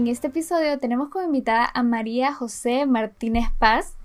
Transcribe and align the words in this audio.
En 0.00 0.06
este 0.06 0.28
episodio 0.28 0.78
tenemos 0.78 1.10
como 1.10 1.26
invitada 1.26 1.70
a 1.74 1.82
María 1.82 2.32
José 2.32 2.86
Martínez 2.86 3.48
Paz. 3.58 3.98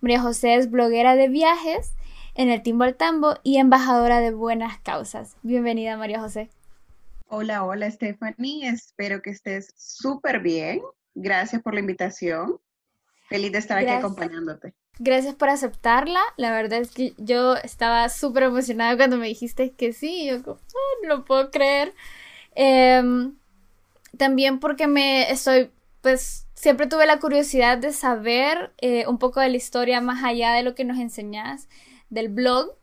María 0.00 0.22
José 0.22 0.54
es 0.54 0.70
bloguera 0.70 1.14
de 1.14 1.28
viajes 1.28 1.92
en 2.34 2.48
el 2.48 2.62
Timbo 2.62 2.84
al 2.84 2.94
Tambo 2.94 3.34
y 3.42 3.58
embajadora 3.58 4.20
de 4.20 4.30
buenas 4.32 4.80
causas. 4.80 5.36
Bienvenida 5.42 5.98
María 5.98 6.20
José. 6.20 6.48
Hola, 7.26 7.64
hola 7.64 7.90
Stephanie, 7.90 8.66
espero 8.66 9.20
que 9.20 9.28
estés 9.28 9.74
súper 9.76 10.40
bien. 10.40 10.80
Gracias 11.14 11.60
por 11.60 11.74
la 11.74 11.80
invitación. 11.80 12.58
Feliz 13.28 13.52
de 13.52 13.58
estar 13.58 13.76
aquí 13.76 13.90
acompañándote. 13.90 14.72
Gracias 14.98 15.34
por 15.34 15.50
aceptarla. 15.50 16.20
La 16.38 16.50
verdad 16.50 16.80
es 16.80 16.92
que 16.92 17.12
yo 17.18 17.56
estaba 17.56 18.08
súper 18.08 18.44
emocionada 18.44 18.96
cuando 18.96 19.18
me 19.18 19.26
dijiste 19.26 19.72
que 19.72 19.92
sí. 19.92 20.24
Yo 20.24 20.42
como, 20.42 20.60
no 21.02 21.08
lo 21.08 21.24
puedo 21.26 21.50
creer. 21.50 21.92
Em, 22.54 23.36
también 24.16 24.58
porque 24.58 24.86
me 24.86 25.30
estoy, 25.30 25.70
pues 26.00 26.46
siempre 26.54 26.86
tuve 26.86 27.06
la 27.06 27.20
curiosidad 27.20 27.78
de 27.78 27.92
saber 27.92 28.72
eh, 28.78 29.06
un 29.06 29.18
poco 29.18 29.40
de 29.40 29.50
la 29.50 29.56
historia 29.56 30.00
más 30.00 30.24
allá 30.24 30.52
de 30.52 30.62
lo 30.62 30.74
que 30.74 30.84
nos 30.84 30.98
enseñas 30.98 31.68
del 32.10 32.28
blog. 32.28 32.74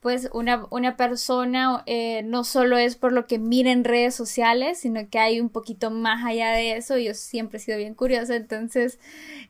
Pues 0.00 0.28
una, 0.32 0.66
una 0.70 0.96
persona 0.96 1.84
eh, 1.86 2.22
no 2.24 2.42
solo 2.42 2.76
es 2.76 2.96
por 2.96 3.12
lo 3.12 3.28
que 3.28 3.38
mira 3.38 3.70
en 3.70 3.84
redes 3.84 4.16
sociales, 4.16 4.78
sino 4.80 5.08
que 5.08 5.20
hay 5.20 5.40
un 5.40 5.48
poquito 5.48 5.92
más 5.92 6.24
allá 6.24 6.50
de 6.50 6.76
eso. 6.76 6.98
Yo 6.98 7.14
siempre 7.14 7.58
he 7.58 7.60
sido 7.60 7.78
bien 7.78 7.94
curiosa, 7.94 8.34
entonces 8.34 8.98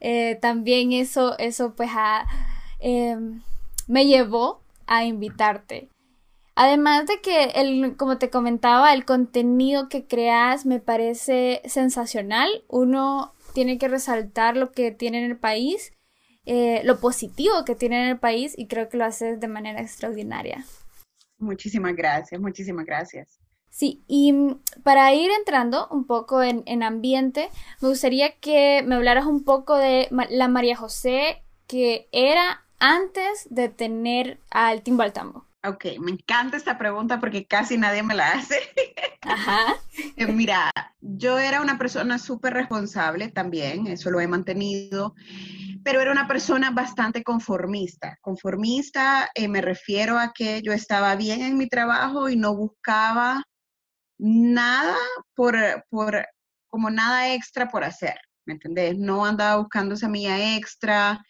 eh, 0.01 0.39
también 0.43 0.93
eso, 0.93 1.39
eso 1.39 1.75
pues 1.75 1.91
me 3.89 4.07
llevó 4.07 4.61
a 4.87 5.05
invitarte. 5.05 5.89
Además 6.55 7.07
de 7.07 7.21
que, 7.21 7.45
el, 7.55 7.97
como 7.97 8.19
te 8.19 8.31
comentaba, 8.31 8.93
el 8.93 9.05
contenido 9.05 9.89
que 9.89 10.07
creas 10.07 10.67
me 10.67 10.81
parece 10.81 11.63
sensacional. 11.65 12.65
Uno 12.69 13.33
tiene 13.55 13.79
que 13.79 13.89
resaltar 13.89 14.57
lo 14.57 14.73
que 14.73 14.91
tiene 14.91 15.25
en 15.25 15.31
el 15.31 15.39
país, 15.39 15.93
eh, 16.45 16.83
lo 16.85 17.01
positivo 17.01 17.65
que 17.65 17.75
tiene 17.75 18.03
en 18.03 18.09
el 18.11 18.19
país 18.19 18.55
y 18.57 18.67
creo 18.67 18.89
que 18.89 18.97
lo 18.97 19.05
haces 19.05 19.41
de 19.41 19.49
manera 19.49 19.81
extraordinaria. 19.81 20.65
Muchísimas 21.39 21.97
gracias, 21.97 22.41
muchísimas 22.41 22.85
gracias. 22.85 23.39
Sí, 23.71 24.03
y 24.07 24.33
mm, 24.33 24.61
para 24.83 25.15
ir 25.15 25.31
entrando 25.31 25.89
un 25.91 26.07
poco 26.07 26.43
en, 26.43 26.63
en 26.67 26.83
ambiente, 26.83 27.49
me 27.81 27.89
gustaría 27.89 28.37
que 28.37 28.83
me 28.85 28.97
hablaras 28.97 29.25
un 29.25 29.45
poco 29.45 29.77
de 29.77 30.09
la 30.29 30.49
María 30.49 30.77
José 30.77 31.43
que 31.67 32.09
era 32.13 32.63
antes 32.79 33.47
de 33.49 33.71
tener 33.71 34.39
al 34.51 34.83
Timbo 34.83 35.05
al 35.05 35.15
Tambo. 35.15 35.47
Ok, 35.65 35.85
me 36.01 36.11
encanta 36.11 36.57
esta 36.57 36.77
pregunta 36.77 37.21
porque 37.21 37.47
casi 37.47 37.79
nadie 37.79 38.03
me 38.03 38.15
la 38.15 38.33
hace. 38.33 38.59
Ajá. 39.23 39.77
Eh, 40.17 40.27
mira, 40.27 40.73
yo 41.01 41.39
era 41.39 41.61
una 41.61 41.77
persona 41.79 42.19
súper 42.19 42.55
responsable 42.55 43.29
también, 43.29 43.87
eso 43.87 44.11
lo 44.11 44.21
he 44.21 44.27
mantenido, 44.27 45.15
pero 45.85 46.01
era 46.01 46.13
una 46.13 46.27
persona 46.27 46.71
bastante 46.71 47.23
conformista. 47.23 48.19
Conformista 48.23 49.31
eh, 49.35 49.49
me 49.49 49.61
refiero 49.61 50.19
a 50.19 50.33
que 50.33 50.63
yo 50.63 50.73
estaba 50.73 51.15
bien 51.17 51.43
en 51.43 51.59
mi 51.59 51.69
trabajo 51.69 52.31
y 52.31 52.37
no 52.37 52.57
buscaba 52.57 53.43
nada 54.19 54.97
por, 55.35 55.57
por 55.91 56.27
como 56.69 56.91
nada 56.91 57.35
extra 57.35 57.69
por 57.69 57.85
hacer, 57.85 58.17
¿me 58.47 58.55
entendés? 58.55 58.97
No 58.97 59.27
andaba 59.27 59.57
buscando 59.61 59.95
mía 60.09 60.57
extra, 60.57 61.23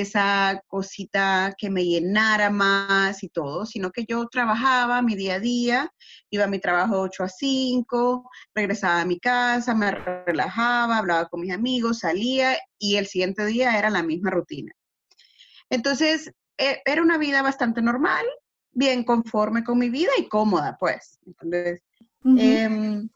esa 0.00 0.60
cosita 0.66 1.54
que 1.56 1.70
me 1.70 1.84
llenara 1.84 2.50
más 2.50 3.22
y 3.22 3.28
todo, 3.28 3.64
sino 3.64 3.90
que 3.90 4.04
yo 4.04 4.26
trabajaba 4.28 5.02
mi 5.02 5.14
día 5.14 5.34
a 5.34 5.40
día, 5.40 5.92
iba 6.30 6.44
a 6.44 6.48
mi 6.48 6.58
trabajo 6.58 6.94
de 6.94 7.00
8 7.02 7.24
a 7.24 7.28
5, 7.28 8.30
regresaba 8.54 9.02
a 9.02 9.04
mi 9.04 9.20
casa, 9.20 9.74
me 9.74 9.92
relajaba, 9.92 10.98
hablaba 10.98 11.28
con 11.28 11.40
mis 11.40 11.52
amigos, 11.52 12.00
salía 12.00 12.58
y 12.78 12.96
el 12.96 13.06
siguiente 13.06 13.46
día 13.46 13.78
era 13.78 13.90
la 13.90 14.02
misma 14.02 14.30
rutina. 14.30 14.72
Entonces, 15.70 16.32
e, 16.58 16.82
era 16.84 17.02
una 17.02 17.18
vida 17.18 17.42
bastante 17.42 17.80
normal, 17.80 18.24
bien 18.72 19.04
conforme 19.04 19.62
con 19.62 19.78
mi 19.78 19.90
vida 19.90 20.10
y 20.18 20.28
cómoda, 20.28 20.76
pues. 20.78 21.18
Entonces, 21.26 21.82
em, 22.36 23.08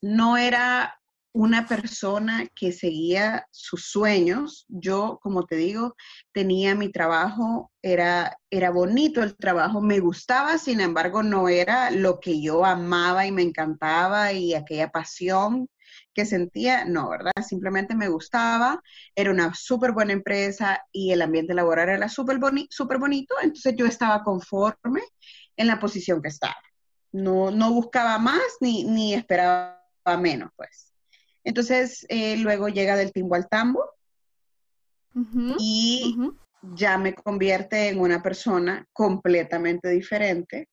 no 0.00 0.36
era 0.36 0.94
una 1.34 1.66
persona 1.66 2.46
que 2.54 2.72
seguía 2.72 3.46
sus 3.50 3.90
sueños. 3.90 4.66
Yo, 4.68 5.18
como 5.20 5.46
te 5.46 5.56
digo, 5.56 5.96
tenía 6.32 6.76
mi 6.76 6.90
trabajo, 6.92 7.72
era, 7.82 8.38
era 8.50 8.70
bonito 8.70 9.20
el 9.22 9.36
trabajo, 9.36 9.80
me 9.82 9.98
gustaba, 9.98 10.58
sin 10.58 10.80
embargo, 10.80 11.24
no 11.24 11.48
era 11.48 11.90
lo 11.90 12.20
que 12.20 12.40
yo 12.40 12.64
amaba 12.64 13.26
y 13.26 13.32
me 13.32 13.42
encantaba 13.42 14.32
y 14.32 14.54
aquella 14.54 14.90
pasión 14.90 15.68
que 16.14 16.24
sentía, 16.24 16.84
no, 16.84 17.10
¿verdad? 17.10 17.32
Simplemente 17.44 17.96
me 17.96 18.08
gustaba, 18.08 18.80
era 19.16 19.32
una 19.32 19.52
súper 19.54 19.90
buena 19.90 20.12
empresa 20.12 20.80
y 20.92 21.10
el 21.10 21.20
ambiente 21.20 21.52
laboral 21.52 21.88
era 21.88 22.08
súper 22.08 22.38
super 22.70 22.98
bonito, 22.98 23.34
entonces 23.42 23.74
yo 23.76 23.86
estaba 23.86 24.22
conforme 24.22 25.02
en 25.56 25.66
la 25.66 25.80
posición 25.80 26.22
que 26.22 26.28
estaba. 26.28 26.56
No, 27.10 27.50
no 27.50 27.72
buscaba 27.72 28.18
más 28.18 28.42
ni, 28.60 28.84
ni 28.84 29.14
esperaba 29.14 29.80
menos, 30.16 30.50
pues. 30.56 30.93
Entonces, 31.44 32.06
eh, 32.08 32.36
luego 32.38 32.68
llega 32.68 32.96
del 32.96 33.12
timbo 33.12 33.34
al 33.34 33.48
tambo 33.48 33.84
y 35.58 36.16
ya 36.74 36.98
me 36.98 37.14
convierte 37.14 37.88
en 37.88 38.00
una 38.00 38.22
persona 38.22 38.86
completamente 38.92 39.90
diferente, 39.90 40.68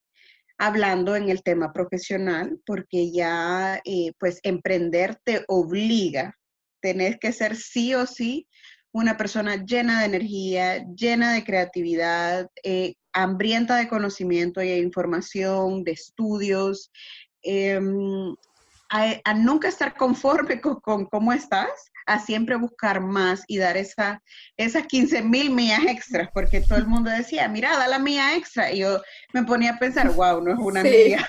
hablando 0.57 1.15
en 1.15 1.29
el 1.29 1.43
tema 1.43 1.71
profesional, 1.73 2.59
porque 2.65 3.11
ya, 3.11 3.81
eh, 3.83 4.13
pues, 4.17 4.39
emprender 4.43 5.19
te 5.23 5.43
obliga, 5.47 6.37
tenés 6.81 7.19
que 7.19 7.33
ser 7.33 7.55
sí 7.55 7.93
o 7.93 8.07
sí 8.07 8.47
una 8.93 9.17
persona 9.17 9.63
llena 9.63 9.99
de 9.99 10.05
energía, 10.05 10.85
llena 10.95 11.33
de 11.33 11.43
creatividad, 11.43 12.49
eh, 12.63 12.95
hambrienta 13.13 13.77
de 13.77 13.87
conocimiento 13.87 14.61
y 14.61 14.69
de 14.69 14.79
información, 14.79 15.83
de 15.83 15.91
estudios, 15.91 16.91
em, 17.41 18.35
a, 18.91 19.33
nunca 19.33 19.69
estar 19.69 19.95
conforme 19.95 20.59
con, 20.59 21.05
cómo 21.05 21.33
estás, 21.33 21.69
a 22.05 22.19
siempre 22.19 22.57
buscar 22.57 22.99
más 22.99 23.43
y 23.47 23.57
dar 23.57 23.77
esa, 23.77 24.21
esas 24.57 24.85
15 24.87 25.21
mil 25.23 25.49
millas 25.51 25.85
extras, 25.87 26.29
porque 26.33 26.61
todo 26.61 26.77
el 26.77 26.87
mundo 26.87 27.09
decía, 27.09 27.47
mira, 27.47 27.77
da 27.77 27.87
la 27.87 27.99
mía 27.99 28.35
extra. 28.35 28.71
Y 28.71 28.79
yo 28.79 29.01
me 29.33 29.43
ponía 29.43 29.71
a 29.71 29.79
pensar, 29.79 30.11
wow, 30.13 30.41
no 30.41 30.51
es 30.51 30.59
una 30.59 30.83
mía. 30.83 31.25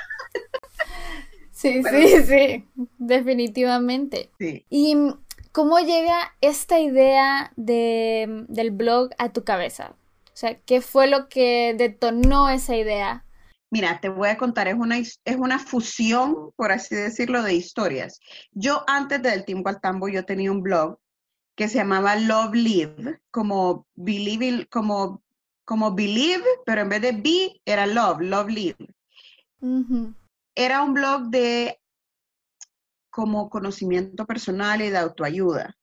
sí, 1.53 1.83
sí, 1.91 2.23
sí, 2.25 2.69
definitivamente. 2.99 4.31
¿Y 4.69 4.97
cómo 5.53 5.79
llega 5.79 6.35
esta 6.41 6.81
idea 6.81 7.53
de, 7.57 8.45
del 8.49 8.73
blog 8.73 9.11
a 9.19 9.33
tu 9.33 9.45
cabeza? 9.45 9.95
O 10.27 10.37
sea, 10.37 10.59
¿qué 10.61 10.81
fue 10.81 11.07
lo 11.07 11.29
que 11.29 11.75
detonó 11.79 12.49
esa 12.49 12.75
idea? 12.75 13.25
Mira, 13.73 14.01
te 14.03 14.11
voy 14.11 14.29
a 14.29 14.37
contar, 14.37 14.69
es 14.69 14.75
una, 14.75 14.99
es 14.99 15.37
una 15.39 15.59
fusión, 15.59 16.53
por 16.57 16.73
así 16.73 16.95
decirlo, 16.95 17.43
de 17.43 17.55
historias. 17.55 18.21
Yo 18.51 18.85
antes 18.87 19.23
del 19.23 19.47
tiempo 19.47 19.71
al 19.71 19.81
tambo, 19.81 20.11
yo 20.11 20.27
tenía 20.27 20.53
un 20.53 20.61
blog 20.61 20.99
que 21.55 21.69
se 21.69 21.79
llamaba 21.79 22.17
Love 22.17 22.53
Live, 22.53 23.21
como 23.31 23.87
believe, 23.95 24.67
como, 24.67 25.23
como 25.65 25.95
believe, 25.95 26.45
pero 26.67 26.83
en 26.83 26.91
vez 26.91 27.01
de 27.01 27.13
be, 27.13 27.63
era 27.65 27.87
love, 27.87 28.21
love 28.21 28.51
live. 28.51 28.77
Era 30.55 30.83
un 30.83 30.93
blog 30.93 31.31
de 31.31 31.81
como 33.09 33.49
conocimiento 33.49 34.27
personal 34.27 34.83
y 34.83 34.91
de 34.91 34.99
autoayuda. 34.99 35.79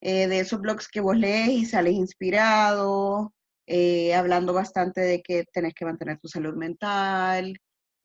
Eh, 0.00 0.28
de 0.28 0.38
esos 0.38 0.60
blogs 0.60 0.86
que 0.86 1.00
vos 1.00 1.16
lees 1.16 1.48
y 1.48 1.64
sales 1.64 1.94
inspirado, 1.94 3.34
eh, 3.66 4.14
hablando 4.14 4.52
bastante 4.52 5.00
de 5.00 5.22
que 5.22 5.44
tenés 5.52 5.74
que 5.74 5.84
mantener 5.84 6.18
tu 6.18 6.28
salud 6.28 6.54
mental, 6.54 7.54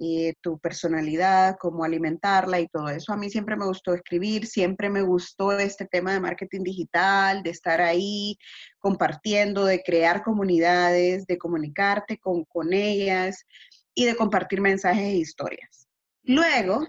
y 0.01 0.31
tu 0.41 0.57
personalidad, 0.59 1.57
cómo 1.59 1.83
alimentarla 1.83 2.61
y 2.61 2.69
todo 2.69 2.88
eso. 2.88 3.11
A 3.11 3.17
mí 3.17 3.29
siempre 3.29 3.57
me 3.57 3.65
gustó 3.65 3.94
escribir, 3.94 4.47
siempre 4.47 4.89
me 4.89 5.01
gustó 5.01 5.51
este 5.51 5.85
tema 5.85 6.13
de 6.13 6.21
marketing 6.21 6.63
digital, 6.63 7.44
de 7.44 7.50
estar 7.50 7.81
ahí 7.81 8.38
compartiendo, 8.79 9.65
de 9.65 9.83
crear 9.83 10.23
comunidades, 10.23 11.27
de 11.27 11.38
comunicarte 11.38 12.17
con, 12.17 12.45
con 12.45 12.71
ellas 12.71 13.45
y 13.94 14.06
de 14.06 14.15
compartir 14.15 14.61
mensajes 14.61 15.03
e 15.03 15.17
historias. 15.17 15.89
Luego, 16.23 16.88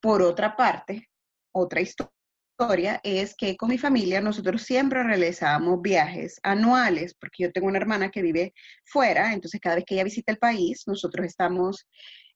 por 0.00 0.20
otra 0.20 0.54
parte, 0.54 1.08
otra 1.52 1.80
historia 1.80 2.12
historia 2.58 3.00
es 3.02 3.34
que 3.36 3.56
con 3.56 3.70
mi 3.70 3.78
familia 3.78 4.20
nosotros 4.20 4.62
siempre 4.62 5.02
realizábamos 5.02 5.80
viajes 5.82 6.38
anuales, 6.42 7.14
porque 7.14 7.44
yo 7.44 7.52
tengo 7.52 7.68
una 7.68 7.78
hermana 7.78 8.10
que 8.10 8.22
vive 8.22 8.54
fuera, 8.84 9.32
entonces 9.32 9.60
cada 9.60 9.76
vez 9.76 9.84
que 9.86 9.94
ella 9.94 10.04
visita 10.04 10.32
el 10.32 10.38
país, 10.38 10.84
nosotros 10.86 11.26
estamos 11.26 11.86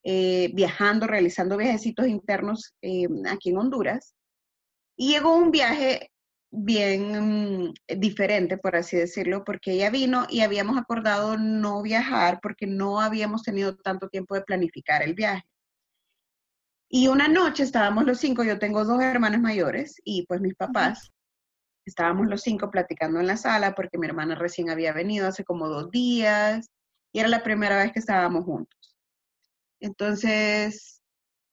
eh, 0.04 0.50
viajando, 0.54 1.06
realizando 1.06 1.56
viajecitos 1.56 2.06
internos 2.08 2.74
eh, 2.82 3.06
aquí 3.30 3.50
en 3.50 3.58
Honduras. 3.58 4.14
Y 4.96 5.12
llegó 5.12 5.34
un 5.36 5.50
viaje 5.50 6.10
bien 6.50 7.68
mm, 7.68 7.74
diferente, 7.98 8.56
por 8.58 8.76
así 8.76 8.96
decirlo, 8.96 9.44
porque 9.44 9.72
ella 9.72 9.90
vino 9.90 10.26
y 10.30 10.40
habíamos 10.40 10.78
acordado 10.78 11.36
no 11.36 11.82
viajar 11.82 12.40
porque 12.42 12.66
no 12.66 13.00
habíamos 13.00 13.42
tenido 13.42 13.76
tanto 13.76 14.08
tiempo 14.08 14.34
de 14.34 14.42
planificar 14.42 15.02
el 15.02 15.14
viaje. 15.14 15.44
Y 16.88 17.08
una 17.08 17.28
noche 17.28 17.64
estábamos 17.64 18.04
los 18.04 18.18
cinco, 18.18 18.44
yo 18.44 18.58
tengo 18.58 18.84
dos 18.84 19.02
hermanos 19.02 19.40
mayores 19.40 20.00
y 20.04 20.24
pues 20.26 20.40
mis 20.40 20.54
papás, 20.54 21.10
estábamos 21.84 22.28
los 22.28 22.42
cinco 22.42 22.70
platicando 22.70 23.20
en 23.20 23.26
la 23.26 23.36
sala 23.36 23.74
porque 23.74 23.98
mi 23.98 24.06
hermana 24.06 24.34
recién 24.34 24.70
había 24.70 24.92
venido 24.92 25.26
hace 25.26 25.44
como 25.44 25.68
dos 25.68 25.90
días 25.90 26.68
y 27.12 27.20
era 27.20 27.28
la 27.28 27.42
primera 27.42 27.78
vez 27.78 27.92
que 27.92 27.98
estábamos 27.98 28.44
juntos. 28.44 28.96
Entonces, 29.80 31.02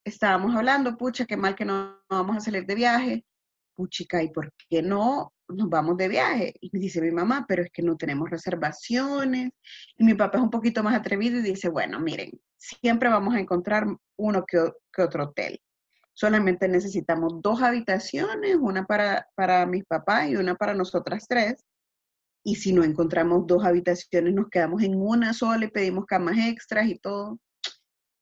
estábamos 0.05 0.55
hablando, 0.55 0.97
pucha, 0.97 1.25
qué 1.25 1.37
mal 1.37 1.55
que 1.55 1.65
no, 1.65 2.01
vamos 2.09 2.37
a 2.37 2.41
salir 2.41 2.65
de 2.65 2.75
viaje. 2.75 3.25
Puchica, 3.75 4.21
¿y 4.21 4.29
por 4.29 4.53
qué 4.69 4.81
no 4.81 5.33
nos 5.55 5.69
vamos 5.69 5.97
de 5.97 6.07
viaje? 6.07 6.53
Y 6.59 6.69
me 6.73 6.79
dice 6.79 7.01
mi 7.01 7.11
mamá, 7.11 7.45
pero 7.47 7.63
es 7.63 7.71
que 7.71 7.81
no 7.81 7.95
tenemos 7.97 8.29
reservaciones. 8.29 9.51
Y 9.97 10.03
mi 10.03 10.13
papá 10.13 10.37
es 10.37 10.43
un 10.43 10.49
poquito 10.49 10.83
más 10.83 10.95
atrevido 10.95 11.39
y 11.39 11.43
dice, 11.43 11.69
bueno, 11.69 11.99
miren, 11.99 12.31
siempre 12.57 13.09
vamos 13.09 13.35
a 13.35 13.39
encontrar 13.39 13.87
uno 14.17 14.45
que, 14.45 14.59
otro 15.01 15.25
hotel. 15.25 15.59
Solamente 16.13 16.67
necesitamos 16.67 17.41
dos 17.41 17.61
habitaciones, 17.61 18.57
una 18.59 18.85
para, 18.85 19.27
para 19.35 19.65
mis 19.65 19.83
papás 19.85 20.29
y 20.29 20.35
una 20.35 20.55
para 20.55 20.73
nosotras 20.73 21.25
tres. 21.27 21.65
Y 22.43 22.55
si 22.55 22.73
no 22.73 22.83
encontramos 22.83 23.47
dos 23.47 23.63
habitaciones, 23.63 24.33
nos 24.33 24.49
quedamos 24.49 24.83
en 24.83 24.95
una 24.95 25.33
sola 25.33 25.65
y 25.65 25.71
pedimos 25.71 26.05
camas 26.05 26.37
extras 26.37 26.87
y 26.87 26.99
todo. 26.99 27.39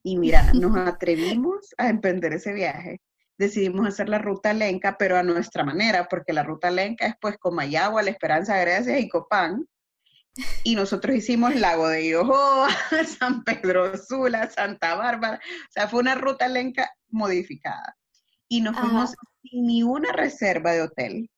Y 0.04 0.18
mira, 0.18 0.54
nos 0.54 0.75
atrevimos 0.88 1.74
a 1.77 1.89
emprender 1.89 2.34
ese 2.34 2.54
viaje. 2.54 3.01
Decidimos 3.42 3.88
hacer 3.88 4.08
la 4.08 4.20
ruta 4.20 4.54
lenca, 4.54 4.98
pero 5.00 5.18
a 5.18 5.24
nuestra 5.24 5.64
manera, 5.64 6.08
porque 6.08 6.32
la 6.32 6.44
ruta 6.44 6.70
lenca 6.70 7.08
es 7.08 7.16
pues 7.20 7.38
Comayagua, 7.40 8.04
La 8.04 8.12
Esperanza, 8.12 8.56
Gracias 8.58 9.00
y 9.00 9.10
Copán 9.10 9.66
y 10.64 10.76
nosotros 10.76 11.16
hicimos 11.16 11.56
Lago 11.56 11.88
de 11.90 12.08
Yohoa, 12.08 12.70
San 13.20 13.44
Pedro 13.44 13.98
Sula, 13.98 14.50
Santa 14.50 14.96
Bárbara, 14.96 15.38
o 15.38 15.72
sea, 15.72 15.88
fue 15.88 16.00
una 16.00 16.16
ruta 16.16 16.48
lenca 16.48 16.90
modificada. 17.10 17.98
Y 18.48 18.62
nos 18.62 18.78
fuimos 18.78 19.16
sin 19.42 19.66
ni 19.66 19.82
una 19.82 20.12
reserva 20.12 20.74
de 20.74 20.82
hotel. 20.82 21.30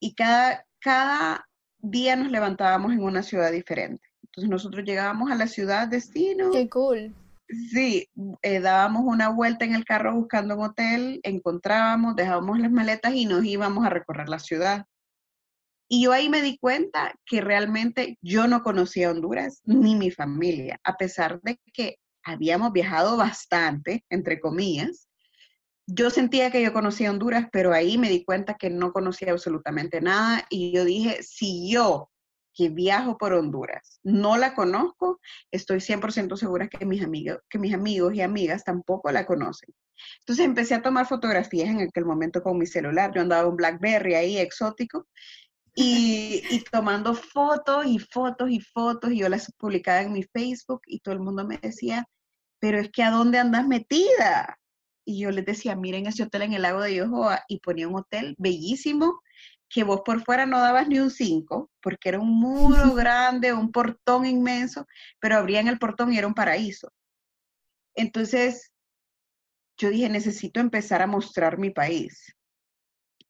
Y 0.00 0.14
cada, 0.14 0.64
cada 0.80 1.48
día 1.78 2.14
nos 2.14 2.30
levantábamos 2.30 2.92
en 2.92 3.02
una 3.02 3.22
ciudad 3.22 3.50
diferente. 3.50 4.08
Entonces 4.22 4.48
nosotros 4.48 4.84
llegábamos 4.84 5.30
a 5.30 5.34
la 5.34 5.48
ciudad 5.48 5.88
destino. 5.88 6.52
Qué 6.52 6.68
cool. 6.68 7.14
Sí, 7.48 8.08
eh, 8.42 8.60
dábamos 8.60 9.04
una 9.06 9.30
vuelta 9.30 9.64
en 9.64 9.74
el 9.74 9.86
carro 9.86 10.14
buscando 10.14 10.54
un 10.56 10.64
hotel, 10.64 11.20
encontrábamos, 11.22 12.14
dejábamos 12.14 12.58
las 12.58 12.70
maletas 12.70 13.14
y 13.14 13.24
nos 13.24 13.42
íbamos 13.44 13.86
a 13.86 13.90
recorrer 13.90 14.28
la 14.28 14.38
ciudad. 14.38 14.84
Y 15.88 16.02
yo 16.02 16.12
ahí 16.12 16.28
me 16.28 16.42
di 16.42 16.58
cuenta 16.58 17.14
que 17.24 17.40
realmente 17.40 18.18
yo 18.20 18.46
no 18.46 18.62
conocía 18.62 19.10
Honduras 19.10 19.62
ni 19.64 19.94
mi 19.94 20.10
familia, 20.10 20.78
a 20.84 20.98
pesar 20.98 21.40
de 21.40 21.58
que 21.72 21.96
habíamos 22.22 22.72
viajado 22.72 23.16
bastante, 23.16 24.04
entre 24.10 24.40
comillas. 24.40 25.08
Yo 25.86 26.10
sentía 26.10 26.50
que 26.50 26.62
yo 26.62 26.74
conocía 26.74 27.10
Honduras, 27.10 27.46
pero 27.50 27.72
ahí 27.72 27.96
me 27.96 28.10
di 28.10 28.22
cuenta 28.24 28.58
que 28.58 28.68
no 28.68 28.92
conocía 28.92 29.32
absolutamente 29.32 30.02
nada 30.02 30.44
y 30.50 30.72
yo 30.72 30.84
dije, 30.84 31.22
si 31.22 31.70
yo 31.70 32.10
que 32.58 32.70
viajo 32.70 33.16
por 33.16 33.34
Honduras 33.34 34.00
no 34.02 34.36
la 34.36 34.52
conozco, 34.52 35.20
estoy 35.52 35.78
100% 35.78 36.36
segura 36.36 36.66
que 36.66 36.84
mis, 36.84 37.04
amigos, 37.04 37.38
que 37.48 37.56
mis 37.56 37.72
amigos 37.72 38.14
y 38.14 38.20
amigas 38.20 38.64
tampoco 38.64 39.12
la 39.12 39.24
conocen. 39.24 39.72
Entonces 40.18 40.44
empecé 40.44 40.74
a 40.74 40.82
tomar 40.82 41.06
fotografías 41.06 41.68
en 41.68 41.82
aquel 41.82 42.04
momento 42.04 42.42
con 42.42 42.58
mi 42.58 42.66
celular. 42.66 43.12
Yo 43.14 43.20
andaba 43.20 43.48
un 43.48 43.56
Blackberry 43.56 44.14
ahí 44.14 44.38
exótico 44.38 45.06
y, 45.76 46.64
tomando 46.72 47.14
fotos 47.14 47.86
y 47.86 48.00
fotos 48.00 48.50
y 48.50 48.58
fotos, 48.58 49.12
y 49.12 49.18
yo 49.18 49.28
las 49.28 49.52
publicaba 49.56 50.02
en 50.02 50.12
mi 50.12 50.24
Facebook 50.24 50.80
y 50.86 50.98
todo 50.98 51.14
el 51.14 51.20
mundo 51.20 51.46
me 51.46 51.58
decía, 51.58 52.06
pero 52.58 52.80
es 52.80 52.90
que 52.90 53.04
¿a 53.04 53.12
dónde 53.12 53.38
andas 53.38 53.68
metida? 53.68 54.58
Y 55.04 55.20
yo 55.20 55.30
les 55.30 55.46
decía, 55.46 55.76
miren 55.76 56.06
ese 56.06 56.24
hotel 56.24 56.42
en 56.42 56.54
el 56.54 56.62
lago 56.62 56.80
de 56.80 56.96
Yohoa, 56.96 57.44
y 57.46 57.60
ponía 57.60 57.86
un 57.86 57.94
hotel 57.94 58.34
bellísimo, 58.36 59.20
que 59.68 59.84
vos 59.84 60.00
por 60.04 60.24
fuera 60.24 60.46
no 60.46 60.60
dabas 60.60 60.88
ni 60.88 60.98
un 60.98 61.10
5, 61.10 61.70
porque 61.82 62.08
era 62.08 62.18
un 62.18 62.30
muro 62.30 62.94
grande, 62.94 63.52
un 63.52 63.70
portón 63.70 64.26
inmenso, 64.26 64.86
pero 65.20 65.36
abrían 65.36 65.68
el 65.68 65.78
portón 65.78 66.12
y 66.12 66.18
era 66.18 66.26
un 66.26 66.34
paraíso. 66.34 66.92
Entonces, 67.94 68.72
yo 69.76 69.90
dije, 69.90 70.08
necesito 70.08 70.60
empezar 70.60 71.02
a 71.02 71.06
mostrar 71.06 71.58
mi 71.58 71.70
país. 71.70 72.34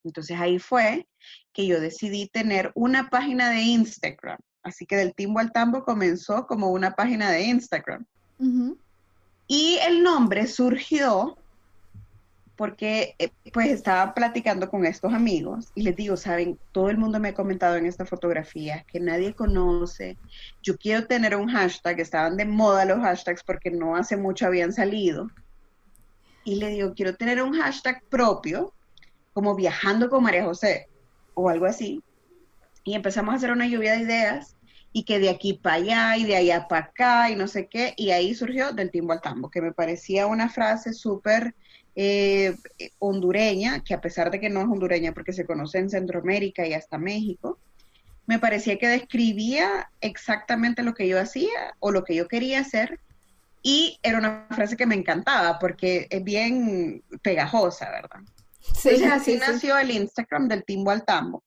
Entonces 0.04 0.38
ahí 0.38 0.58
fue 0.58 1.06
que 1.52 1.66
yo 1.66 1.80
decidí 1.80 2.28
tener 2.28 2.72
una 2.74 3.10
página 3.10 3.50
de 3.50 3.60
Instagram. 3.60 4.38
Así 4.62 4.86
que 4.86 4.96
del 4.96 5.14
timbo 5.14 5.40
al 5.40 5.52
tambo 5.52 5.84
comenzó 5.84 6.46
como 6.46 6.70
una 6.70 6.92
página 6.92 7.30
de 7.30 7.42
Instagram. 7.42 8.06
Y 9.46 9.78
el 9.78 10.02
nombre 10.02 10.46
surgió 10.46 11.36
porque 12.58 13.14
eh, 13.20 13.30
pues 13.52 13.68
estaba 13.68 14.12
platicando 14.14 14.68
con 14.68 14.84
estos 14.84 15.14
amigos 15.14 15.70
y 15.76 15.82
les 15.82 15.94
digo, 15.94 16.16
saben, 16.16 16.58
todo 16.72 16.90
el 16.90 16.98
mundo 16.98 17.20
me 17.20 17.28
ha 17.28 17.34
comentado 17.34 17.76
en 17.76 17.86
esta 17.86 18.04
fotografía 18.04 18.84
que 18.88 18.98
nadie 18.98 19.32
conoce. 19.32 20.18
Yo 20.60 20.76
quiero 20.76 21.06
tener 21.06 21.36
un 21.36 21.48
hashtag, 21.48 22.00
estaban 22.00 22.36
de 22.36 22.44
moda 22.46 22.84
los 22.84 22.98
hashtags 22.98 23.44
porque 23.44 23.70
no 23.70 23.94
hace 23.94 24.16
mucho 24.16 24.44
habían 24.44 24.72
salido. 24.72 25.30
Y 26.42 26.56
le 26.56 26.70
digo, 26.70 26.94
quiero 26.94 27.14
tener 27.14 27.40
un 27.40 27.54
hashtag 27.54 28.02
propio 28.10 28.74
como 29.32 29.54
viajando 29.54 30.10
con 30.10 30.24
María 30.24 30.44
José 30.44 30.88
o 31.34 31.48
algo 31.48 31.66
así. 31.66 32.02
Y 32.82 32.94
empezamos 32.94 33.34
a 33.34 33.36
hacer 33.36 33.52
una 33.52 33.68
lluvia 33.68 33.92
de 33.92 34.00
ideas 34.00 34.56
y 34.92 35.04
que 35.04 35.20
de 35.20 35.30
aquí 35.30 35.54
para 35.54 35.76
allá 35.76 36.16
y 36.16 36.24
de 36.24 36.34
allá 36.34 36.66
para 36.66 36.86
acá 36.86 37.30
y 37.30 37.36
no 37.36 37.46
sé 37.46 37.68
qué. 37.68 37.94
Y 37.96 38.10
ahí 38.10 38.34
surgió 38.34 38.72
del 38.72 38.90
timbo 38.90 39.12
al 39.12 39.20
tambo, 39.20 39.48
que 39.48 39.62
me 39.62 39.72
parecía 39.72 40.26
una 40.26 40.48
frase 40.48 40.92
súper 40.92 41.54
eh, 42.00 42.54
hondureña, 43.00 43.82
que 43.82 43.92
a 43.92 44.00
pesar 44.00 44.30
de 44.30 44.38
que 44.38 44.48
no 44.48 44.60
es 44.60 44.66
hondureña 44.66 45.12
porque 45.12 45.32
se 45.32 45.44
conoce 45.44 45.78
en 45.78 45.90
Centroamérica 45.90 46.64
y 46.64 46.72
hasta 46.72 46.96
México, 46.96 47.58
me 48.24 48.38
parecía 48.38 48.78
que 48.78 48.86
describía 48.86 49.90
exactamente 50.00 50.84
lo 50.84 50.94
que 50.94 51.08
yo 51.08 51.20
hacía 51.20 51.74
o 51.80 51.90
lo 51.90 52.04
que 52.04 52.14
yo 52.14 52.28
quería 52.28 52.60
hacer. 52.60 53.00
Y 53.64 53.98
era 54.04 54.18
una 54.18 54.46
frase 54.50 54.76
que 54.76 54.86
me 54.86 54.94
encantaba 54.94 55.58
porque 55.58 56.06
es 56.08 56.22
bien 56.22 57.02
pegajosa, 57.20 57.90
¿verdad? 57.90 58.20
Sí, 58.60 59.02
así 59.02 59.36
nació 59.36 59.76
el 59.76 59.90
Instagram 59.90 60.46
del 60.46 60.64
Timbo 60.64 60.92
al 60.92 61.04
Tambo. 61.04 61.42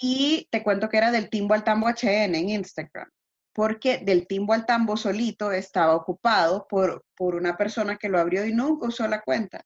Y 0.00 0.48
te 0.50 0.62
cuento 0.62 0.88
que 0.88 0.96
era 0.96 1.12
del 1.12 1.28
Timbo 1.28 1.52
al 1.52 1.64
Tambo 1.64 1.86
HN 1.86 2.34
en 2.34 2.48
Instagram, 2.48 3.10
porque 3.58 3.98
del 3.98 4.28
Timbo 4.28 4.52
al 4.52 4.66
Tambo 4.66 4.96
solito 4.96 5.50
estaba 5.50 5.96
ocupado 5.96 6.68
por, 6.70 7.04
por 7.16 7.34
una 7.34 7.56
persona 7.56 7.96
que 7.96 8.08
lo 8.08 8.20
abrió 8.20 8.44
y 8.44 8.52
nunca 8.52 8.86
usó 8.86 9.08
la 9.08 9.20
cuenta. 9.20 9.64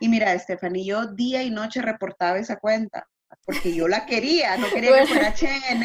Y 0.00 0.08
mira, 0.08 0.38
Stephanie, 0.38 0.86
yo 0.86 1.08
día 1.08 1.42
y 1.42 1.50
noche 1.50 1.82
reportaba 1.82 2.38
esa 2.38 2.56
cuenta, 2.56 3.06
porque 3.44 3.74
yo 3.74 3.86
la 3.86 4.06
quería, 4.06 4.56
no 4.56 4.68
quería 4.70 5.00
que 5.00 5.06
fuera 5.08 5.34
HN, 5.38 5.84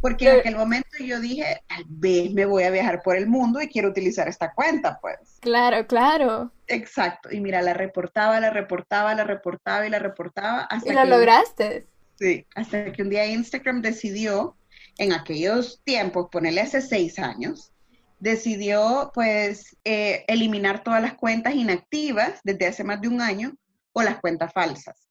porque 0.00 0.28
en 0.28 0.40
aquel 0.40 0.56
momento 0.56 0.88
yo 0.98 1.20
dije, 1.20 1.60
tal 1.68 1.84
vez 1.86 2.32
me 2.32 2.44
voy 2.44 2.64
a 2.64 2.70
viajar 2.70 3.02
por 3.04 3.14
el 3.14 3.28
mundo 3.28 3.62
y 3.62 3.68
quiero 3.68 3.90
utilizar 3.90 4.26
esta 4.26 4.52
cuenta, 4.52 4.98
pues. 5.00 5.38
Claro, 5.42 5.86
claro. 5.86 6.50
Exacto. 6.66 7.28
Y 7.30 7.38
mira, 7.38 7.62
la 7.62 7.74
reportaba, 7.74 8.40
la 8.40 8.50
reportaba, 8.50 9.14
la 9.14 9.22
reportaba 9.22 9.86
y 9.86 9.90
la 9.90 10.00
reportaba 10.00 10.62
hasta 10.62 10.90
¿Y 10.90 10.96
lo 10.96 11.04
lograste? 11.04 11.86
Sí, 12.16 12.44
hasta 12.56 12.90
que 12.90 13.02
un 13.02 13.10
día 13.10 13.26
Instagram 13.26 13.80
decidió, 13.80 14.56
en 14.98 15.12
aquellos 15.12 15.82
tiempos, 15.84 16.28
ponerle 16.30 16.60
hace 16.60 16.80
seis 16.80 17.18
años, 17.18 17.72
decidió 18.18 19.10
pues 19.14 19.76
eh, 19.84 20.24
eliminar 20.28 20.82
todas 20.82 21.02
las 21.02 21.14
cuentas 21.14 21.54
inactivas 21.54 22.40
desde 22.44 22.66
hace 22.66 22.84
más 22.84 23.00
de 23.00 23.08
un 23.08 23.20
año 23.20 23.56
o 23.92 24.02
las 24.02 24.20
cuentas 24.20 24.52
falsas. 24.52 25.08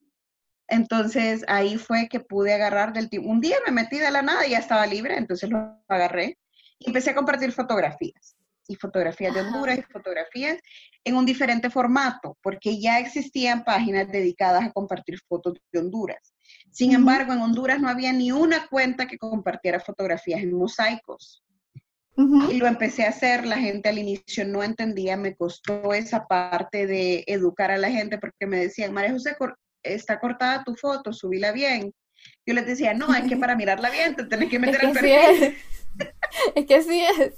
Entonces 0.67 1.43
ahí 1.47 1.77
fue 1.77 2.07
que 2.09 2.19
pude 2.19 2.53
agarrar 2.53 2.93
del 2.93 3.09
tiempo. 3.09 3.29
Un 3.29 3.41
día 3.41 3.57
me 3.65 3.71
metí 3.71 3.99
de 3.99 4.09
la 4.09 4.21
nada 4.21 4.47
y 4.47 4.51
ya 4.51 4.59
estaba 4.59 4.87
libre, 4.87 5.17
entonces 5.17 5.49
lo 5.49 5.79
agarré 5.87 6.37
y 6.79 6.87
empecé 6.87 7.11
a 7.11 7.15
compartir 7.15 7.51
fotografías. 7.51 8.35
Y 8.67 8.75
fotografías 8.75 9.33
de 9.33 9.41
Honduras 9.41 9.77
y 9.77 9.81
fotografías 9.81 10.57
en 11.03 11.15
un 11.15 11.25
diferente 11.25 11.69
formato, 11.69 12.37
porque 12.41 12.79
ya 12.79 12.97
existían 12.97 13.65
páginas 13.65 14.09
dedicadas 14.09 14.63
a 14.63 14.71
compartir 14.71 15.19
fotos 15.27 15.53
de 15.71 15.79
Honduras. 15.79 16.32
Sin 16.73 16.91
embargo, 16.93 17.33
en 17.33 17.39
Honduras 17.39 17.79
no 17.79 17.87
había 17.87 18.11
ni 18.11 18.31
una 18.31 18.67
cuenta 18.67 19.07
que 19.07 19.17
compartiera 19.17 19.79
fotografías 19.79 20.41
en 20.41 20.53
mosaicos. 20.53 21.43
Y 22.15 22.57
lo 22.57 22.67
empecé 22.67 23.05
a 23.05 23.09
hacer, 23.09 23.45
la 23.45 23.57
gente 23.57 23.89
al 23.89 23.97
inicio 23.97 24.45
no 24.45 24.63
entendía, 24.63 25.17
me 25.17 25.35
costó 25.35 25.93
esa 25.93 26.27
parte 26.27 26.85
de 26.85 27.23
educar 27.25 27.71
a 27.71 27.77
la 27.77 27.89
gente 27.89 28.19
porque 28.19 28.45
me 28.45 28.59
decían, 28.59 28.93
María 28.93 29.13
José, 29.13 29.35
está 29.81 30.19
cortada 30.19 30.63
tu 30.63 30.75
foto, 30.75 31.11
subíla 31.11 31.51
bien. 31.51 31.91
Yo 32.45 32.53
les 32.53 32.67
decía, 32.67 32.93
no, 32.93 33.13
es 33.15 33.27
que 33.27 33.37
para 33.37 33.55
mirarla 33.55 33.89
bien 33.89 34.15
te 34.15 34.25
tenés 34.25 34.49
que 34.49 34.59
meter 34.59 34.85
al 34.85 34.93
perfil. 34.93 35.57
es 36.55 36.65
que 36.65 36.75
así 36.75 37.01
es. 37.01 37.35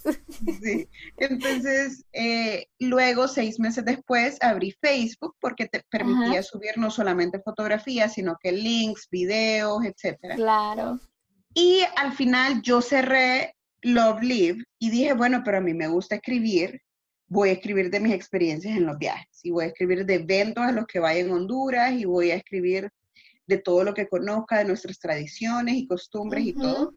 Sí. 0.62 0.88
Entonces, 1.18 2.06
eh, 2.14 2.68
luego, 2.80 3.28
seis 3.28 3.60
meses 3.60 3.86
después, 3.86 4.38
abrí 4.42 4.76
Facebook 4.82 5.36
porque 5.40 5.68
te 5.68 5.84
permitía 5.90 6.44
subir 6.44 6.78
no 6.78 6.92
solamente 6.92 7.42
fotografías, 7.42 8.14
sino 8.14 8.38
que 8.42 8.52
links, 8.52 9.08
videos, 9.10 9.84
etc. 9.86 10.36
Claro. 10.36 11.00
Y 11.54 11.82
al 11.96 12.14
final 12.14 12.62
yo 12.62 12.82
cerré 12.82 13.56
Love 13.82 14.22
Live 14.22 14.64
y 14.80 14.90
dije, 14.90 15.14
bueno, 15.14 15.42
pero 15.44 15.58
a 15.58 15.62
mí 15.62 15.74
me 15.74 15.88
gusta 15.88 16.16
escribir, 16.16 16.82
voy 17.28 17.50
a 17.50 17.54
escribir 17.54 17.90
de 17.90 18.00
mis 18.00 18.14
experiencias 18.14 18.76
en 18.76 18.86
los 18.86 18.98
viajes 18.98 19.40
y 19.44 19.52
voy 19.52 19.66
a 19.66 19.68
escribir 19.68 20.06
de 20.06 20.16
eventos 20.16 20.64
a 20.64 20.72
los 20.72 20.86
que 20.86 21.00
vaya 21.00 21.20
en 21.20 21.32
Honduras 21.32 21.94
y 21.94 22.06
voy 22.06 22.32
a 22.32 22.36
escribir 22.36 22.90
de 23.48 23.58
todo 23.58 23.84
lo 23.84 23.94
que 23.94 24.08
conozca, 24.08 24.60
de 24.60 24.66
nuestras 24.66 25.00
tradiciones 25.00 25.76
y 25.76 25.88
costumbres 25.88 26.46
y 26.46 26.54
todo. 26.54 26.94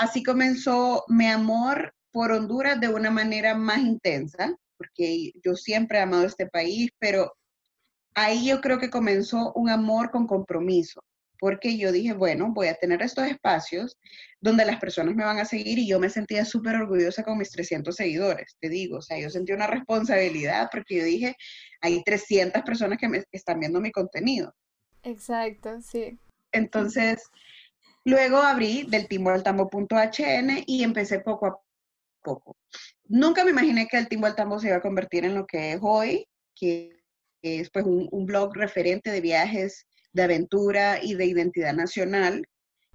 Así 0.00 0.22
comenzó 0.22 1.04
mi 1.08 1.26
amor 1.26 1.94
por 2.10 2.32
Honduras 2.32 2.80
de 2.80 2.88
una 2.88 3.10
manera 3.10 3.54
más 3.54 3.80
intensa, 3.80 4.56
porque 4.78 5.30
yo 5.44 5.54
siempre 5.54 5.98
he 5.98 6.00
amado 6.00 6.24
este 6.24 6.46
país, 6.46 6.88
pero 6.98 7.34
ahí 8.14 8.48
yo 8.48 8.62
creo 8.62 8.78
que 8.78 8.88
comenzó 8.88 9.52
un 9.52 9.68
amor 9.68 10.10
con 10.10 10.26
compromiso, 10.26 11.04
porque 11.38 11.76
yo 11.76 11.92
dije, 11.92 12.14
bueno, 12.14 12.50
voy 12.50 12.68
a 12.68 12.76
tener 12.76 13.02
estos 13.02 13.26
espacios 13.26 13.98
donde 14.40 14.64
las 14.64 14.80
personas 14.80 15.14
me 15.14 15.24
van 15.24 15.38
a 15.38 15.44
seguir 15.44 15.78
y 15.78 15.86
yo 15.86 16.00
me 16.00 16.08
sentía 16.08 16.46
súper 16.46 16.76
orgullosa 16.76 17.22
con 17.22 17.36
mis 17.36 17.50
300 17.50 17.94
seguidores, 17.94 18.56
te 18.58 18.70
digo, 18.70 18.96
o 18.96 19.02
sea, 19.02 19.18
yo 19.18 19.28
sentí 19.28 19.52
una 19.52 19.66
responsabilidad 19.66 20.70
porque 20.72 20.96
yo 20.96 21.04
dije, 21.04 21.36
hay 21.82 22.02
300 22.02 22.62
personas 22.62 22.96
que 22.96 23.08
me 23.10 23.22
están 23.32 23.60
viendo 23.60 23.82
mi 23.82 23.92
contenido. 23.92 24.54
Exacto, 25.02 25.78
sí. 25.82 26.18
Entonces, 26.52 27.22
Luego 28.10 28.38
abrí 28.38 28.82
del 28.88 29.06
timboaltambo.hn 29.06 30.64
y 30.66 30.82
empecé 30.82 31.20
poco 31.20 31.46
a 31.46 31.60
poco. 32.24 32.56
Nunca 33.04 33.44
me 33.44 33.52
imaginé 33.52 33.86
que 33.86 33.98
el 33.98 34.08
Timbo 34.08 34.26
al 34.26 34.34
Tambo 34.34 34.58
se 34.58 34.66
iba 34.66 34.78
a 34.78 34.82
convertir 34.82 35.24
en 35.24 35.36
lo 35.36 35.46
que 35.46 35.72
es 35.72 35.78
hoy, 35.80 36.26
que 36.56 37.00
es 37.40 37.70
pues 37.70 37.84
un, 37.86 38.26
blog 38.26 38.56
referente 38.56 39.12
de 39.12 39.20
viajes, 39.20 39.86
de 40.12 40.24
aventura 40.24 40.98
y 41.00 41.14
de 41.14 41.26
identidad 41.26 41.72
nacional. 41.72 42.44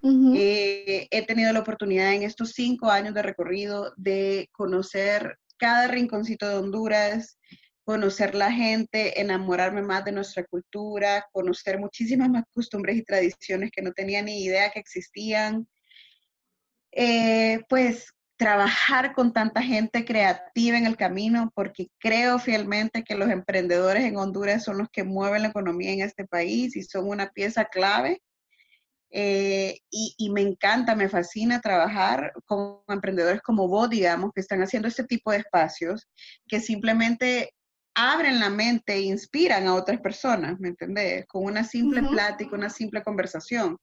Eh, 0.02 1.08
he 1.10 1.26
tenido 1.26 1.52
la 1.52 1.60
oportunidad 1.60 2.12
en 2.12 2.22
estos 2.22 2.52
cinco 2.52 2.90
años 2.90 3.14
de 3.14 3.22
recorrido 3.22 3.94
de 3.96 4.48
conocer 4.52 5.38
cada 5.56 5.88
rinconcito 5.88 6.46
de 6.46 6.56
Honduras, 6.56 7.38
conocer 7.86 8.34
la 8.34 8.50
gente, 8.50 9.20
enamorarme 9.20 9.80
más 9.80 10.04
de 10.04 10.10
nuestra 10.10 10.44
cultura, 10.44 11.24
conocer 11.32 11.78
muchísimas 11.78 12.28
más 12.28 12.42
costumbres 12.52 12.96
y 12.96 13.04
tradiciones 13.04 13.70
que 13.70 13.80
no 13.80 13.92
tenía 13.92 14.22
ni 14.22 14.42
idea 14.42 14.70
que 14.70 14.80
existían. 14.80 15.68
Eh, 16.90 17.60
pues 17.68 18.12
trabajar 18.36 19.14
con 19.14 19.32
tanta 19.32 19.62
gente 19.62 20.04
creativa 20.04 20.76
en 20.76 20.86
el 20.86 20.96
camino, 20.96 21.52
porque 21.54 21.86
creo 21.98 22.40
fielmente 22.40 23.04
que 23.04 23.14
los 23.14 23.30
emprendedores 23.30 24.04
en 24.04 24.16
Honduras 24.16 24.64
son 24.64 24.78
los 24.78 24.88
que 24.90 25.04
mueven 25.04 25.42
la 25.42 25.48
economía 25.48 25.92
en 25.92 26.00
este 26.00 26.26
país 26.26 26.74
y 26.74 26.82
son 26.82 27.08
una 27.08 27.30
pieza 27.30 27.66
clave. 27.66 28.20
Eh, 29.10 29.78
y, 29.90 30.14
y, 30.18 30.30
me 30.30 30.42
encanta, 30.42 30.96
me 30.96 31.08
fascina 31.08 31.60
trabajar 31.60 32.32
con 32.46 32.80
emprendedores 32.88 33.40
como 33.42 33.68
vos, 33.68 33.88
digamos, 33.88 34.32
que 34.34 34.40
están 34.40 34.60
haciendo 34.60 34.88
este 34.88 35.04
tipo 35.04 35.30
de 35.30 35.38
espacios, 35.38 36.08
que 36.48 36.60
simplemente 36.60 37.54
abren 37.96 38.38
la 38.38 38.50
mente 38.50 38.92
e 38.92 39.00
inspiran 39.00 39.66
a 39.66 39.74
otras 39.74 40.00
personas, 40.00 40.60
¿me 40.60 40.68
entendés? 40.68 41.24
Con 41.26 41.44
una 41.44 41.64
simple 41.64 42.02
plática, 42.02 42.54
una 42.54 42.68
simple 42.68 43.02
conversación. 43.02 43.78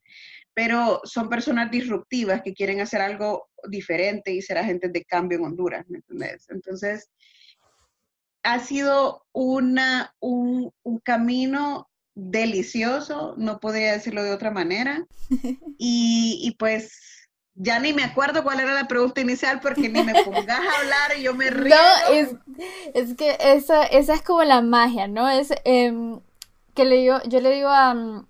Pero 0.54 1.02
son 1.04 1.30
personas 1.30 1.72
disruptivas 1.72 2.44
que 2.44 2.54
quieren 2.54 2.80
hacer 2.80 3.02
algo 3.02 3.50
diferente 3.68 4.32
y 4.32 4.44
ser 4.44 4.60
agentes 4.60 4.94
de 4.94 5.04
cambio 5.04 5.40
en 5.40 5.46
Honduras, 5.46 5.84
¿me 5.90 5.98
entendés? 5.98 6.46
Entonces, 6.50 7.10
ha 8.44 8.60
sido 8.60 9.26
una, 9.32 10.14
un, 10.20 10.72
un 10.84 11.00
camino 11.00 11.90
delicioso, 12.14 13.34
no 13.38 13.60
podría 13.60 13.94
decirlo 13.94 14.24
de 14.24 14.32
otra 14.32 14.52
manera. 14.52 15.06
Y, 15.80 16.40
y 16.44 16.56
pues 16.58 17.23
ya 17.56 17.80
ni 17.80 17.94
me 17.94 18.04
acuerdo 18.04 18.44
cuál 18.44 18.60
era 18.60 18.74
la 18.74 18.88
pregunta 18.88 19.22
inicial 19.22 19.60
porque 19.62 19.90
ni 19.90 20.04
me 20.04 20.24
pongas 20.24 20.50
a 20.50 20.56
hablar 20.80 21.18
y 21.18 21.24
yo 21.24 21.34
me 21.34 21.50
río. 21.50 21.76
No, 21.76 22.14
es, 22.14 22.36
es 22.94 23.16
que 23.16 23.38
esa, 23.40 23.84
esa 23.86 24.14
es 24.14 24.22
como 24.22 24.44
la 24.44 24.62
magia, 24.62 25.08
¿no? 25.08 25.30
Es 25.30 25.54
em, 25.64 26.20
que 26.74 26.86
le 26.86 26.98
digo, 26.98 27.20
yo 27.28 27.42
le 27.42 27.52
digo 27.52 27.70
a, 27.70 28.26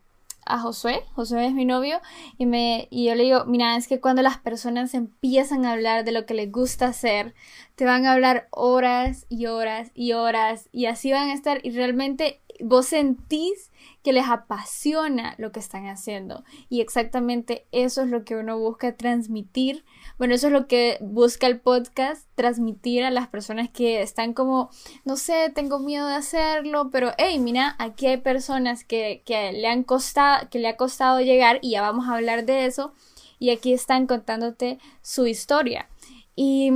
a 0.46 0.60
Josué, 0.60 1.03
Josué 1.13 1.48
es 1.48 1.53
mi 1.53 1.65
novio, 1.65 2.01
y, 2.38 2.46
me, 2.46 2.88
y 2.92 3.06
yo 3.06 3.15
le 3.15 3.24
digo, 3.24 3.46
mira, 3.46 3.75
es 3.77 3.88
que 3.88 4.01
cuando 4.01 4.22
las 4.22 4.38
personas 4.38 4.94
empiezan 4.94 5.65
a 5.65 5.72
hablar 5.72 6.03
de 6.03 6.12
lo 6.12 6.25
que 6.25 6.34
les 6.34 6.51
gusta 6.51 6.88
hacer, 6.88 7.34
te 7.75 7.86
van 7.86 8.06
a 8.06 8.13
hablar 8.13 8.48
horas 8.51 9.25
y 9.30 9.46
horas 9.46 9.92
y 9.94 10.13
horas, 10.13 10.68
y 10.72 10.88
así 10.88 11.12
van 11.12 11.30
a 11.30 11.34
estar, 11.34 11.62
y 11.63 11.72
realmente 11.72 12.42
vos 12.60 12.88
sentís 12.88 13.72
que 14.03 14.13
les 14.13 14.27
apasiona 14.27 15.36
lo 15.38 15.51
que 15.51 15.60
están 15.60 15.88
haciendo. 15.88 16.43
Y 16.69 16.81
exactamente 16.81 17.65
eso 17.72 18.01
es 18.01 18.10
lo 18.10 18.24
que 18.25 18.36
uno 18.36 18.60
busca 18.60 18.95
transmitir. 18.95 19.86
Bueno, 20.17 20.36
eso 20.36 20.48
es 20.48 20.53
lo 20.53 20.67
que 20.67 20.98
busca 21.01 21.48
el 21.48 21.60
podcast, 21.60 22.27
transmitir 22.36 23.03
a 23.03 23.12
las 23.12 23.27
personas 23.27 23.69
que 23.69 24.01
están 24.01 24.33
como, 24.33 24.69
no 25.05 25.15
sé, 25.15 25.51
tengo 25.53 25.79
miedo 25.79 26.07
de 26.07 26.15
hacerlo, 26.15 26.89
pero 26.91 27.12
hey, 27.17 27.39
mira, 27.39 27.75
aquí 27.79 28.07
hay 28.07 28.17
personas 28.17 28.83
que, 28.83 29.24
le 29.27 29.67
han 29.67 29.83
costado, 29.83 30.50
que 30.50 30.60
le 30.60 30.67
ha 30.67 30.77
costado 30.77 31.22
llegar 31.22 31.60
y 31.62 31.72
ya 31.72 31.81
vamos 31.81 32.07
a 32.07 32.15
hablar 32.15 32.45
de 32.45 32.65
eso. 32.65 32.93
Y 33.39 33.50
aquí 33.50 33.74
están 33.74 34.07
contándote 34.07 34.79
su 35.01 35.27
historia. 35.27 35.89
Y 36.36 36.72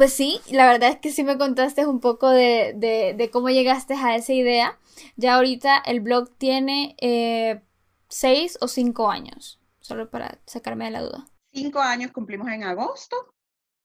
pues 0.00 0.14
sí, 0.14 0.40
la 0.50 0.66
verdad 0.66 0.88
es 0.88 0.96
que 0.96 1.12
sí 1.12 1.24
me 1.24 1.36
contaste 1.36 1.84
un 1.84 2.00
poco 2.00 2.30
de, 2.30 2.72
de 2.74 3.30
cómo 3.30 3.50
llegaste 3.50 3.92
a 3.92 4.16
esa 4.16 4.32
idea. 4.32 4.78
Ya 5.16 5.34
ahorita 5.34 5.76
el 5.76 6.00
blog 6.00 6.34
tiene 6.38 6.96
eh, 7.02 7.60
seis 8.08 8.56
o 8.62 8.68
cinco 8.68 9.10
años, 9.10 9.60
solo 9.78 10.08
para 10.08 10.40
sacarme 10.46 10.86
de 10.86 10.92
la 10.92 11.02
duda. 11.02 11.26
Cinco 11.52 11.80
años 11.80 12.12
cumplimos 12.12 12.48
en 12.48 12.64
agosto, 12.64 13.14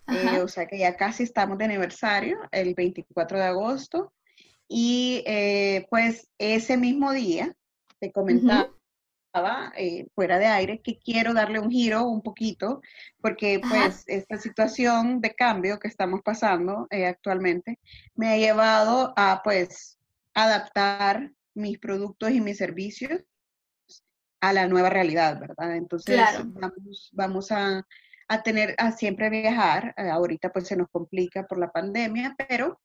eh, 0.08 0.40
o 0.40 0.48
sea 0.48 0.68
que 0.68 0.78
ya 0.78 0.96
casi 0.96 1.24
estamos 1.24 1.58
de 1.58 1.66
aniversario, 1.66 2.38
el 2.54 2.76
24 2.76 3.38
de 3.38 3.44
agosto. 3.44 4.14
Y 4.70 5.22
eh, 5.26 5.86
pues 5.90 6.30
ese 6.38 6.78
mismo 6.78 7.12
día 7.12 7.54
te 8.00 8.14
comentaba 8.14 8.70
fuera 10.14 10.40
de 10.40 10.46
aire 10.46 10.82
que 10.82 10.98
quiero 10.98 11.34
darle 11.34 11.60
un 11.60 11.70
giro 11.70 12.06
un 12.06 12.22
poquito, 12.22 12.82
porque 13.22 13.60
pues 13.60 14.04
esta 14.08 14.38
situación 14.38 15.22
de 15.22 15.34
cambio 15.36 15.80
que 15.80 15.88
estamos 15.88 16.22
pasando 16.24 16.88
actualmente 17.08 17.80
me 18.16 18.30
ha 18.30 18.38
llevado 18.38 19.14
a 19.18 19.42
pues 19.44 19.98
adaptar 20.34 21.32
mis 21.56 21.80
productos 21.80 22.32
y 22.32 22.42
mis 22.42 22.58
servicios 22.58 23.22
a 24.42 24.54
la 24.54 24.68
nueva 24.68 24.90
realidad, 24.90 25.40
¿verdad? 25.40 25.76
Entonces 25.76 26.20
vamos, 27.14 27.52
a, 27.52 27.84
tener 28.44 28.76
a 28.78 28.92
siempre 28.92 29.30
viajar. 29.30 29.96
Eh, 29.98 30.10
ahorita 30.10 30.52
pues 30.52 30.68
se 30.68 30.76
nos 30.76 30.90
complica 30.90 31.48
por 31.48 31.58
la 31.58 31.72
pandemia, 31.72 32.36
pero 32.48 32.80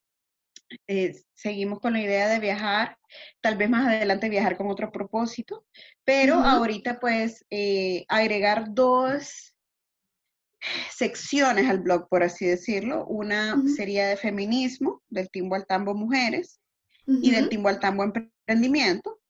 eh, 0.87 1.15
seguimos 1.35 1.81
con 1.81 1.93
la 1.95 2.03
idea 2.03 2.29
de 2.29 2.39
viajar, 2.39 2.99
tal 3.41 3.57
vez 3.57 3.69
más 3.71 3.87
adelante 3.87 4.29
viajar 4.29 4.57
con 4.57 4.69
otro 4.71 4.93
propósito, 4.93 5.67
pero 6.05 6.35
ahorita 6.35 7.01
pues 7.01 7.45
eh, 7.51 8.05
agregar 8.09 8.67
dos 8.75 9.55
secciones 10.91 11.69
al 11.69 11.81
blog, 11.81 12.09
por 12.09 12.23
así 12.23 12.47
decirlo. 12.47 13.07
Una 13.07 13.57
sería 13.77 14.09
de 14.09 14.17
feminismo, 14.17 15.03
del 15.09 15.31
Timbo 15.31 15.55
al 15.55 15.67
Tambo 15.67 15.95
Mujeres, 15.95 16.61
y 17.07 17.31
del 17.31 17.49
Timbo 17.49 17.69
al 17.69 17.81
Tambo 17.81 18.05
Emprendimiento. 18.05 19.21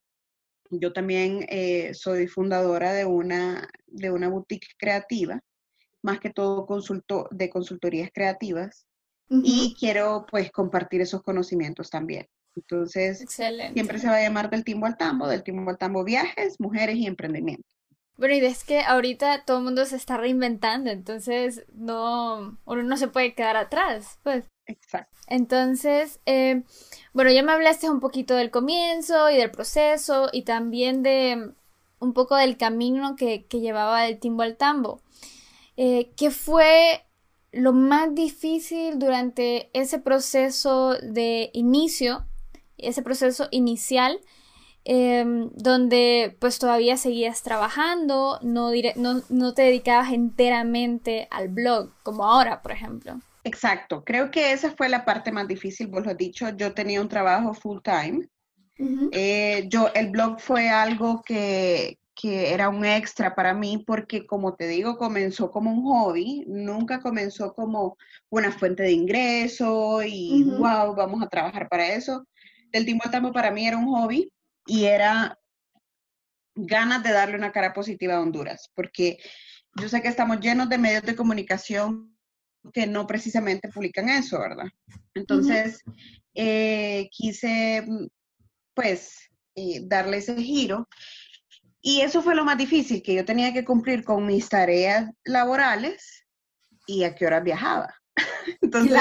Yo 0.71 0.93
también 0.93 1.47
eh, 1.49 1.95
soy 1.95 2.29
fundadora 2.29 2.93
de 2.93 3.05
una, 3.05 3.69
de 3.87 4.11
una 4.11 4.29
boutique 4.29 4.69
creativa, 4.79 5.41
más 6.03 6.21
que 6.21 6.31
todo 6.31 6.67
consulto, 6.67 7.29
de 7.31 7.51
consultorías 7.51 8.11
creativas, 8.13 8.87
y 9.31 9.75
quiero 9.79 10.27
pues 10.29 10.51
compartir 10.51 11.01
esos 11.01 11.23
conocimientos 11.23 11.89
también. 11.89 12.27
Entonces, 12.57 13.25
siempre 13.29 13.99
se 13.99 14.09
va 14.09 14.17
a 14.17 14.23
llamar 14.23 14.51
del 14.51 14.65
Timbo 14.65 14.87
al 14.87 14.97
Tambo, 14.97 15.29
del 15.29 15.43
Timbo 15.43 15.71
al 15.71 15.79
Tambo 15.79 16.05
Viajes, 16.05 16.59
Mujeres 16.61 16.97
y 16.97 17.07
Emprendimiento. 17.07 17.69
Bueno, 18.17 18.35
y 18.35 18.45
es 18.45 18.65
que 18.65 18.83
ahorita 18.83 19.45
todo 19.47 19.59
el 19.59 19.65
mundo 19.65 19.87
se 19.87 19.97
está 19.97 20.19
reinventando, 20.19 20.91
entonces 20.91 21.65
no, 21.73 22.59
uno 22.67 22.83
no 22.83 22.97
se 22.99 23.09
puede 23.09 23.35
quedar 23.35 23.57
atrás, 23.57 24.19
pues. 24.23 24.45
Exacto. 24.67 25.17
Entonces, 25.27 26.21
eh, 26.27 26.63
bueno, 27.15 27.31
ya 27.31 27.43
me 27.43 27.53
hablaste 27.53 27.89
un 27.89 27.99
poquito 27.99 28.35
del 28.35 28.51
comienzo 28.51 29.31
y 29.31 29.37
del 29.37 29.51
proceso 29.51 30.29
y 30.33 30.43
también 30.43 31.03
de 31.03 31.55
un 31.99 32.13
poco 32.13 32.37
del 32.37 32.57
camino 32.57 33.17
que, 33.17 33.47
llevaba 33.51 34.03
del 34.03 34.19
timbo 34.19 34.43
al 34.43 34.57
tambo. 34.57 35.03
Eh, 35.77 36.13
¿Qué 36.17 36.31
fue 36.31 37.07
lo 37.53 37.73
más 37.73 38.15
difícil 38.15 38.99
durante 38.99 39.71
ese 39.73 39.99
proceso 39.99 40.95
de 40.95 41.51
inicio, 41.53 42.27
ese 42.79 43.03
proceso 43.03 43.49
inicial 43.51 44.21
em, 44.85 45.51
donde 45.55 46.37
pues 46.41 46.59
todavía 46.59 46.97
seguías 46.97 47.43
trabajando, 47.43 48.39
no, 48.43 48.71
no, 48.97 49.23
no 49.29 49.55
te 49.55 49.63
dedicabas 49.63 50.13
enteramente 50.13 51.29
al 51.31 51.49
blog, 51.49 51.93
como 52.03 52.25
ahora, 52.25 52.63
por 52.63 52.73
ejemplo. 52.73 53.21
Exacto, 53.45 54.05
creo 54.05 54.31
que 54.31 54.53
esa 54.53 54.73
fue 54.73 54.89
la 54.89 55.05
parte 55.05 55.33
más 55.33 55.49
difícil, 55.49 55.89
vos 55.89 56.05
lo 56.05 56.11
has 56.11 56.17
dicho, 56.17 56.49
yo 56.57 56.73
tenía 56.73 57.01
un 57.01 57.09
trabajo 57.09 57.55
full 57.55 57.79
time. 57.83 58.29
Eh, 59.13 59.67
yo, 59.69 59.91
el 59.95 60.09
blog 60.09 60.41
fue 60.41 60.71
algo 60.71 61.23
que, 61.23 62.00
que 62.15 62.53
era 62.53 62.69
un 62.69 62.85
extra 62.85 63.35
para 63.35 63.55
mí 63.55 63.83
porque, 63.87 64.27
como 64.27 64.55
te 64.55 64.67
digo, 64.67 64.97
comenzó 64.97 65.51
como 65.51 65.73
un 65.73 65.83
hobby, 65.85 66.45
nunca 66.47 67.01
comenzó 67.01 67.55
como 67.55 67.97
una 68.29 68.53
fuente 68.53 68.83
de 68.83 68.93
ingreso 68.93 70.03
y, 70.03 70.45
wow, 70.45 70.95
vamos 70.95 71.23
a 71.23 71.29
trabajar 71.29 71.69
para 71.69 71.95
eso. 71.95 72.27
Del 72.73 72.85
tiempo 72.85 73.05
al 73.05 73.11
tiempo 73.11 73.33
para 73.33 73.51
mí 73.51 73.67
era 73.67 73.77
un 73.77 73.87
hobby 73.87 74.31
y 74.67 74.85
era 74.85 75.39
ganas 76.55 77.03
de 77.03 77.13
darle 77.13 77.37
una 77.37 77.53
cara 77.53 77.73
positiva 77.73 78.17
a 78.17 78.21
Honduras, 78.21 78.71
porque 78.75 79.19
yo 79.77 79.89
sé 79.89 80.03
que 80.03 80.09
estamos 80.09 80.41
llenos 80.41 80.69
de 80.69 80.79
medios 80.79 81.03
de 81.05 81.17
comunicación 81.17 82.17
que 82.73 82.87
no 82.87 83.07
precisamente 83.07 83.69
publican 83.69 84.09
eso, 84.09 84.39
¿verdad? 84.39 84.67
Entonces, 85.15 85.81
eh, 86.35 87.09
quise, 87.11 87.87
pues, 88.75 89.31
eh, 89.55 89.81
darle 89.85 90.19
ese 90.19 90.37
giro 90.37 90.87
y 91.83 92.03
eso 92.03 92.23
fue 92.23 92.35
lo 92.35 92.45
más 92.45 92.59
difícil, 92.59 93.03
que 93.03 93.15
yo 93.15 93.25
tenía 93.25 93.53
que 93.53 93.65
cumplir 93.65 94.05
con 94.05 94.27
mis 94.27 94.49
tareas 94.49 95.11
laborales 95.25 96.27
y 96.87 97.05
a 97.05 97.15
qué 97.15 97.27
hora 97.27 97.41
viajaba. 97.41 97.95
Entonces, 98.61 99.01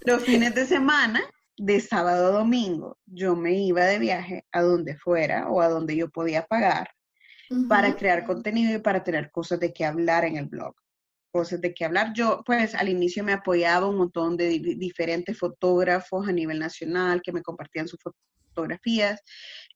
los 0.00 0.22
fines 0.22 0.54
de 0.54 0.66
semana, 0.66 1.20
de 1.56 1.80
sábado 1.80 2.26
a 2.26 2.38
domingo, 2.38 2.98
yo 3.06 3.34
me 3.34 3.54
iba 3.54 3.84
de 3.84 3.98
viaje 3.98 4.46
a 4.52 4.62
donde 4.62 4.96
fuera 4.96 5.48
o 5.48 5.60
a 5.60 5.68
donde 5.68 5.96
yo 5.96 6.08
podía 6.10 6.44
pagar 6.46 6.90
para 7.68 7.94
crear 7.96 8.24
contenido 8.24 8.76
y 8.76 8.80
para 8.80 9.02
tener 9.02 9.30
cosas 9.30 9.60
de 9.60 9.72
qué 9.72 9.84
hablar 9.84 10.24
en 10.24 10.36
el 10.36 10.46
blog. 10.46 10.74
Cosas 11.32 11.60
de 11.60 11.74
qué 11.74 11.84
hablar. 11.84 12.12
Yo, 12.14 12.42
pues, 12.44 12.74
al 12.74 12.88
inicio 12.88 13.22
me 13.22 13.32
apoyaba 13.32 13.88
un 13.88 13.96
montón 13.96 14.36
de 14.36 14.48
diferentes 14.58 15.38
fotógrafos 15.38 16.28
a 16.28 16.32
nivel 16.32 16.58
nacional 16.58 17.22
que 17.22 17.32
me 17.32 17.42
compartían 17.42 17.88
sus 17.88 18.00
fotografías 18.56 19.22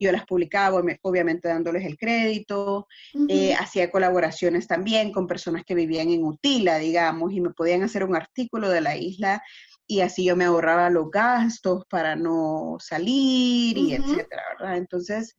yo 0.00 0.10
las 0.10 0.24
publicaba, 0.24 0.82
obviamente 1.02 1.48
dándoles 1.48 1.84
el 1.84 1.98
crédito, 1.98 2.88
eh, 3.28 3.54
hacía 3.54 3.90
colaboraciones 3.90 4.66
también 4.66 5.12
con 5.12 5.26
personas 5.26 5.62
que 5.64 5.74
vivían 5.74 6.08
en 6.08 6.24
Utila, 6.24 6.78
digamos, 6.78 7.32
y 7.32 7.40
me 7.42 7.50
podían 7.50 7.82
hacer 7.82 8.04
un 8.04 8.16
artículo 8.16 8.70
de 8.70 8.80
la 8.80 8.96
isla 8.96 9.42
y 9.86 10.00
así 10.00 10.24
yo 10.24 10.36
me 10.36 10.46
ahorraba 10.46 10.88
los 10.88 11.10
gastos 11.10 11.84
para 11.90 12.16
no 12.16 12.76
salir 12.80 13.76
y 13.76 13.92
etcétera, 13.92 14.42
¿verdad? 14.58 14.78
Entonces, 14.78 15.36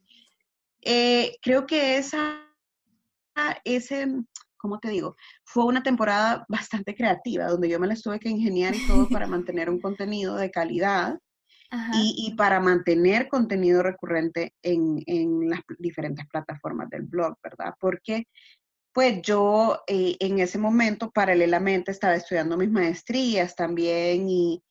eh, 0.82 1.38
creo 1.42 1.66
que 1.66 1.98
esa, 1.98 2.48
ese, 3.64 4.08
¿cómo 4.58 4.78
te 4.80 4.90
digo? 4.90 5.16
Fue 5.44 5.66
una 5.66 5.82
temporada 5.82 6.46
bastante 6.48 6.94
creativa, 6.94 7.46
donde 7.46 7.68
yo 7.68 7.80
me 7.80 7.88
la 7.88 7.96
tuve 7.96 8.20
que 8.20 8.30
ingeniar 8.30 8.76
y 8.76 8.86
todo 8.86 9.10
para 9.10 9.26
mantener 9.26 9.72
un 9.72 9.82
contenido 9.82 10.36
de 10.36 10.52
calidad 10.52 11.18
y, 11.94 12.34
para 12.36 12.60
mantener 12.60 13.30
contenido 13.30 13.82
recurrente 13.82 14.54
en, 14.62 15.50
las 15.50 15.62
diferentes 15.80 16.26
plataformas 16.28 16.90
del 16.90 17.04
blog, 17.04 17.38
¿verdad? 17.42 17.74
Porque 17.80 18.28
pues 18.94 19.22
yo 19.22 19.82
eh, 19.88 20.18
en 20.20 20.40
ese 20.40 20.58
momento 20.58 21.12
paralelamente 21.12 21.92
estaba 21.92 22.16
estudiando 22.16 22.58
mis 22.58 22.70
maestrías 22.70 23.56
también 23.56 24.30
y, 24.30 24.62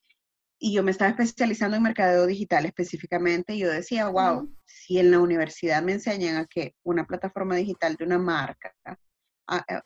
yo 0.62 0.82
me 0.82 0.90
estaba 0.90 1.10
especializando 1.10 1.78
en 1.78 1.82
mercadeo 1.82 2.26
digital 2.26 2.66
específicamente 2.66 3.54
y 3.54 3.60
yo 3.60 3.70
decía, 3.70 4.08
wow, 4.08 4.46
si 4.66 4.98
en 4.98 5.10
la 5.10 5.18
universidad 5.18 5.82
me 5.82 5.92
enseñan 5.92 6.36
a 6.36 6.44
que 6.44 6.74
una 6.82 7.06
plataforma 7.06 7.56
digital 7.56 7.96
de 7.96 8.04
una 8.04 8.18
marca, 8.18 8.74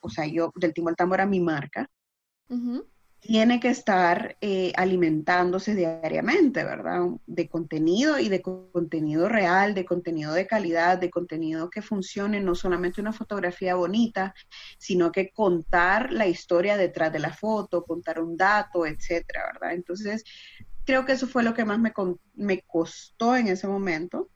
o 0.00 0.10
sea, 0.10 0.26
yo 0.26 0.52
del 0.56 0.74
Timo 0.74 0.88
al 0.88 0.96
Tambo 0.96 1.14
era 1.14 1.26
mi 1.26 1.38
marca, 1.38 1.88
tiene 3.26 3.58
que 3.58 3.70
estar 3.70 4.36
eh, 4.42 4.72
alimentándose 4.76 5.74
diariamente, 5.74 6.62
¿verdad? 6.62 7.06
De 7.26 7.48
contenido 7.48 8.18
y 8.18 8.28
de 8.28 8.42
contenido 8.42 9.30
real, 9.30 9.72
de 9.72 9.86
contenido 9.86 10.34
de 10.34 10.46
calidad, 10.46 10.98
de 10.98 11.08
contenido 11.08 11.70
que 11.70 11.80
funcione, 11.80 12.42
no 12.42 12.54
solamente 12.54 13.00
una 13.00 13.14
fotografía 13.14 13.76
bonita, 13.76 14.34
sino 14.76 15.10
que 15.10 15.30
contar 15.30 16.12
la 16.12 16.26
historia 16.26 16.76
detrás 16.76 17.14
de 17.14 17.20
la 17.20 17.32
foto, 17.32 17.84
contar 17.84 18.20
un 18.20 18.36
dato, 18.36 18.84
etcétera, 18.84 19.52
¿verdad? 19.54 19.72
Entonces, 19.72 20.24
creo 20.84 21.06
que 21.06 21.12
eso 21.12 21.26
fue 21.26 21.42
lo 21.42 21.54
que 21.54 21.64
más 21.64 21.78
me, 21.78 21.94
me 22.34 22.60
costó 22.60 23.36
en 23.36 23.48
ese 23.48 23.66
momento 23.66 24.28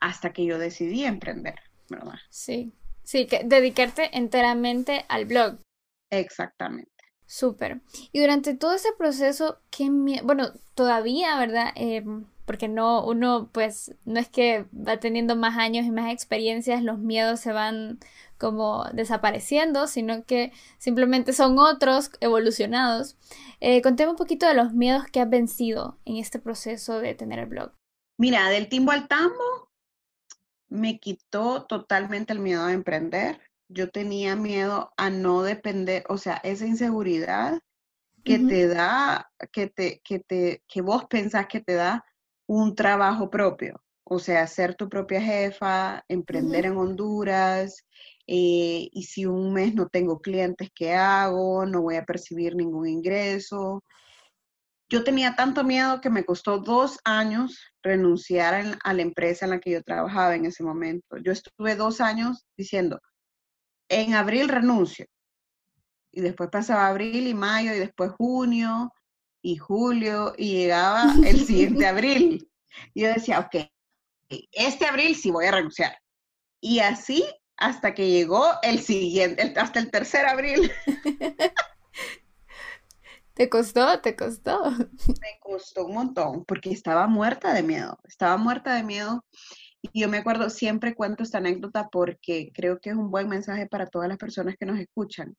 hasta 0.00 0.32
que 0.32 0.46
yo 0.46 0.58
decidí 0.58 1.04
emprender, 1.04 1.56
¿verdad? 1.90 2.14
Sí, 2.30 2.72
sí, 3.02 3.26
que 3.26 3.42
dedicarte 3.44 4.16
enteramente 4.16 5.04
al 5.08 5.26
blog. 5.26 5.58
Exactamente. 6.08 6.91
Súper. 7.32 7.80
Y 8.12 8.20
durante 8.20 8.54
todo 8.54 8.74
ese 8.74 8.90
proceso, 8.98 9.58
qué 9.70 9.88
bueno, 10.22 10.52
todavía, 10.74 11.38
¿verdad? 11.38 11.72
Em, 11.76 12.26
porque 12.44 12.68
no, 12.68 13.06
uno, 13.06 13.48
pues, 13.52 13.94
no 14.04 14.20
es 14.20 14.28
que 14.28 14.66
va 14.74 15.00
teniendo 15.00 15.34
más 15.34 15.56
años 15.56 15.86
y 15.86 15.90
más 15.90 16.12
experiencias, 16.12 16.82
los 16.82 16.98
miedos 16.98 17.40
se 17.40 17.52
van 17.52 18.00
como 18.36 18.84
desapareciendo, 18.92 19.86
sino 19.86 20.26
que 20.26 20.52
simplemente 20.76 21.32
son 21.32 21.58
otros 21.58 22.10
evolucionados. 22.20 23.16
Eh, 23.60 23.80
conteme 23.80 24.10
un 24.10 24.18
poquito 24.18 24.46
de 24.46 24.52
los 24.52 24.74
miedos 24.74 25.06
que 25.06 25.22
has 25.22 25.30
vencido 25.30 25.96
en 26.04 26.18
este 26.18 26.38
proceso 26.38 27.00
de 27.00 27.14
tener 27.14 27.38
el 27.38 27.46
blog. 27.46 27.72
Mira, 28.18 28.50
del 28.50 28.68
timbo 28.68 28.92
al 28.92 29.08
tambo 29.08 29.70
me 30.68 30.98
quitó 30.98 31.64
totalmente 31.64 32.34
el 32.34 32.40
miedo 32.40 32.62
a 32.66 32.74
emprender 32.74 33.40
yo 33.72 33.90
tenía 33.90 34.36
miedo 34.36 34.92
a 34.96 35.10
no 35.10 35.42
depender, 35.42 36.04
o 36.08 36.18
sea, 36.18 36.40
esa 36.44 36.66
inseguridad 36.66 37.60
que 38.24 38.38
te 38.38 38.68
da, 38.68 39.30
que 39.52 39.66
te, 39.66 40.00
que 40.04 40.20
te, 40.20 40.62
que 40.68 40.80
vos 40.80 41.06
pensás 41.06 41.46
que 41.48 41.60
te 41.60 41.74
da 41.74 42.04
un 42.46 42.74
trabajo 42.76 43.30
propio, 43.30 43.82
o 44.04 44.18
sea, 44.18 44.46
ser 44.46 44.74
tu 44.76 44.88
propia 44.88 45.20
jefa, 45.20 46.04
emprender 46.08 46.66
en 46.66 46.76
Honduras, 46.76 47.84
eh, 48.26 48.88
y 48.92 49.02
si 49.04 49.26
un 49.26 49.52
mes 49.52 49.74
no 49.74 49.88
tengo 49.88 50.20
clientes, 50.20 50.70
¿qué 50.74 50.94
hago? 50.94 51.66
No 51.66 51.82
voy 51.82 51.96
a 51.96 52.04
percibir 52.04 52.54
ningún 52.54 52.88
ingreso. 52.88 53.82
Yo 54.88 55.04
tenía 55.04 55.34
tanto 55.34 55.64
miedo 55.64 56.00
que 56.00 56.10
me 56.10 56.24
costó 56.24 56.58
dos 56.58 56.98
años 57.04 57.58
renunciar 57.82 58.78
a 58.84 58.94
la 58.94 59.02
empresa 59.02 59.46
en 59.46 59.52
la 59.52 59.60
que 59.60 59.70
yo 59.70 59.82
trabajaba 59.82 60.34
en 60.36 60.44
ese 60.44 60.62
momento. 60.62 61.16
Yo 61.18 61.32
estuve 61.32 61.74
dos 61.76 62.00
años 62.00 62.44
diciendo, 62.56 63.00
en 63.92 64.14
abril 64.14 64.48
renuncio. 64.48 65.06
Y 66.10 66.20
después 66.22 66.50
pasaba 66.50 66.88
abril 66.88 67.26
y 67.26 67.34
mayo 67.34 67.74
y 67.74 67.78
después 67.78 68.10
junio 68.12 68.92
y 69.42 69.56
julio 69.56 70.34
y 70.36 70.52
llegaba 70.52 71.14
el 71.24 71.40
siguiente 71.46 71.86
abril. 71.86 72.50
Y 72.94 73.02
yo 73.02 73.08
decía, 73.08 73.40
ok, 73.40 73.68
este 74.52 74.86
abril 74.86 75.14
sí 75.14 75.30
voy 75.30 75.46
a 75.46 75.52
renunciar. 75.52 75.96
Y 76.60 76.78
así 76.78 77.24
hasta 77.56 77.94
que 77.94 78.08
llegó 78.08 78.44
el 78.62 78.80
siguiente, 78.80 79.52
hasta 79.56 79.78
el 79.78 79.90
tercer 79.90 80.26
abril. 80.26 80.72
¿Te 83.34 83.48
costó? 83.48 84.00
¿Te 84.00 84.16
costó? 84.16 84.70
Me 85.20 85.38
costó 85.40 85.86
un 85.86 85.94
montón 85.94 86.44
porque 86.44 86.70
estaba 86.70 87.06
muerta 87.06 87.52
de 87.52 87.62
miedo, 87.62 87.98
estaba 88.04 88.36
muerta 88.36 88.74
de 88.74 88.82
miedo 88.84 89.24
y 89.82 90.00
yo 90.00 90.08
me 90.08 90.18
acuerdo, 90.18 90.48
siempre 90.48 90.94
cuento 90.94 91.22
esta 91.22 91.38
anécdota 91.38 91.88
porque 91.90 92.52
creo 92.54 92.78
que 92.78 92.90
es 92.90 92.96
un 92.96 93.10
buen 93.10 93.28
mensaje 93.28 93.66
para 93.66 93.86
todas 93.86 94.08
las 94.08 94.16
personas 94.16 94.56
que 94.56 94.66
nos 94.66 94.78
escuchan. 94.78 95.36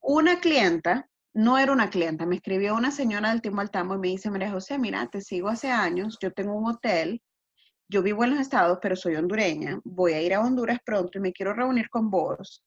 Una 0.00 0.40
clienta, 0.40 1.08
no 1.32 1.58
era 1.58 1.72
una 1.72 1.88
clienta, 1.88 2.26
me 2.26 2.36
escribió 2.36 2.74
una 2.74 2.90
señora 2.90 3.30
del 3.30 3.40
Timo 3.40 3.62
y 3.62 3.98
me 3.98 4.08
dice, 4.08 4.30
María 4.30 4.50
José, 4.50 4.78
mira, 4.78 5.08
te 5.08 5.22
sigo 5.22 5.48
hace 5.48 5.70
años, 5.70 6.18
yo 6.20 6.32
tengo 6.32 6.54
un 6.54 6.70
hotel, 6.70 7.22
yo 7.88 8.02
vivo 8.02 8.22
en 8.24 8.30
los 8.30 8.40
estados, 8.40 8.78
pero 8.82 8.96
soy 8.96 9.16
hondureña, 9.16 9.80
voy 9.82 10.12
a 10.12 10.20
ir 10.20 10.34
a 10.34 10.40
Honduras 10.40 10.78
pronto 10.84 11.16
y 11.18 11.22
me 11.22 11.32
quiero 11.32 11.54
reunir 11.54 11.88
con 11.88 12.10
vos 12.10 12.62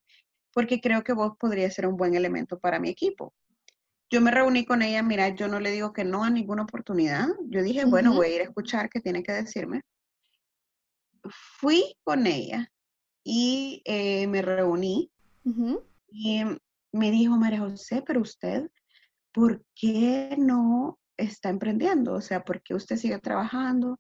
porque 0.53 0.81
creo 0.81 1.03
que 1.03 1.13
vos 1.13 1.37
podrías 1.39 1.73
ser 1.73 1.87
un 1.87 1.95
buen 1.95 2.13
elemento 2.13 2.59
para 2.59 2.79
mi 2.79 2.89
equipo. 2.89 3.33
Yo 4.09 4.19
me 4.19 4.31
reuní 4.31 4.65
con 4.65 4.81
ella, 4.81 5.01
mira, 5.01 5.29
yo 5.29 5.47
no 5.47 5.59
le 5.59 5.71
digo 5.71 5.93
que 5.93 6.03
no 6.03 6.23
a 6.23 6.29
ninguna 6.29 6.63
oportunidad. 6.63 7.29
Yo 7.45 7.63
dije, 7.63 7.85
bueno, 7.85 8.13
voy 8.13 8.27
a 8.27 8.35
ir 8.35 8.41
a 8.41 8.45
escuchar 8.45 8.89
qué 8.89 8.99
tiene 8.99 9.23
que 9.23 9.31
decirme 9.31 9.83
fui 11.29 11.95
con 12.03 12.27
ella 12.27 12.71
y 13.23 13.81
eh, 13.86 14.27
me 14.27 14.41
reuní 14.41 15.12
y 16.07 16.43
me 16.91 17.12
dijo, 17.12 17.38
María 17.38 17.60
José, 17.60 18.03
pero 18.05 18.21
usted, 18.21 18.69
¿por 19.31 19.63
qué 19.75 20.36
no 20.38 20.99
está 21.17 21.49
emprendiendo? 21.49 22.13
O 22.13 22.21
sea, 22.21 22.43
¿por 22.43 22.62
qué 22.62 22.73
usted 22.73 22.97
sigue 22.97 23.19
trabajando 23.19 23.99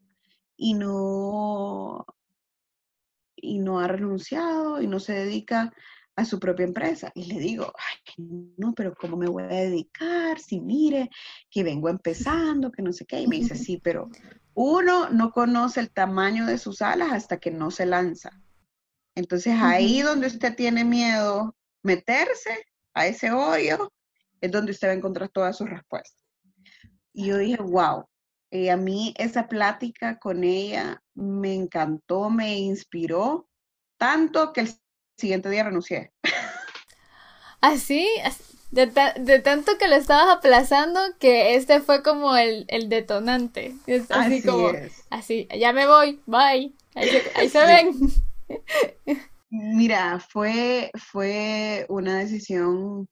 y 0.57 0.73
no, 0.73 2.05
y 3.35 3.59
no 3.59 3.79
ha 3.79 3.87
renunciado 3.87 4.81
y 4.81 4.87
no 4.87 4.99
se 4.99 5.13
dedica 5.13 5.71
a 6.15 6.25
su 6.25 6.39
propia 6.39 6.65
empresa? 6.65 7.11
Y 7.15 7.25
le 7.25 7.39
digo, 7.39 7.71
Ay, 7.77 8.25
no, 8.57 8.73
pero 8.73 8.93
¿cómo 8.95 9.17
me 9.17 9.29
voy 9.29 9.43
a 9.43 9.47
dedicar? 9.47 10.39
Si 10.39 10.59
mire, 10.59 11.09
que 11.49 11.63
vengo 11.63 11.89
empezando, 11.89 12.71
que 12.71 12.81
no 12.81 12.91
sé 12.91 13.05
qué. 13.05 13.21
Y 13.21 13.27
me 13.27 13.37
dice, 13.37 13.55
sí, 13.55 13.79
pero 13.81 14.09
uno 14.53 15.09
no 15.09 15.31
conoce 15.31 15.79
el 15.79 15.91
tamaño 15.91 16.45
de 16.45 16.57
sus 16.57 16.81
alas 16.81 17.11
hasta 17.11 17.37
que 17.37 17.51
no 17.51 17.71
se 17.71 17.85
lanza. 17.85 18.31
Entonces 19.15 19.55
ahí 19.59 20.01
donde 20.01 20.27
usted 20.27 20.55
tiene 20.55 20.83
miedo 20.83 21.55
meterse 21.83 22.65
a 22.93 23.07
ese 23.07 23.31
hoyo, 23.31 23.91
es 24.39 24.51
donde 24.51 24.71
usted 24.71 24.89
va 24.89 24.91
a 24.91 24.95
encontrar 24.95 25.29
todas 25.29 25.57
sus 25.57 25.69
respuestas. 25.69 26.23
Y 27.13 27.27
yo 27.27 27.37
dije, 27.37 27.61
wow, 27.61 28.05
eh, 28.51 28.71
a 28.71 28.77
mí 28.77 29.13
esa 29.17 29.47
plática 29.47 30.19
con 30.19 30.43
ella 30.43 31.01
me 31.13 31.53
encantó, 31.53 32.29
me 32.29 32.57
inspiró, 32.57 33.47
tanto 33.97 34.51
que 34.53 34.61
el 34.61 34.73
siguiente 35.17 35.49
día 35.49 35.63
renuncié. 35.63 36.11
Así, 37.61 38.07
¿Ah, 38.23 38.31
de, 38.71 38.91
de, 39.19 39.39
tanto 39.39 39.77
que 39.77 39.87
lo 39.87 39.95
estabas 39.95 40.37
aplazando 40.37 40.99
que 41.19 41.55
este 41.55 41.81
fue 41.81 42.01
como 42.01 42.35
el, 42.35 42.65
detonante. 42.87 43.75
así, 44.09 44.41
como, 44.41 44.71
así, 45.09 45.47
ya 45.57 45.73
me 45.73 45.87
voy, 45.87 46.19
bye. 46.25 46.73
Ahí 46.95 47.49
se, 47.49 47.65
ven. 47.65 47.93
Mira, 49.49 50.19
fue, 50.19 50.91
fue 50.97 51.85
una 51.89 52.19
decisión 52.19 53.07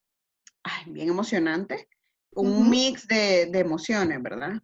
bien 0.87 1.09
emocionante, 1.09 1.87
un 2.31 2.69
mix 2.69 3.07
de, 3.07 3.47
de, 3.47 3.59
emociones, 3.59 4.21
¿verdad? 4.21 4.61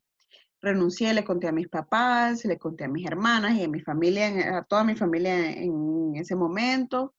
renuncié, 0.62 1.13
le 1.13 1.23
conté 1.23 1.47
a 1.47 1.51
mis 1.51 1.69
papás, 1.69 2.43
le 2.43 2.58
conté 2.58 2.86
a 2.86 2.88
mis 2.88 3.05
hermanas 3.05 3.55
y 3.55 3.63
a 3.63 3.67
mi 3.67 3.81
familia, 3.81 4.58
a 4.58 4.63
toda 4.63 4.84
mi 4.84 4.95
familia 4.95 5.51
en 5.51 6.15
ese 6.15 6.36
momento. 6.36 7.13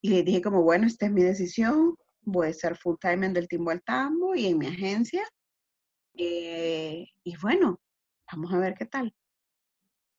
Y 0.00 0.10
le 0.10 0.22
dije 0.22 0.42
como, 0.42 0.62
bueno, 0.62 0.86
esta 0.86 1.06
es 1.06 1.12
mi 1.12 1.22
decisión, 1.22 1.96
voy 2.22 2.48
a 2.48 2.52
ser 2.52 2.76
full 2.76 2.96
time 3.00 3.26
en 3.26 3.32
Del 3.32 3.48
Timbo 3.48 3.70
al 3.70 3.82
Tambo 3.82 4.34
y 4.34 4.46
en 4.46 4.58
mi 4.58 4.66
agencia. 4.66 5.22
Eh, 6.14 7.06
y 7.24 7.36
bueno, 7.38 7.80
vamos 8.30 8.52
a 8.52 8.58
ver 8.58 8.74
qué 8.74 8.86
tal. 8.86 9.14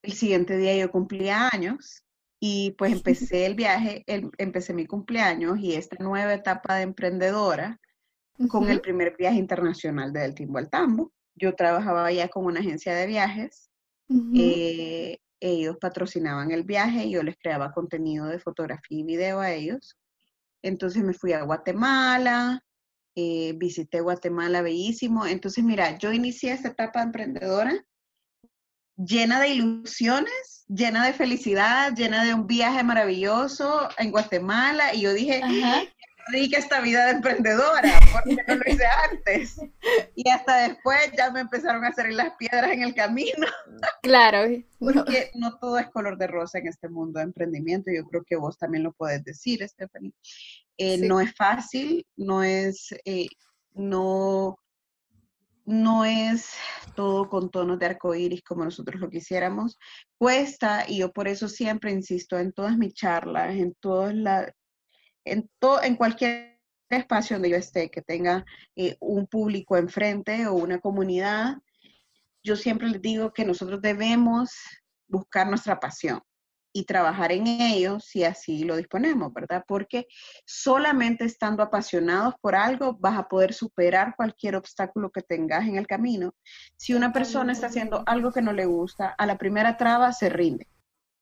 El 0.02 0.14
siguiente 0.14 0.58
día 0.58 0.76
yo 0.76 0.92
cumplía 0.92 1.50
años 1.50 2.04
y 2.40 2.72
pues 2.72 2.92
empecé 3.06 3.46
el 3.46 3.56
viaje, 3.56 4.04
empecé 4.06 4.74
mi 4.74 4.86
cumpleaños 4.86 5.60
y 5.60 5.74
esta 5.74 5.98
nueva 6.04 6.34
etapa 6.34 6.76
de 6.76 6.84
emprendedora 6.84 7.80
con 8.50 8.70
el 8.70 8.82
primer 8.82 9.16
viaje 9.18 9.38
internacional 9.38 10.12
de 10.12 10.22
Del 10.22 10.36
Timbo 10.36 10.58
al 10.58 10.70
Tambo 10.70 11.14
yo 11.36 11.56
trabajaba 11.56 12.12
ya 12.12 12.28
con 12.30 12.46
una 12.46 12.60
agencia 12.60 12.96
de 12.96 13.08
viajes. 13.08 13.70
Eh, 14.36 15.18
ellos 15.40 15.78
patrocinaban 15.80 16.52
el 16.52 16.64
viaje, 16.64 17.10
yo 17.10 17.24
les 17.24 17.36
creaba 17.38 17.72
contenido 17.72 18.28
de 18.28 18.40
fotografía 18.40 19.00
y 19.00 19.04
video 19.04 19.40
a 19.40 19.52
ellos. 19.52 19.98
Entonces 20.64 21.04
me 21.04 21.14
fui 21.14 21.34
a 21.34 21.44
Guatemala, 21.44 22.64
eh, 23.16 23.54
visité 23.58 24.02
Guatemala 24.02 24.64
bellísimo. 24.64 25.28
Entonces, 25.28 25.64
mira, 25.64 25.98
yo 26.00 26.12
inicié 26.12 26.54
esta 26.54 26.70
etapa 26.70 27.04
emprendedora 27.04 27.86
llena 28.96 29.40
de 29.40 29.50
ilusiones, 29.50 30.66
llena 30.68 31.06
de 31.06 31.14
felicidad, 31.14 31.94
llena 31.96 32.24
de 32.24 32.34
un 32.34 32.48
viaje 32.48 32.84
maravilloso 32.84 33.90
en 33.98 34.12
Guatemala. 34.12 34.94
Y 34.94 35.02
yo 35.02 35.14
dije, 35.14 35.42
rica 36.28 36.58
esta 36.58 36.82
vida 36.82 37.06
de 37.06 37.12
emprendedora, 37.12 38.00
porque 38.12 38.38
no 38.48 38.56
lo 38.56 38.62
hice 38.66 38.86
antes. 39.12 39.60
Y 40.16 40.30
hasta 40.30 40.68
después 40.68 41.12
ya 41.18 41.32
me 41.32 41.42
empezaron 41.42 41.84
a 41.84 41.90
hacer 41.90 42.12
las 42.14 42.34
piedras 42.38 42.72
en 42.72 42.84
el 42.84 42.94
camino. 42.94 43.48
Claro. 44.02 44.50
Porque 44.80 45.32
no 45.36 45.58
todo 45.60 45.78
es 45.78 45.90
color 45.90 46.18
de 46.18 46.28
rosa 46.28 46.60
en 46.60 46.68
este 46.68 46.90
mundo 46.90 47.20
de 47.20 47.26
emprendimiento. 47.26 47.92
Yo 47.92 48.06
creo 48.08 48.24
que 48.24 48.36
vos 48.36 48.58
también 48.58 48.84
lo 48.84 48.94
puedes 48.94 49.24
decir, 49.24 49.68
Stephanie. 49.68 50.14
Eh, 50.78 50.98
no 50.98 51.20
es 51.20 51.36
fácil, 51.36 52.06
no 52.16 52.44
es, 52.44 52.94
eh, 53.06 53.28
no, 53.74 54.58
no 55.66 56.06
es 56.06 56.54
todo 56.96 57.30
con 57.30 57.50
tonos 57.50 57.80
de 57.80 57.86
arco 57.86 58.16
iris 58.16 58.44
como 58.44 58.64
nosotros 58.64 59.00
lo 59.00 59.10
quisiéramos. 59.10 59.78
Cuesta, 60.18 60.86
y 60.88 61.00
yo 61.00 61.12
por 61.12 61.28
eso 61.28 61.48
siempre 61.48 61.92
insisto 61.92 62.38
en 62.38 62.54
todas 62.54 62.78
mis 62.78 62.94
charlas, 62.94 63.56
en 63.56 63.74
todas 63.76 64.14
las 64.16 64.52
en, 65.26 65.50
en 65.84 65.96
cualquier 65.96 66.60
espacio 66.90 67.36
donde 67.36 67.50
yo 67.50 67.58
esté, 67.58 67.90
que 67.90 68.02
tenga 68.02 68.46
eh, 68.76 68.98
un 69.00 69.28
público 69.28 69.78
enfrente 69.78 70.48
o 70.48 70.54
una 70.54 70.80
comunidad, 70.80 71.58
yo 72.44 72.56
siempre 72.56 72.90
les 72.90 73.02
digo 73.02 73.34
que 73.34 73.46
nosotros 73.46 73.82
debemos 73.82 74.52
buscar 75.08 75.48
nuestra 75.48 75.80
pasión 75.80 76.22
y 76.76 76.86
trabajar 76.86 77.32
en 77.32 77.46
ello 77.48 78.00
si 78.00 78.24
así 78.24 78.64
lo 78.64 78.76
disponemos, 78.76 79.32
¿verdad? 79.32 79.64
Porque 79.68 80.08
solamente 80.46 81.24
estando 81.24 81.62
apasionados 81.62 82.34
por 82.42 82.56
algo 82.56 82.98
vas 83.00 83.18
a 83.18 83.28
poder 83.28 83.54
superar 83.54 84.16
cualquier 84.18 84.56
obstáculo 84.56 85.12
que 85.12 85.22
tengas 85.22 85.68
en 85.68 85.78
el 85.78 85.86
camino. 85.86 86.34
Si 86.76 86.96
una 86.96 87.14
persona 87.14 87.54
está 87.54 87.68
haciendo 87.68 88.04
algo 88.08 88.32
que 88.32 88.42
no 88.42 88.54
le 88.54 88.66
gusta, 88.66 89.14
a 89.18 89.26
la 89.28 89.38
primera 89.38 89.78
traba 89.78 90.12
se 90.12 90.30
rinde. 90.30 90.68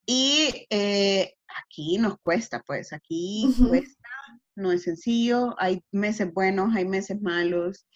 Y 0.06 0.66
eh, 0.70 1.34
aquí 1.64 1.98
nos 1.98 2.18
cuesta, 2.22 2.62
pues 2.66 2.92
aquí 2.92 3.54
cuesta, 3.68 4.08
no 4.56 4.72
es 4.72 4.82
sencillo, 4.82 5.54
hay 5.58 5.82
meses 5.92 6.32
buenos, 6.32 6.74
hay 6.74 6.84
meses 6.84 7.20
malos, 7.20 7.86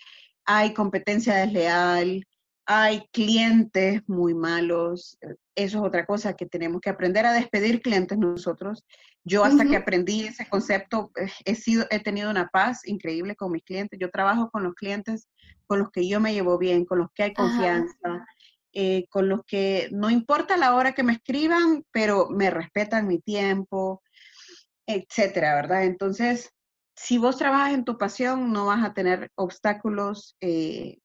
hay 0.45 0.73
competencia 0.73 1.35
desleal, 1.35 2.25
hay 2.67 3.07
clientes 3.13 4.03
muy 4.09 4.35
malos, 4.35 5.17
eh, 5.21 5.35
eso 5.55 5.79
es 5.79 5.85
otra 5.85 6.05
cosa 6.05 6.35
que 6.35 6.47
tenemos 6.47 6.81
que 6.81 6.91
aprender 6.91 7.25
a 7.25 7.33
despedir 7.33 7.81
clientes 7.81 8.19
nosotros. 8.19 8.85
Yo 9.25 9.45
hasta 9.45 9.65
que 9.65 9.77
aprendí 9.77 10.27
ese 10.27 10.47
concepto 10.49 11.11
eh, 11.17 11.31
he, 11.45 11.55
sido, 11.55 11.87
he 11.91 12.01
tenido 12.01 12.31
una 12.31 12.49
paz 12.49 12.87
increíble 12.87 13.35
con 13.35 13.53
mis 13.53 13.65
clientes. 13.65 13.99
Yo 13.99 14.11
trabajo 14.11 14.51
con 14.51 14.65
los 14.65 14.75
clientes 14.75 15.29
con 15.67 15.81
los 15.81 15.91
que 15.91 16.07
yo 16.07 16.21
me 16.21 16.33
llevo 16.33 16.59
bien, 16.59 16.85
con 16.85 16.99
los 16.99 17.09
que 17.15 17.25
hay 17.25 17.35
confianza, 17.35 18.27
eh, 18.79 19.07
con 19.09 19.27
los 19.31 19.41
que 19.47 19.89
no 19.91 20.11
importa 20.11 20.59
la 20.59 20.75
hora 20.75 20.93
que 20.93 21.03
me 21.03 21.15
escriban, 21.15 21.83
pero 21.91 22.29
me 22.29 22.51
respetan 22.51 23.09
mi 23.09 23.19
tiempo, 23.21 24.03
etcétera, 24.87 25.55
¿verdad? 25.55 25.85
Entonces, 25.85 26.51
si 26.95 27.17
vos 27.17 27.39
trabajas 27.39 27.73
en 27.73 27.87
tu 27.87 27.97
pasión, 27.97 28.53
no 28.53 28.67
vas 28.67 28.85
a 28.85 28.93
tener 28.93 29.31
obstáculos 29.35 30.37
eh, 30.43 30.99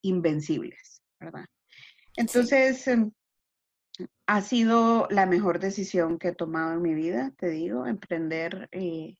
invencibles, 0.00 1.02
¿verdad? 1.20 1.44
Entonces, 2.16 2.88
em, 2.88 3.12
ha 4.26 4.40
sido 4.40 5.06
la 5.10 5.26
mejor 5.26 5.58
decisión 5.58 6.18
que 6.18 6.28
he 6.28 6.34
tomado 6.34 6.72
en 6.72 6.80
mi 6.80 6.94
vida, 6.94 7.34
te 7.36 7.50
digo, 7.50 7.86
emprender 7.86 8.70
eh, 8.72 9.16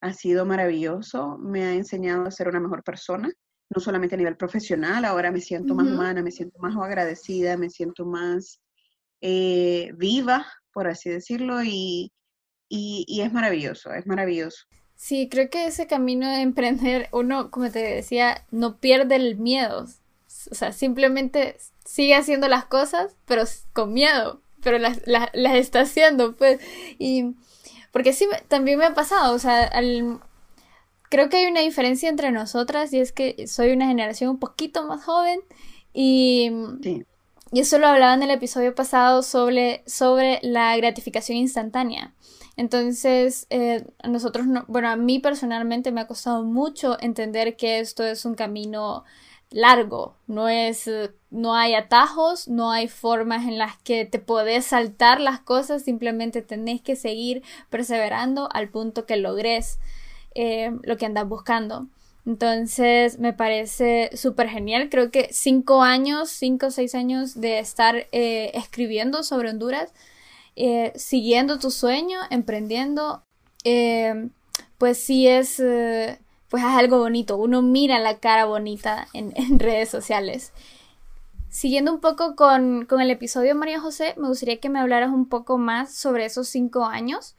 ha 0.00 0.12
sido 0.14 0.44
maravilloso, 0.46 1.38
me 1.38 1.62
ha 1.62 1.74
enseñado 1.74 2.24
a 2.24 2.32
ser 2.32 2.48
una 2.48 2.58
mejor 2.58 2.82
persona, 2.82 3.32
no 3.70 3.80
solamente 3.80 4.16
a 4.16 4.18
nivel 4.18 4.36
profesional, 4.36 5.04
ahora 5.04 5.30
me 5.30 5.40
siento 5.40 5.74
más 5.74 5.86
humana, 5.86 6.22
me 6.22 6.32
siento 6.32 6.58
más 6.58 6.76
agradecida, 6.76 7.56
me 7.56 7.70
siento 7.70 8.04
más 8.04 8.60
eh, 9.20 9.92
viva, 9.96 10.46
por 10.72 10.88
así 10.88 11.08
decirlo, 11.08 11.62
y, 11.62 12.12
y, 12.68 13.20
es 13.20 13.32
maravilloso, 13.32 13.92
es 13.92 14.06
maravilloso. 14.06 14.64
Sí, 14.96 15.28
creo 15.30 15.48
que 15.50 15.66
ese 15.66 15.86
camino 15.86 16.28
de 16.28 16.42
emprender, 16.42 17.08
uno, 17.12 17.50
como 17.50 17.70
te 17.70 17.78
decía, 17.78 18.44
no 18.50 18.78
pierde 18.78 19.16
el 19.16 19.36
miedo. 19.38 19.86
O 20.50 20.54
sea, 20.54 20.72
simplemente 20.72 21.56
sigue 21.84 22.14
haciendo 22.14 22.48
las 22.48 22.64
cosas, 22.66 23.16
pero 23.24 23.44
con 23.72 23.92
miedo, 23.92 24.42
pero 24.62 24.78
las, 24.78 25.06
las, 25.06 25.30
las 25.32 25.54
está 25.54 25.82
haciendo, 25.82 26.36
pues. 26.36 26.60
Y 26.98 27.34
porque 27.92 28.12
sí, 28.12 28.28
también 28.48 28.78
me 28.78 28.86
ha 28.86 28.94
pasado, 28.94 29.34
o 29.34 29.38
sea, 29.38 29.64
al, 29.64 30.20
creo 31.10 31.28
que 31.28 31.36
hay 31.36 31.46
una 31.46 31.60
diferencia 31.60 32.08
entre 32.08 32.30
nosotras 32.30 32.92
y 32.94 33.00
es 33.00 33.12
que 33.12 33.46
soy 33.46 33.72
una 33.72 33.86
generación 33.86 34.30
un 34.30 34.38
poquito 34.38 34.86
más 34.86 35.04
joven 35.04 35.40
y, 35.92 36.50
y 37.52 37.60
eso 37.60 37.78
lo 37.78 37.88
hablaba 37.88 38.14
en 38.14 38.22
el 38.22 38.30
episodio 38.30 38.74
pasado 38.74 39.22
sobre, 39.22 39.82
sobre 39.86 40.38
la 40.42 40.74
gratificación 40.76 41.36
instantánea. 41.36 42.14
Entonces, 42.56 43.46
eh, 43.50 43.84
nosotros, 44.08 44.46
no, 44.46 44.64
bueno, 44.68 44.88
a 44.88 44.96
mí 44.96 45.18
personalmente 45.18 45.92
me 45.92 46.02
ha 46.02 46.06
costado 46.06 46.44
mucho 46.44 46.96
entender 47.00 47.56
que 47.56 47.80
esto 47.80 48.04
es 48.04 48.24
un 48.24 48.34
camino 48.34 49.04
largo, 49.50 50.14
no 50.28 50.48
es, 50.48 50.88
no 51.30 51.54
hay 51.54 51.74
atajos, 51.74 52.46
no 52.46 52.70
hay 52.70 52.86
formas 52.86 53.48
en 53.48 53.58
las 53.58 53.76
que 53.78 54.04
te 54.04 54.20
podés 54.20 54.66
saltar 54.66 55.20
las 55.20 55.40
cosas, 55.40 55.82
simplemente 55.82 56.42
tenés 56.42 56.82
que 56.82 56.94
seguir 56.94 57.42
perseverando 57.68 58.48
al 58.52 58.68
punto 58.68 59.06
que 59.06 59.16
logres 59.16 59.80
eh, 60.34 60.70
lo 60.82 60.96
que 60.96 61.06
andas 61.06 61.28
buscando. 61.28 61.86
Entonces 62.26 63.18
me 63.18 63.32
parece 63.32 64.10
súper 64.14 64.48
genial. 64.48 64.88
Creo 64.90 65.10
que 65.10 65.28
cinco 65.32 65.82
años, 65.82 66.30
cinco 66.30 66.66
o 66.66 66.70
seis 66.70 66.94
años 66.94 67.40
de 67.40 67.58
estar 67.58 68.06
eh, 68.12 68.52
escribiendo 68.54 69.22
sobre 69.22 69.50
Honduras, 69.50 69.92
eh, 70.56 70.92
siguiendo 70.96 71.58
tu 71.58 71.70
sueño, 71.70 72.18
emprendiendo, 72.30 73.22
pues 74.78 74.98
sí 74.98 75.26
es, 75.26 75.56
pues 75.56 76.62
es 76.62 76.70
algo 76.70 76.98
bonito. 76.98 77.36
Uno 77.36 77.62
mira 77.62 77.98
la 77.98 78.18
cara 78.18 78.44
bonita 78.44 79.08
en, 79.14 79.58
redes 79.58 79.88
sociales. 79.88 80.52
Siguiendo 81.48 81.92
un 81.92 82.00
poco 82.00 82.36
con, 82.36 82.86
con 82.86 83.00
el 83.00 83.10
episodio 83.10 83.56
María 83.56 83.80
José, 83.80 84.14
me 84.16 84.28
gustaría 84.28 84.60
que 84.60 84.68
me 84.68 84.78
hablaras 84.78 85.10
un 85.10 85.28
poco 85.28 85.58
más 85.58 85.92
sobre 85.92 86.26
esos 86.26 86.46
cinco 86.48 86.84
años 86.84 87.34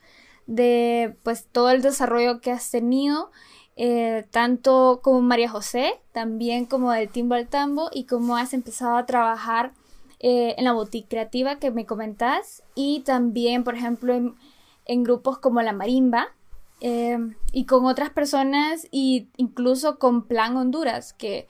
de 0.51 1.15
pues 1.23 1.47
todo 1.49 1.69
el 1.69 1.81
desarrollo 1.81 2.41
que 2.41 2.51
has 2.51 2.69
tenido, 2.69 3.31
eh, 3.77 4.25
tanto 4.31 4.99
como 5.01 5.21
María 5.21 5.49
José, 5.49 6.01
también 6.11 6.65
como 6.65 6.91
del 6.91 7.09
Timbo 7.09 7.35
al 7.35 7.47
Tambo 7.47 7.89
y 7.93 8.03
cómo 8.03 8.35
has 8.35 8.53
empezado 8.53 8.97
a 8.97 9.05
trabajar 9.05 9.71
eh, 10.19 10.55
en 10.57 10.65
la 10.65 10.73
boutique 10.73 11.07
creativa 11.07 11.57
que 11.57 11.71
me 11.71 11.85
comentás 11.85 12.63
y 12.75 12.99
también, 13.05 13.63
por 13.63 13.75
ejemplo, 13.75 14.13
en, 14.13 15.03
grupos 15.03 15.37
como 15.37 15.61
la 15.61 15.71
Marimba 15.71 16.35
eh, 16.81 17.17
y 17.53 17.65
con 17.65 17.85
otras 17.85 18.09
personas 18.09 18.83
e 18.91 19.27
incluso 19.37 19.99
con 19.99 20.27
Plan 20.27 20.57
Honduras, 20.57 21.13
que 21.13 21.47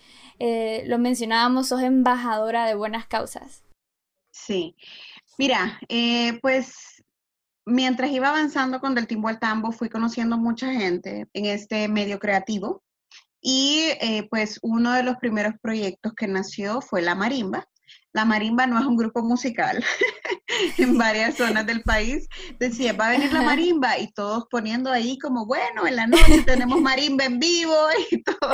lo 0.85 0.99
mencionábamos, 0.99 1.69
sos 1.69 1.81
embajadora 1.81 2.67
de 2.67 2.75
buenas 2.75 3.07
causas. 3.07 3.63
Sí, 4.31 4.75
mira, 5.39 5.79
pues 6.41 7.01
mientras 7.65 8.11
iba 8.11 8.29
avanzando 8.29 8.79
con 8.79 8.95
Del 8.95 9.07
Timbo 9.07 9.27
al 9.27 9.39
Tambo, 9.39 9.71
fui 9.71 9.89
conociendo 9.89 10.37
mucha 10.37 10.71
gente 10.73 11.27
en 11.33 11.45
este 11.45 11.87
medio 11.87 12.19
creativo 12.19 12.83
y 13.41 13.89
pues 14.29 14.59
uno 14.61 14.93
de 14.93 15.03
los 15.03 15.17
primeros 15.17 15.55
proyectos 15.61 16.13
que 16.13 16.27
nació 16.27 16.79
fue 16.81 17.01
La 17.01 17.15
Marimba, 17.15 17.67
la 18.13 18.25
marimba 18.25 18.67
no 18.67 18.77
es 18.79 18.85
un 18.85 18.97
grupo 18.97 19.23
musical. 19.23 19.83
en 20.77 20.97
varias 20.97 21.37
zonas 21.37 21.65
del 21.65 21.81
país 21.81 22.27
decía, 22.59 22.93
va 22.93 23.07
a 23.07 23.11
venir 23.11 23.31
la 23.31 23.41
marimba 23.41 23.97
y 23.97 24.11
todos 24.11 24.45
poniendo 24.49 24.91
ahí 24.91 25.17
como, 25.17 25.45
bueno, 25.45 25.87
en 25.87 25.95
la 25.95 26.07
noche 26.07 26.43
tenemos 26.45 26.81
marimba 26.81 27.25
en 27.25 27.39
vivo 27.39 27.75
y 28.11 28.21
todo. 28.21 28.53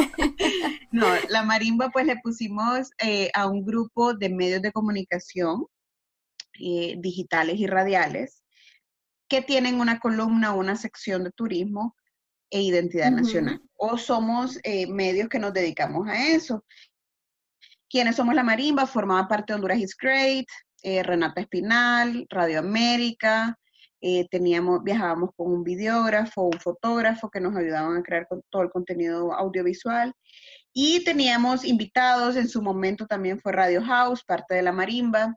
No, 0.91 1.07
la 1.29 1.43
marimba 1.43 1.89
pues 1.89 2.05
le 2.05 2.17
pusimos 2.17 2.91
eh, 2.99 3.31
a 3.33 3.47
un 3.47 3.65
grupo 3.65 4.13
de 4.13 4.29
medios 4.29 4.61
de 4.61 4.71
comunicación 4.71 5.65
eh, 6.59 6.95
digitales 6.99 7.59
y 7.59 7.67
radiales 7.67 8.43
que 9.27 9.41
tienen 9.41 9.79
una 9.79 9.99
columna 9.99 10.53
o 10.53 10.59
una 10.59 10.75
sección 10.75 11.23
de 11.23 11.31
turismo 11.31 11.95
e 12.49 12.61
identidad 12.61 13.11
nacional. 13.11 13.61
O 13.75 13.97
somos 13.97 14.59
eh, 14.63 14.87
medios 14.87 15.29
que 15.29 15.39
nos 15.39 15.53
dedicamos 15.53 16.07
a 16.07 16.29
eso. 16.29 16.63
¿Quiénes 17.89 18.15
somos 18.15 18.35
la 18.35 18.43
marimba? 18.43 18.85
Formaba 18.85 19.27
parte 19.27 19.51
de 19.51 19.55
Honduras 19.55 19.79
is 19.79 19.95
Great, 19.95 20.47
eh, 20.83 21.03
Renata 21.03 21.41
Espinal, 21.41 22.25
Radio 22.29 22.59
América, 22.59 23.57
eh, 23.99 24.27
teníamos, 24.29 24.83
viajábamos 24.83 25.31
con 25.35 25.51
un 25.51 25.63
videógrafo, 25.63 26.43
un 26.43 26.59
fotógrafo 26.59 27.29
que 27.29 27.39
nos 27.39 27.55
ayudaban 27.55 27.97
a 27.97 28.03
crear 28.03 28.27
todo 28.49 28.61
el 28.61 28.69
contenido 28.69 29.33
audiovisual. 29.33 30.13
Y 30.73 31.03
teníamos 31.03 31.65
invitados, 31.65 32.35
en 32.35 32.47
su 32.47 32.61
momento 32.61 33.07
también 33.07 33.39
fue 33.39 33.51
Radio 33.51 33.83
House, 33.83 34.23
parte 34.23 34.55
de 34.55 34.61
la 34.61 34.71
marimba. 34.71 35.35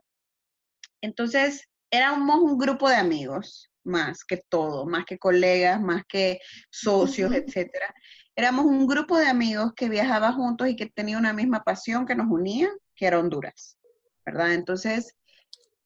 Entonces, 1.01 1.67
éramos 1.89 2.39
un 2.41 2.59
grupo 2.59 2.87
de 2.87 2.97
amigos, 2.97 3.70
más 3.83 4.23
que 4.23 4.37
todo, 4.37 4.85
más 4.85 5.05
que 5.05 5.17
colegas, 5.17 5.81
más 5.81 6.03
que 6.07 6.39
socios, 6.69 7.33
etcétera 7.33 7.93
éramos 8.35 8.65
un 8.65 8.87
grupo 8.87 9.17
de 9.17 9.27
amigos 9.27 9.73
que 9.75 9.89
viajaba 9.89 10.31
juntos 10.33 10.67
y 10.69 10.75
que 10.75 10.87
tenía 10.87 11.17
una 11.17 11.33
misma 11.33 11.63
pasión 11.63 12.05
que 12.05 12.15
nos 12.15 12.27
unía, 12.29 12.69
que 12.95 13.05
era 13.05 13.19
Honduras, 13.19 13.77
¿verdad? 14.25 14.53
Entonces, 14.53 15.15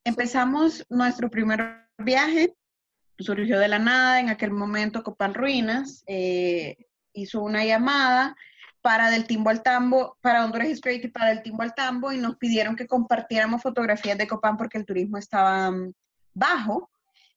empezamos 0.04 0.86
nuestro 0.90 1.30
primer 1.30 1.88
viaje, 1.98 2.56
surgió 3.18 3.60
de 3.60 3.68
la 3.68 3.80
nada, 3.80 4.20
en 4.20 4.30
aquel 4.30 4.52
momento 4.52 5.04
Copan 5.04 5.34
Ruinas 5.34 6.04
eh, 6.08 6.76
hizo 7.14 7.42
una 7.42 7.66
llamada 7.66 8.36
para 8.82 9.10
Del 9.10 9.26
Timbo 9.26 9.50
al 9.50 9.64
Tambo, 9.64 10.18
para 10.22 10.46
Honduras 10.46 10.68
Straight 10.70 11.04
y 11.06 11.08
para 11.08 11.30
Del 11.30 11.42
Timbo 11.42 11.64
al 11.64 11.74
Tambo, 11.74 12.12
y 12.12 12.20
nos 12.20 12.38
pidieron 12.38 12.76
que 12.76 12.88
compartiéramos 12.88 13.64
fotografías 13.64 14.18
de 14.18 14.28
Copán 14.28 14.58
porque 14.58 14.78
el 14.78 14.86
turismo 14.86 15.18
estaba 15.18 15.72
mm, 15.72 15.92
bajo, 16.34 16.92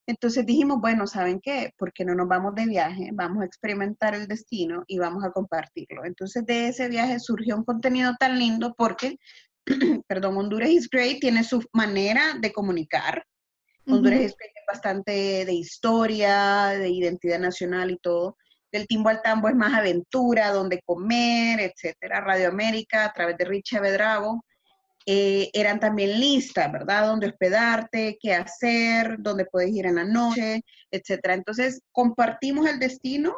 entonces 0.09 0.47
dijimos, 0.47 0.81
bueno, 0.81 1.07
¿saben 1.07 1.39
qué? 1.39 1.75
Porque 1.77 2.03
no 2.03 2.15
nos 2.15 2.27
vamos 2.27 2.55
de 2.55 2.65
viaje, 2.65 3.11
vamos 3.13 3.43
a 3.43 3.45
experimentar 3.45 4.15
el 4.15 4.27
destino 4.27 4.83
y 4.87 4.99
vamos 4.99 5.23
a 5.23 5.33
compartirlo. 5.33 6.07
Entonces 6.07 6.47
de 6.47 6.69
ese 6.69 6.89
viaje 6.89 7.21
surgió 7.21 7.55
un 7.55 7.65
contenido 7.65 8.15
tan 8.19 8.39
lindo 8.39 8.75
porque, 8.75 9.19
perdón, 10.09 10.39
Honduras 10.39 10.71
is 10.71 10.89
Great 10.89 11.21
tiene 11.21 11.45
su 11.45 11.63
manera 11.75 12.39
de 12.41 12.51
comunicar. 12.55 13.23
Honduras 13.87 14.21
is 14.21 14.35
Great 14.39 14.53
es 14.57 14.65
bastante 14.67 15.45
de 15.45 15.53
historia, 15.53 16.69
de 16.69 16.89
identidad 16.89 17.39
nacional 17.39 17.91
y 17.91 17.99
todo. 17.99 18.39
Del 18.73 18.87
timbo 18.87 19.11
al 19.11 19.21
tambo 19.21 19.51
es 19.51 19.57
más 19.57 19.75
aventura, 19.75 20.53
donde 20.53 20.81
comer, 20.87 21.61
etcétera. 21.61 22.23
Radio 22.23 22.49
América 22.49 23.05
a 23.05 23.13
través 23.13 23.37
de 23.37 23.45
Richie 23.45 23.79
Bedrago 23.79 24.43
eh, 25.11 25.49
eran 25.55 25.81
también 25.81 26.21
listas, 26.21 26.71
¿verdad? 26.71 27.07
Donde 27.07 27.29
hospedarte, 27.29 28.19
qué 28.21 28.35
hacer, 28.35 29.17
dónde 29.21 29.47
puedes 29.47 29.71
ir 29.71 29.87
en 29.87 29.95
la 29.95 30.05
noche, 30.05 30.61
etcétera. 30.91 31.33
Entonces, 31.33 31.81
compartimos 31.93 32.69
el 32.69 32.79
destino 32.79 33.35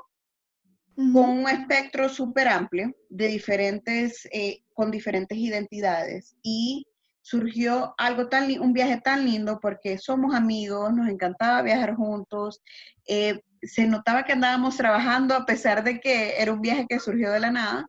con 0.96 1.30
un 1.30 1.48
espectro 1.48 2.08
súper 2.08 2.48
amplio 2.48 2.92
de 3.08 3.28
diferentes, 3.28 4.26
eh, 4.32 4.64
con 4.74 4.90
diferentes 4.90 5.38
identidades 5.38 6.34
y 6.42 6.88
surgió 7.22 7.94
algo 7.98 8.28
tan, 8.28 8.50
un 8.60 8.72
viaje 8.72 9.00
tan 9.00 9.24
lindo 9.24 9.60
porque 9.62 9.96
somos 9.96 10.34
amigos, 10.34 10.92
nos 10.92 11.08
encantaba 11.08 11.62
viajar 11.62 11.94
juntos, 11.94 12.60
eh, 13.06 13.42
se 13.62 13.86
notaba 13.86 14.24
que 14.24 14.32
andábamos 14.32 14.76
trabajando 14.76 15.36
a 15.36 15.46
pesar 15.46 15.84
de 15.84 16.00
que 16.00 16.34
era 16.42 16.52
un 16.52 16.62
viaje 16.62 16.86
que 16.88 16.98
surgió 16.98 17.30
de 17.30 17.38
la 17.38 17.52
nada 17.52 17.86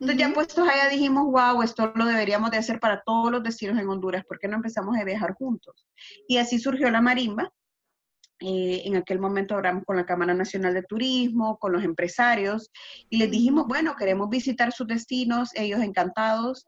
entonces 0.00 0.16
ya 0.18 0.32
puestos 0.32 0.68
allá 0.68 0.88
dijimos, 0.88 1.24
wow, 1.24 1.62
esto 1.62 1.92
lo 1.94 2.04
deberíamos 2.04 2.50
de 2.50 2.58
hacer 2.58 2.78
para 2.78 3.02
todos 3.04 3.32
los 3.32 3.42
destinos 3.42 3.78
en 3.78 3.88
Honduras, 3.88 4.24
¿por 4.24 4.38
qué 4.38 4.46
no 4.46 4.56
empezamos 4.56 4.96
a 4.96 5.04
viajar 5.04 5.34
juntos? 5.34 5.86
Y 6.28 6.38
así 6.38 6.58
surgió 6.58 6.90
la 6.90 7.00
marimba. 7.00 7.52
Eh, 8.40 8.82
en 8.84 8.94
aquel 8.94 9.18
momento 9.18 9.56
hablamos 9.56 9.84
con 9.84 9.96
la 9.96 10.06
Cámara 10.06 10.32
Nacional 10.32 10.72
de 10.72 10.84
Turismo, 10.84 11.58
con 11.58 11.72
los 11.72 11.82
empresarios, 11.82 12.70
y 13.10 13.18
les 13.18 13.32
dijimos, 13.32 13.66
bueno, 13.66 13.96
queremos 13.96 14.28
visitar 14.28 14.70
sus 14.70 14.86
destinos, 14.86 15.50
ellos 15.56 15.80
encantados 15.80 16.64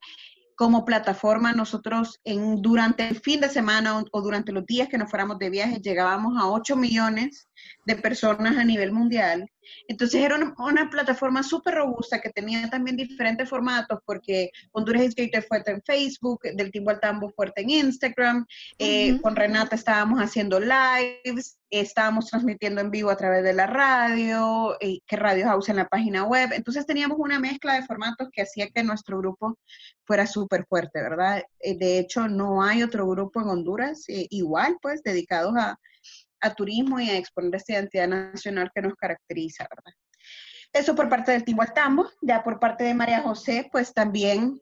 como 0.60 0.84
plataforma 0.84 1.54
nosotros 1.54 2.20
en, 2.22 2.60
durante 2.60 3.08
el 3.08 3.18
fin 3.20 3.40
de 3.40 3.48
semana 3.48 4.04
o, 4.12 4.20
durante 4.20 4.52
los 4.52 4.66
días 4.66 4.88
que 4.88 4.98
nos 4.98 5.08
fuéramos 5.08 5.38
de 5.38 5.48
viaje 5.48 5.80
llegábamos 5.80 6.36
a 6.36 6.50
8 6.50 6.76
millones 6.76 7.48
de 7.84 7.96
personas 7.96 8.56
a 8.56 8.64
nivel 8.64 8.92
mundial. 8.92 9.50
Entonces 9.88 10.22
era 10.22 10.36
una, 10.36 10.90
plataforma 10.90 11.42
súper 11.42 11.74
robusta 11.74 12.20
que 12.20 12.30
tenía 12.30 12.68
también 12.68 12.96
diferentes 12.96 13.48
formatos 13.48 14.00
porque 14.04 14.50
Honduras 14.72 15.12
Skater 15.12 15.42
fuerte 15.42 15.70
en 15.70 15.82
Facebook, 15.82 16.40
del 16.42 16.70
Timbo 16.72 16.90
al 16.90 17.00
Tambo 17.00 17.30
fuerte 17.30 17.62
en 17.62 17.70
Instagram, 17.70 18.46
eh, 18.78 19.20
con 19.20 19.36
Renata 19.36 19.76
estábamos 19.76 20.20
haciendo 20.20 20.58
lives, 20.58 21.58
estábamos 21.70 22.26
transmitiendo 22.26 22.80
en 22.80 22.90
vivo 22.90 23.10
a 23.10 23.16
través 23.16 23.44
de 23.44 23.52
la 23.52 23.66
radio, 23.66 24.76
eh, 24.80 25.00
que 25.06 25.16
Radio 25.16 25.46
House 25.46 25.68
en 25.68 25.76
la 25.76 25.88
página 25.88 26.24
web. 26.24 26.50
Entonces 26.52 26.84
teníamos 26.84 27.18
una 27.18 27.38
mezcla 27.38 27.74
de 27.74 27.86
formatos 27.86 28.28
que 28.32 28.42
hacía 28.42 28.68
que 28.68 28.82
nuestro 28.82 29.18
grupo 29.18 29.56
fuera 30.04 30.26
súper 30.26 30.66
fuerte, 30.66 31.00
¿verdad? 31.00 31.44
Eh, 31.60 31.78
de 31.78 31.98
hecho, 32.00 32.28
no 32.28 32.62
hay 32.62 32.82
otro 32.82 33.06
grupo 33.06 33.40
en 33.40 33.48
Honduras 33.48 34.04
eh, 34.08 34.26
igual, 34.30 34.76
pues, 34.82 35.02
dedicados 35.02 35.54
a, 35.56 35.78
a, 36.40 36.54
turismo 36.54 37.00
y 37.00 37.10
a 37.10 37.16
exponer 37.16 37.54
esta 37.54 37.74
identidad 37.74 38.08
nacional 38.08 38.70
que 38.74 38.82
nos 38.82 38.94
caracteriza, 38.94 39.66
¿verdad? 39.68 39.96
Eso 40.72 40.94
por 40.94 41.08
parte 41.08 41.32
del 41.32 41.44
Timbo 41.44 41.62
al 41.62 41.72
Tambo. 41.72 42.08
Ya 42.22 42.42
por 42.42 42.60
parte 42.60 42.84
de 42.84 42.94
María 42.94 43.22
José, 43.22 43.68
pues 43.72 43.92
también 43.92 44.60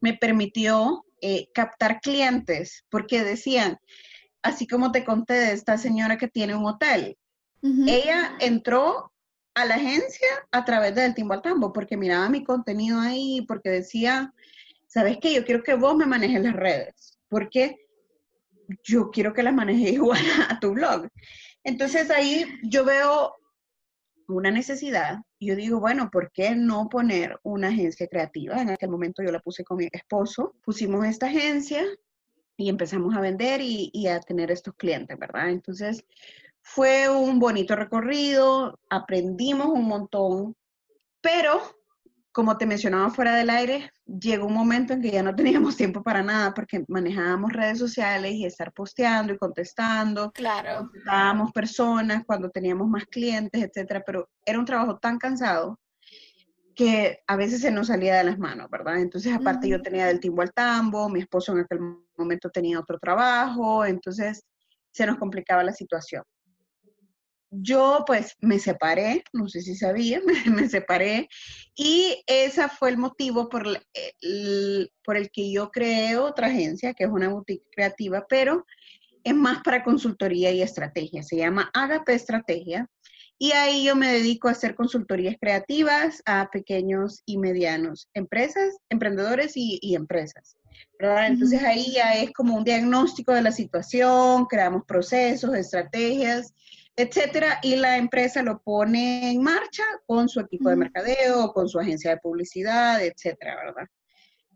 me 0.00 0.14
permitió 0.14 1.04
captar 1.52 2.00
clientes, 2.00 2.84
porque 2.90 3.24
decían, 3.24 3.78
así 4.42 4.66
como 4.66 4.92
te 4.92 5.04
conté 5.04 5.34
de 5.34 5.52
esta 5.52 5.76
señora 5.78 6.16
que 6.16 6.28
tiene 6.28 6.54
un 6.54 6.66
hotel. 6.66 7.16
Ella 7.60 8.36
entró 8.38 9.12
a 9.54 9.64
la 9.64 9.74
agencia 9.74 10.28
a 10.52 10.64
través 10.64 10.94
del 10.94 11.14
Timbo 11.14 11.34
al 11.34 11.42
Tambo 11.42 11.72
porque 11.72 11.96
miraba 11.96 12.28
mi 12.28 12.44
contenido 12.44 13.00
ahí, 13.00 13.44
porque 13.48 13.70
decía, 13.70 14.32
¿sabes 14.86 15.18
qué? 15.20 15.34
Yo 15.34 15.44
quiero 15.44 15.64
que 15.64 15.74
vos 15.74 15.96
me 15.96 16.06
manejes 16.06 16.40
las 16.40 16.54
redes, 16.54 17.18
porque 17.28 17.87
yo 18.84 19.10
quiero 19.10 19.32
que 19.32 19.42
las 19.42 19.54
manejes 19.54 19.92
igual 19.92 20.22
a 20.48 20.58
tu 20.60 20.72
blog. 20.72 21.08
Entonces 21.64 22.10
ahí 22.10 22.46
yo 22.62 22.84
veo 22.84 23.34
una 24.28 24.50
necesidad. 24.50 25.18
Yo 25.40 25.56
digo, 25.56 25.80
bueno, 25.80 26.10
¿por 26.10 26.30
qué 26.32 26.54
no 26.54 26.88
poner 26.88 27.38
una 27.42 27.68
agencia 27.68 28.06
creativa? 28.08 28.60
En 28.60 28.70
aquel 28.70 28.90
momento 28.90 29.22
yo 29.22 29.32
la 29.32 29.40
puse 29.40 29.64
con 29.64 29.78
mi 29.78 29.88
esposo. 29.90 30.54
Pusimos 30.62 31.06
esta 31.06 31.26
agencia, 31.26 31.84
y 32.58 32.68
empezamos 32.68 33.16
a 33.16 33.20
vender 33.20 33.60
y, 33.62 34.06
a 34.08 34.20
tener 34.20 34.50
estos 34.50 34.74
clientes, 34.74 35.16
¿verdad? 35.16 35.50
Entonces, 35.50 36.04
fue 36.60 37.08
un 37.08 37.38
bonito 37.38 37.76
recorrido, 37.76 38.78
aprendimos 38.90 39.68
un 39.68 39.86
montón, 39.86 40.56
pero 41.20 41.60
como 42.38 42.56
te 42.56 42.66
mencionaba 42.66 43.10
fuera 43.10 43.34
del 43.34 43.50
aire, 43.50 43.90
llegó 44.06 44.46
un 44.46 44.54
momento 44.54 44.92
en 44.92 45.02
que 45.02 45.10
ya 45.10 45.24
no 45.24 45.34
teníamos 45.34 45.76
tiempo 45.76 46.04
para 46.04 46.22
nada 46.22 46.54
porque 46.54 46.84
manejábamos 46.86 47.52
redes 47.52 47.80
sociales 47.80 48.30
y 48.34 48.46
estar 48.46 48.72
posteando 48.72 49.32
y 49.32 49.38
contestando. 49.38 50.30
Claro. 50.30 50.88
Estábamos 50.94 51.50
personas 51.50 52.22
cuando 52.24 52.48
teníamos 52.48 52.86
más 52.86 53.06
clientes, 53.06 53.60
etcétera, 53.60 54.04
pero 54.06 54.30
era 54.46 54.56
un 54.56 54.64
trabajo 54.64 55.00
tan 55.00 55.18
cansado 55.18 55.80
que 56.76 57.18
a 57.26 57.34
veces 57.34 57.60
se 57.60 57.72
nos 57.72 57.88
salía 57.88 58.14
de 58.18 58.22
las 58.22 58.38
manos, 58.38 58.70
¿verdad? 58.70 58.98
Entonces, 59.00 59.34
aparte 59.34 59.68
yo 59.68 59.82
tenía 59.82 60.06
del 60.06 60.20
timbo 60.20 60.42
al 60.42 60.52
tambo, 60.52 61.08
mi 61.08 61.18
esposo 61.18 61.50
en 61.50 61.64
aquel 61.64 61.80
momento 62.16 62.50
tenía 62.50 62.78
otro 62.78 63.00
trabajo, 63.00 63.84
entonces 63.84 64.44
se 64.92 65.06
nos 65.06 65.16
complicaba 65.16 65.64
la 65.64 65.72
situación. 65.72 66.22
Yo 67.50 68.04
pues 68.06 68.36
me 68.40 68.58
separé, 68.58 69.24
no 69.32 69.48
sé 69.48 69.62
si 69.62 69.74
sabía, 69.74 70.20
me, 70.46 70.68
separé 70.68 71.28
y 71.74 72.22
ese 72.26 72.68
fue 72.68 72.90
el 72.90 72.98
motivo 72.98 73.48
por 73.48 73.66
el, 74.20 74.90
por 75.04 75.16
el 75.16 75.30
que 75.30 75.50
yo 75.50 75.70
creé 75.70 76.16
otra 76.16 76.48
agencia, 76.48 76.94
que 76.94 77.04
es 77.04 77.10
una 77.10 77.28
boutique 77.28 77.64
creativa, 77.72 78.26
pero 78.28 78.66
es 79.24 79.34
más 79.34 79.62
para 79.62 79.84
consultoría 79.84 80.50
y 80.52 80.62
estrategia. 80.62 81.22
Se 81.22 81.36
llama 81.36 81.70
Agape 81.72 82.14
Estrategia 82.14 82.88
y 83.38 83.52
ahí 83.52 83.84
yo 83.84 83.94
me 83.94 84.12
dedico 84.12 84.48
a 84.48 84.52
hacer 84.52 84.74
consultorías 84.74 85.36
creativas 85.40 86.22
a 86.26 86.48
pequeños 86.50 87.22
y 87.24 87.38
medianos 87.38 88.08
empresas, 88.14 88.76
emprendedores 88.88 89.52
y, 89.54 89.94
empresas. 89.94 90.56
Entonces 90.98 91.62
ahí 91.62 91.92
ya 91.92 92.14
es 92.14 92.32
como 92.32 92.56
un 92.56 92.64
diagnóstico 92.64 93.32
de 93.32 93.42
la 93.42 93.52
situación, 93.52 94.46
creamos 94.46 94.84
procesos, 94.86 95.54
estrategias 95.54 96.52
etcétera, 96.98 97.60
y 97.62 97.76
la 97.76 97.96
empresa 97.96 98.42
lo 98.42 98.60
pone 98.60 99.30
en 99.30 99.40
marcha 99.40 99.84
con 100.04 100.28
su 100.28 100.40
equipo 100.40 100.68
de 100.68 100.74
mercadeo, 100.74 101.52
con 101.52 101.68
su 101.68 101.78
agencia 101.78 102.10
de 102.10 102.16
publicidad, 102.16 103.00
etcétera, 103.00 103.54
¿verdad? 103.54 103.86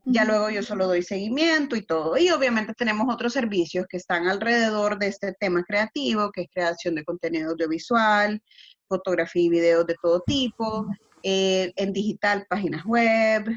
Ya 0.05 0.25
luego 0.25 0.51
yo 0.51 0.65
solo 0.65 0.89
doy 0.89 1.03
seguimiento 1.03 1.77
y 1.77 1.83
todo. 1.83 2.19
Y 2.19 2.31
obviamente 2.31 2.75
tenemos 2.75 3.07
otros 3.15 3.33
servicios 3.33 3.87
que 3.89 3.97
están 3.97 4.27
alrededor 4.27 4.99
de 4.99 5.07
este 5.07 5.33
tema 5.35 5.63
creativo, 5.63 6.33
que 6.33 6.43
es 6.43 6.49
creación 6.53 6.97
de 6.97 7.05
contenido 7.05 7.53
audiovisual, 7.53 8.43
fotografía 8.89 9.43
y 9.45 9.49
videos 9.49 9.87
de 9.87 9.95
todo 10.03 10.21
tipo, 10.27 10.89
eh, 11.23 11.73
en 11.77 11.93
digital, 11.93 12.45
páginas 12.51 12.85
web, 12.85 13.57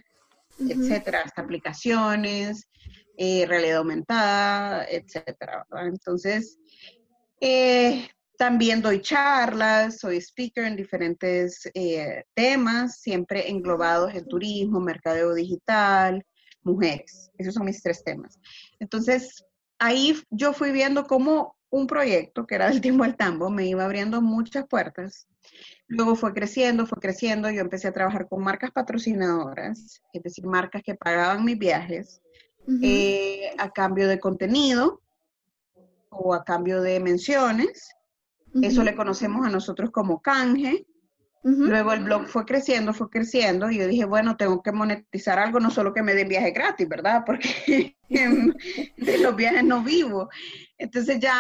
etcétera, 0.60 1.24
hasta 1.26 1.42
aplicaciones, 1.42 2.70
eh, 3.18 3.48
realidad 3.48 3.78
aumentada, 3.78 4.86
etcétera. 4.88 5.66
¿verdad? 5.72 5.88
Entonces, 5.88 6.60
eh, 7.42 8.08
también 8.38 8.82
doy 8.82 9.02
charlas, 9.02 10.00
soy 10.00 10.18
speaker 10.18 10.66
en 10.66 10.76
diferentes 10.76 11.70
eh, 11.74 12.24
temas, 12.34 13.00
siempre 13.00 13.50
englobados 13.50 14.14
en 14.14 14.28
turismo, 14.28 14.80
mercadeo 14.80 15.34
digital, 15.34 16.26
mujeres. 16.64 17.32
Esos 17.38 17.54
son 17.54 17.66
mis 17.66 17.82
tres 17.82 18.04
temas. 18.04 18.40
Entonces, 18.80 19.46
ahí 19.80 20.16
yo 20.30 20.54
fui 20.54 20.72
viendo 20.72 21.06
cómo 21.06 21.56
un 21.70 21.88
proyecto, 21.88 22.46
que 22.46 22.56
era 22.56 22.70
del 22.70 22.82
tiempo 22.82 23.04
del 23.04 23.18
tambo, 23.18 23.50
me 23.50 23.66
iba 23.66 23.84
abriendo 23.84 24.22
muchas 24.22 24.66
puertas. 24.68 25.28
Luego 25.88 26.16
fue 26.16 26.34
creciendo, 26.34 26.86
fue 26.86 27.00
creciendo. 27.00 27.50
Yo 27.50 27.62
empecé 27.62 27.88
a 27.88 27.94
trabajar 27.94 28.28
con 28.28 28.44
marcas 28.44 28.72
patrocinadoras, 28.72 30.02
es 30.14 30.24
decir, 30.24 30.46
marcas 30.46 30.82
que 30.84 30.96
pagaban 30.96 31.44
mis 31.44 31.58
viajes 31.58 32.22
eh, 32.82 33.52
a 33.58 33.70
cambio 33.70 34.08
de 34.08 34.20
contenido 34.20 35.02
o 36.10 36.34
a 36.34 36.44
cambio 36.44 36.82
de 36.82 37.00
menciones. 37.00 37.95
Eso 38.62 38.84
le 38.84 38.96
conocemos 38.96 39.46
a 39.46 39.50
nosotros 39.50 39.92
como 39.92 40.22
canje. 40.22 40.86
Luego 41.44 41.94
el 41.94 42.04
blog 42.04 42.26
fue 42.26 42.44
creciendo, 42.44 42.92
fue 42.92 43.08
creciendo, 43.08 43.70
y 43.70 43.78
yo 43.78 43.88
dije, 43.88 44.06
bueno, 44.06 44.36
tengo 44.36 44.64
que 44.64 44.72
monetizar 44.72 45.38
algo, 45.38 45.60
no 45.60 45.70
solo 45.70 45.94
que 45.94 46.02
me 46.02 46.16
den 46.16 46.28
viaje 46.28 46.50
gratis, 46.50 46.90
¿verdad? 46.90 47.24
Porque 47.26 47.96
de 48.10 49.18
los 49.20 49.36
viajes 49.36 49.64
no 49.64 49.84
vivo. 49.84 50.28
Entonces 50.80 51.20
ya 51.20 51.38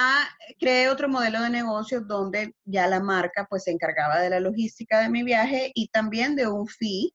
creé 0.60 0.89
otro 0.89 1.10
modelo 1.10 1.41
de 1.41 1.49
negocio 1.49 2.01
donde 2.01 2.54
ya 2.65 2.86
la 2.88 2.99
marca 2.99 3.47
pues 3.49 3.63
se 3.63 3.71
encargaba 3.71 4.21
de 4.21 4.30
la 4.30 4.39
logística 4.39 4.99
de 4.99 5.10
mi 5.10 5.23
viaje 5.23 5.71
y 5.73 5.88
también 5.88 6.36
de 6.36 6.47
un 6.47 6.67
fee 6.67 7.12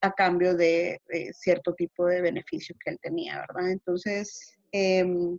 a 0.00 0.12
cambio 0.12 0.56
de, 0.56 1.00
cierto 1.34 1.74
tipo 1.74 2.06
de 2.06 2.22
beneficios 2.22 2.78
que 2.82 2.92
él 2.92 2.98
tenía, 3.00 3.40
¿verdad? 3.40 3.70
Entonces, 3.70 4.56
em, 4.72 5.38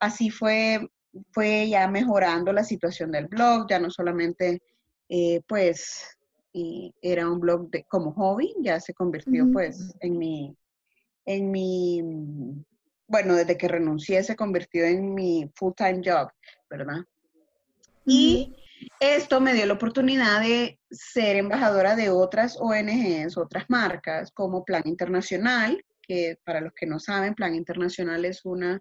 así 0.00 0.30
fue 0.30 0.88
fue 1.32 1.68
ya 1.68 1.88
mejorando 1.88 2.52
la 2.52 2.64
situación 2.64 3.12
del 3.12 3.26
blog, 3.26 3.68
ya 3.68 3.78
no 3.78 3.90
solamente 3.90 4.62
eh, 5.08 5.40
pues 5.46 6.16
era 7.02 7.28
un 7.28 7.40
blog 7.40 7.68
de, 7.70 7.84
como 7.84 8.12
hobby, 8.12 8.54
ya 8.60 8.78
se 8.78 8.94
convirtió 8.94 9.44
pues 9.52 9.94
en 10.00 10.18
mi, 10.18 10.56
en 11.24 11.50
mi, 11.50 12.00
bueno, 13.08 13.34
desde 13.34 13.56
que 13.56 13.66
renuncié 13.66 14.22
se 14.22 14.36
convirtió 14.36 14.84
en 14.84 15.14
mi 15.14 15.50
full-time 15.56 16.00
job, 16.04 16.30
¿verdad? 16.70 17.04
Y 18.06 18.54
esto 19.00 19.40
me 19.40 19.54
dio 19.54 19.66
la 19.66 19.74
oportunidad 19.74 20.42
de 20.42 20.78
ser 20.90 21.36
embajadora 21.36 21.96
de 21.96 22.10
otras 22.10 22.56
ONGs, 22.60 23.36
otras 23.36 23.64
marcas, 23.68 24.30
como 24.30 24.64
Plan 24.64 24.82
Internacional, 24.84 25.84
que 26.02 26.38
para 26.44 26.60
los 26.60 26.72
que 26.74 26.86
no 26.86 27.00
saben, 27.00 27.34
Plan 27.34 27.54
Internacional 27.54 28.24
es 28.24 28.44
una 28.44 28.80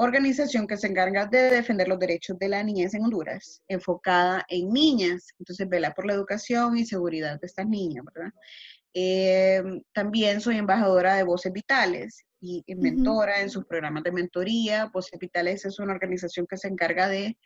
organización 0.00 0.68
que 0.68 0.76
se 0.76 0.86
encarga 0.86 1.26
de 1.26 1.50
defender 1.50 1.88
los 1.88 1.98
derechos 1.98 2.38
de 2.38 2.48
la 2.48 2.62
niñez 2.62 2.94
en 2.94 3.02
Honduras, 3.02 3.62
enfocada 3.66 4.44
en 4.48 4.72
niñas. 4.72 5.26
Entonces, 5.40 5.68
vela 5.68 5.92
por 5.92 6.06
la 6.06 6.12
educación 6.12 6.78
y 6.78 6.86
seguridad 6.86 7.40
de 7.40 7.46
estas 7.46 7.66
niñas, 7.66 8.04
¿verdad? 8.04 8.32
Eh, 8.94 9.60
también 9.92 10.40
soy 10.40 10.56
embajadora 10.56 11.16
de 11.16 11.24
Voces 11.24 11.52
Vitales 11.52 12.24
y, 12.40 12.62
mentora 12.76 13.40
en 13.40 13.50
sus 13.50 13.64
programas 13.66 14.04
de 14.04 14.12
mentoría. 14.12 14.86
Voces 14.86 15.18
Vitales 15.18 15.64
es 15.64 15.80
una 15.80 15.94
organización 15.94 16.46
que 16.48 16.56
se 16.56 16.68
encarga 16.68 17.08
de 17.08 17.36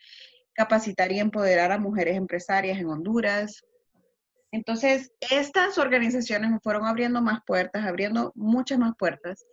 capacitar 0.53 1.11
y 1.11 1.21
empoderar 1.21 1.73
a 1.73 1.79
mujeres 1.79 2.19
empresarias 2.19 2.79
en 2.79 2.89
Honduras. 2.89 3.63
Entonces, 4.51 5.11
estas 5.31 5.79
organizaciones 5.79 6.51
me 6.51 6.61
fueron 6.61 6.85
abriendo 6.85 7.23
más 7.23 7.41
puertas, 7.47 7.87
abriendo 7.87 8.31
muchas 8.35 8.79
más 8.79 8.93
puertas 8.99 9.47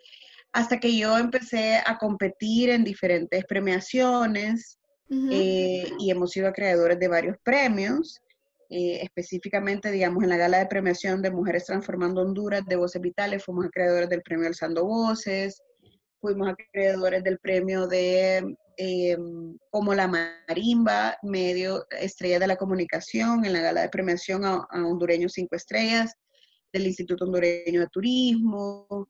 hasta 0.51 0.79
que 0.79 0.97
yo 0.97 1.17
empecé 1.17 1.81
a 1.85 1.97
competir 1.97 2.69
en 2.69 2.83
diferentes 2.83 3.45
premiaciones 3.45 4.79
eh, 5.31 5.91
y 5.99 6.11
hemos 6.11 6.31
sido 6.31 6.47
acreedores 6.47 6.99
de 6.99 7.07
varios 7.07 7.37
premios, 7.43 8.19
eh, 8.69 8.99
específicamente, 9.01 9.89
digamos, 9.91 10.23
en 10.23 10.29
la 10.29 10.37
gala 10.37 10.59
de 10.59 10.67
premiación 10.67 11.21
de 11.21 11.31
Mujeres 11.31 11.65
Transformando 11.65 12.21
Honduras 12.21 12.63
de 12.67 12.75
Voces 12.75 13.01
Vitales, 13.01 13.43
fuimos 13.43 13.65
acreedores 13.65 14.09
del 14.09 14.21
premio 14.21 14.47
Alzando 14.47 14.85
Voces, 14.85 15.61
fuimos 16.21 16.49
acreedores 16.49 17.23
del 17.23 17.39
premio 17.39 17.87
de 17.87 18.55
em, 18.77 19.57
como 19.71 19.95
la 19.95 20.07
marimba, 20.07 21.17
medio 21.23 21.87
estrella 21.89 22.39
de 22.39 22.47
la 22.47 22.57
comunicación, 22.57 23.45
en 23.45 23.53
la 23.53 23.61
gala 23.61 23.81
de 23.81 23.89
premiación 23.89 24.45
a, 24.45 24.67
a 24.69 24.85
hondureños 24.85 25.33
cinco 25.33 25.55
estrellas 25.55 26.13
del 26.71 26.85
Instituto 26.85 27.25
Hondureño 27.25 27.81
de 27.81 27.87
Turismo, 27.87 29.09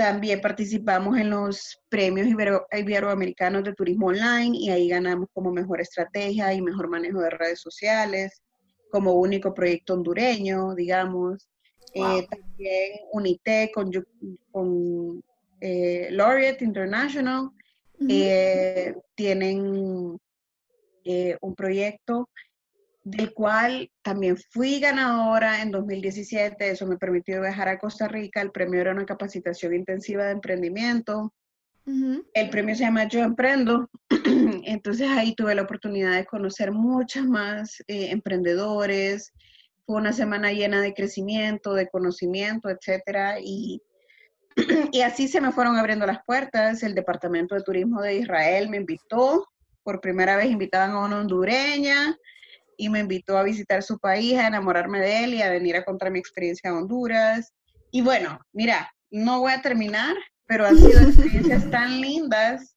también 0.00 0.40
participamos 0.40 1.18
en 1.18 1.28
los 1.28 1.78
premios 1.90 2.26
iberoamericanos 2.72 3.62
de 3.64 3.74
turismo 3.74 4.06
online 4.06 4.56
y 4.56 4.70
ahí 4.70 4.88
ganamos 4.88 5.28
como 5.34 5.52
mejor 5.52 5.82
estrategia 5.82 6.54
y 6.54 6.62
mejor 6.62 6.88
manejo 6.88 7.20
de 7.20 7.28
redes 7.28 7.60
sociales, 7.60 8.40
como 8.90 9.12
único 9.12 9.52
proyecto 9.52 9.92
hondureño, 9.92 10.74
digamos. 10.74 11.50
Eh, 11.92 12.26
también 12.30 12.92
UNITE 13.12 13.70
con, 13.74 13.92
con 14.50 15.22
eh, 15.60 16.08
Laureate 16.12 16.64
International. 16.64 17.50
Eh, 18.08 18.94
tienen 19.14 20.18
un 21.42 21.54
proyecto 21.54 22.30
del 23.02 23.32
cual 23.32 23.90
también 24.02 24.36
fui 24.36 24.78
ganadora 24.78 25.62
en 25.62 25.70
2017. 25.70 26.70
Eso 26.70 26.86
me 26.86 26.98
permitió 26.98 27.40
viajar 27.40 27.68
a 27.68 27.78
Costa 27.78 28.08
Rica. 28.08 28.42
El 28.42 28.50
premio 28.50 28.80
era 28.80 28.92
una 28.92 29.06
capacitación 29.06 29.74
intensiva 29.74 30.24
de 30.24 30.32
emprendimiento. 30.32 31.32
El 32.34 32.50
premio 32.50 32.74
se 32.76 32.84
llama 32.84 33.08
Yo 33.08 33.20
Emprendo. 33.20 33.90
Entonces 34.64 35.08
ahí 35.08 35.34
tuve 35.34 35.54
la 35.54 35.62
oportunidad 35.62 36.14
de 36.14 36.26
conocer 36.26 36.70
muchas 36.72 37.24
más 37.24 37.80
eh, 37.88 38.10
emprendedores. 38.10 39.32
Fue 39.86 39.96
una 39.96 40.12
semana 40.12 40.52
llena 40.52 40.80
de 40.82 40.94
crecimiento, 40.94 41.74
de 41.74 41.88
conocimiento, 41.88 42.68
etcétera. 42.68 43.40
Y, 43.40 43.82
y 44.92 45.00
así 45.00 45.26
se 45.26 45.40
me 45.40 45.52
fueron 45.52 45.78
abriendo 45.78 46.06
las 46.06 46.22
puertas. 46.24 46.82
El 46.82 46.94
Departamento 46.94 47.56
de 47.56 47.62
Turismo 47.62 48.02
de 48.02 48.18
Israel 48.18 48.68
me 48.68 48.76
invitó. 48.76 49.48
Por 49.82 50.00
primera 50.00 50.36
vez 50.36 50.50
invitaban 50.50 50.92
a 50.92 51.04
una 51.06 51.18
hondureña 51.18 52.16
y 52.80 52.88
me 52.88 53.00
invitó 53.00 53.36
a 53.36 53.42
visitar 53.42 53.82
su 53.82 53.98
país, 53.98 54.38
a 54.38 54.46
enamorarme 54.46 55.00
de 55.00 55.24
él 55.24 55.34
y 55.34 55.42
a 55.42 55.50
venir 55.50 55.76
a 55.76 55.84
contar 55.84 56.10
mi 56.10 56.18
experiencia 56.18 56.70
en 56.70 56.76
Honduras. 56.76 57.52
Y 57.90 58.00
bueno, 58.00 58.40
mira, 58.54 58.90
no 59.10 59.40
voy 59.40 59.52
a 59.52 59.60
terminar, 59.60 60.16
pero 60.46 60.64
han 60.64 60.78
sido 60.78 60.98
experiencias 61.02 61.70
tan 61.70 62.00
lindas 62.00 62.74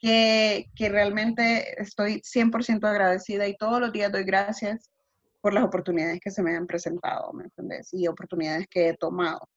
que, 0.00 0.66
que 0.74 0.88
realmente 0.88 1.80
estoy 1.80 2.22
100% 2.22 2.88
agradecida 2.88 3.46
y 3.46 3.56
todos 3.56 3.80
los 3.80 3.92
días 3.92 4.10
doy 4.10 4.24
gracias 4.24 4.90
por 5.40 5.54
las 5.54 5.62
oportunidades 5.62 6.18
que 6.20 6.32
se 6.32 6.42
me 6.42 6.56
han 6.56 6.66
presentado, 6.66 7.32
¿me 7.32 7.44
entiendes? 7.44 7.90
Y 7.92 8.08
oportunidades 8.08 8.66
que 8.68 8.88
he 8.88 8.96
tomado. 8.96 9.48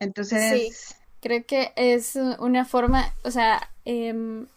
Entonces... 0.00 0.76
Sí, 0.76 0.94
creo 1.20 1.46
que 1.46 1.72
es 1.76 2.16
una 2.40 2.64
forma, 2.64 3.14
o 3.22 3.30
sea, 3.30 3.60
em, 3.84 4.48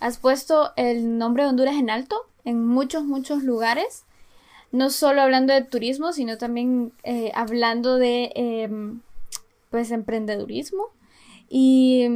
has 0.00 0.18
puesto 0.18 0.72
el 0.76 1.18
nombre 1.18 1.42
de 1.42 1.50
Honduras 1.50 1.76
en 1.76 1.90
alto 1.90 2.16
en 2.44 2.66
muchos, 2.66 3.04
muchos 3.04 3.42
lugares. 3.42 4.04
No 4.70 4.90
solo 4.90 5.22
hablando 5.22 5.54
de 5.54 5.62
turismo, 5.62 6.12
sino 6.12 6.36
también 6.36 6.92
eh, 7.02 7.30
hablando 7.34 7.96
de 7.96 8.32
em, 8.34 9.00
pues 9.70 9.90
emprendedurismo. 9.90 10.88
Y 11.48 12.06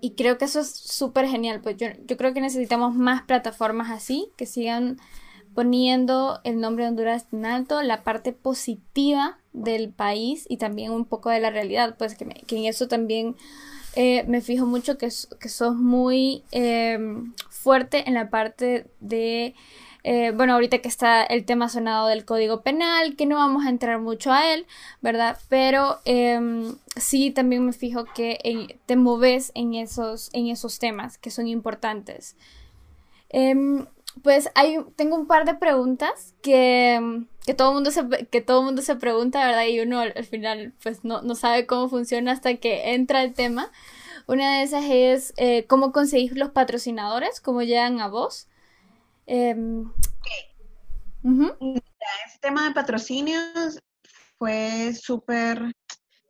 y 0.00 0.12
creo 0.12 0.38
que 0.38 0.46
eso 0.46 0.60
es 0.60 0.70
súper 0.70 1.26
genial. 1.26 1.60
Pues 1.60 1.76
yo, 1.76 1.88
yo 2.06 2.16
creo 2.16 2.32
que 2.32 2.40
necesitamos 2.40 2.94
más 2.94 3.22
plataformas 3.22 3.90
así, 3.90 4.30
que 4.36 4.46
sigan 4.46 4.98
poniendo 5.54 6.40
el 6.44 6.60
nombre 6.60 6.84
de 6.84 6.90
Honduras 6.90 7.26
en 7.32 7.44
alto, 7.44 7.82
la 7.82 8.02
parte 8.04 8.32
positiva 8.32 9.38
del 9.52 9.90
país 9.92 10.46
y 10.48 10.56
también 10.58 10.92
un 10.92 11.04
poco 11.04 11.28
de 11.28 11.40
la 11.40 11.50
realidad, 11.50 11.96
pues 11.98 12.14
que, 12.14 12.24
que 12.24 12.56
en 12.56 12.64
eso 12.66 12.88
también 12.88 13.36
eh, 13.96 14.24
me 14.26 14.40
fijo 14.40 14.66
mucho 14.66 14.98
que, 14.98 15.08
que 15.40 15.48
sos 15.48 15.76
muy 15.76 16.42
em, 16.52 17.32
fuerte 17.48 18.08
en 18.08 18.14
la 18.14 18.30
parte 18.30 18.86
de, 19.00 19.54
eh, 20.04 20.32
bueno, 20.34 20.54
ahorita 20.54 20.78
que 20.78 20.88
está 20.88 21.24
el 21.24 21.44
tema 21.44 21.68
sonado 21.68 22.08
del 22.08 22.24
Código 22.24 22.62
Penal, 22.62 23.16
que 23.16 23.26
no 23.26 23.36
vamos 23.36 23.66
a 23.66 23.70
entrar 23.70 24.00
mucho 24.00 24.32
a 24.32 24.52
él, 24.52 24.66
¿verdad? 25.00 25.38
Pero 25.48 25.98
em, 26.04 26.76
sí 26.96 27.30
también 27.30 27.66
me 27.66 27.72
fijo 27.72 28.04
que 28.04 28.78
te 28.86 28.96
moves 28.96 29.52
en 29.54 29.74
esos, 29.74 30.30
en 30.32 30.48
esos 30.48 30.78
temas 30.78 31.18
que 31.18 31.30
son 31.30 31.48
importantes. 31.48 32.36
Pues 34.22 34.50
hay, 34.54 34.78
tengo 34.96 35.16
un 35.16 35.26
par 35.26 35.44
de 35.44 35.54
preguntas 35.54 36.34
que, 36.42 37.24
que, 37.46 37.54
todo, 37.54 37.72
mundo 37.72 37.90
se, 37.90 38.26
que 38.26 38.40
todo 38.40 38.62
mundo 38.62 38.82
se 38.82 38.96
pregunta, 38.96 39.46
¿verdad? 39.46 39.66
Y 39.66 39.80
uno 39.80 40.00
al, 40.00 40.24
final 40.24 40.74
pues 40.82 41.04
no, 41.04 41.22
no, 41.22 41.34
sabe 41.34 41.66
cómo 41.66 41.88
funciona 41.88 42.32
hasta 42.32 42.56
que 42.56 42.94
entra 42.94 43.22
el 43.22 43.34
tema. 43.34 43.70
Una 44.26 44.58
de 44.58 44.62
esas 44.64 44.84
es 44.88 45.32
eh, 45.36 45.66
cómo 45.66 45.92
conseguís 45.92 46.36
los 46.36 46.50
patrocinadores, 46.50 47.40
cómo 47.40 47.62
llegan 47.62 48.00
a 48.00 48.08
vos. 48.08 48.48
Eh, 49.26 49.54
Este 51.22 52.38
tema 52.40 52.68
de 52.68 52.74
patrocinios 52.74 53.78
fue 54.38 54.92
súper, 54.94 55.72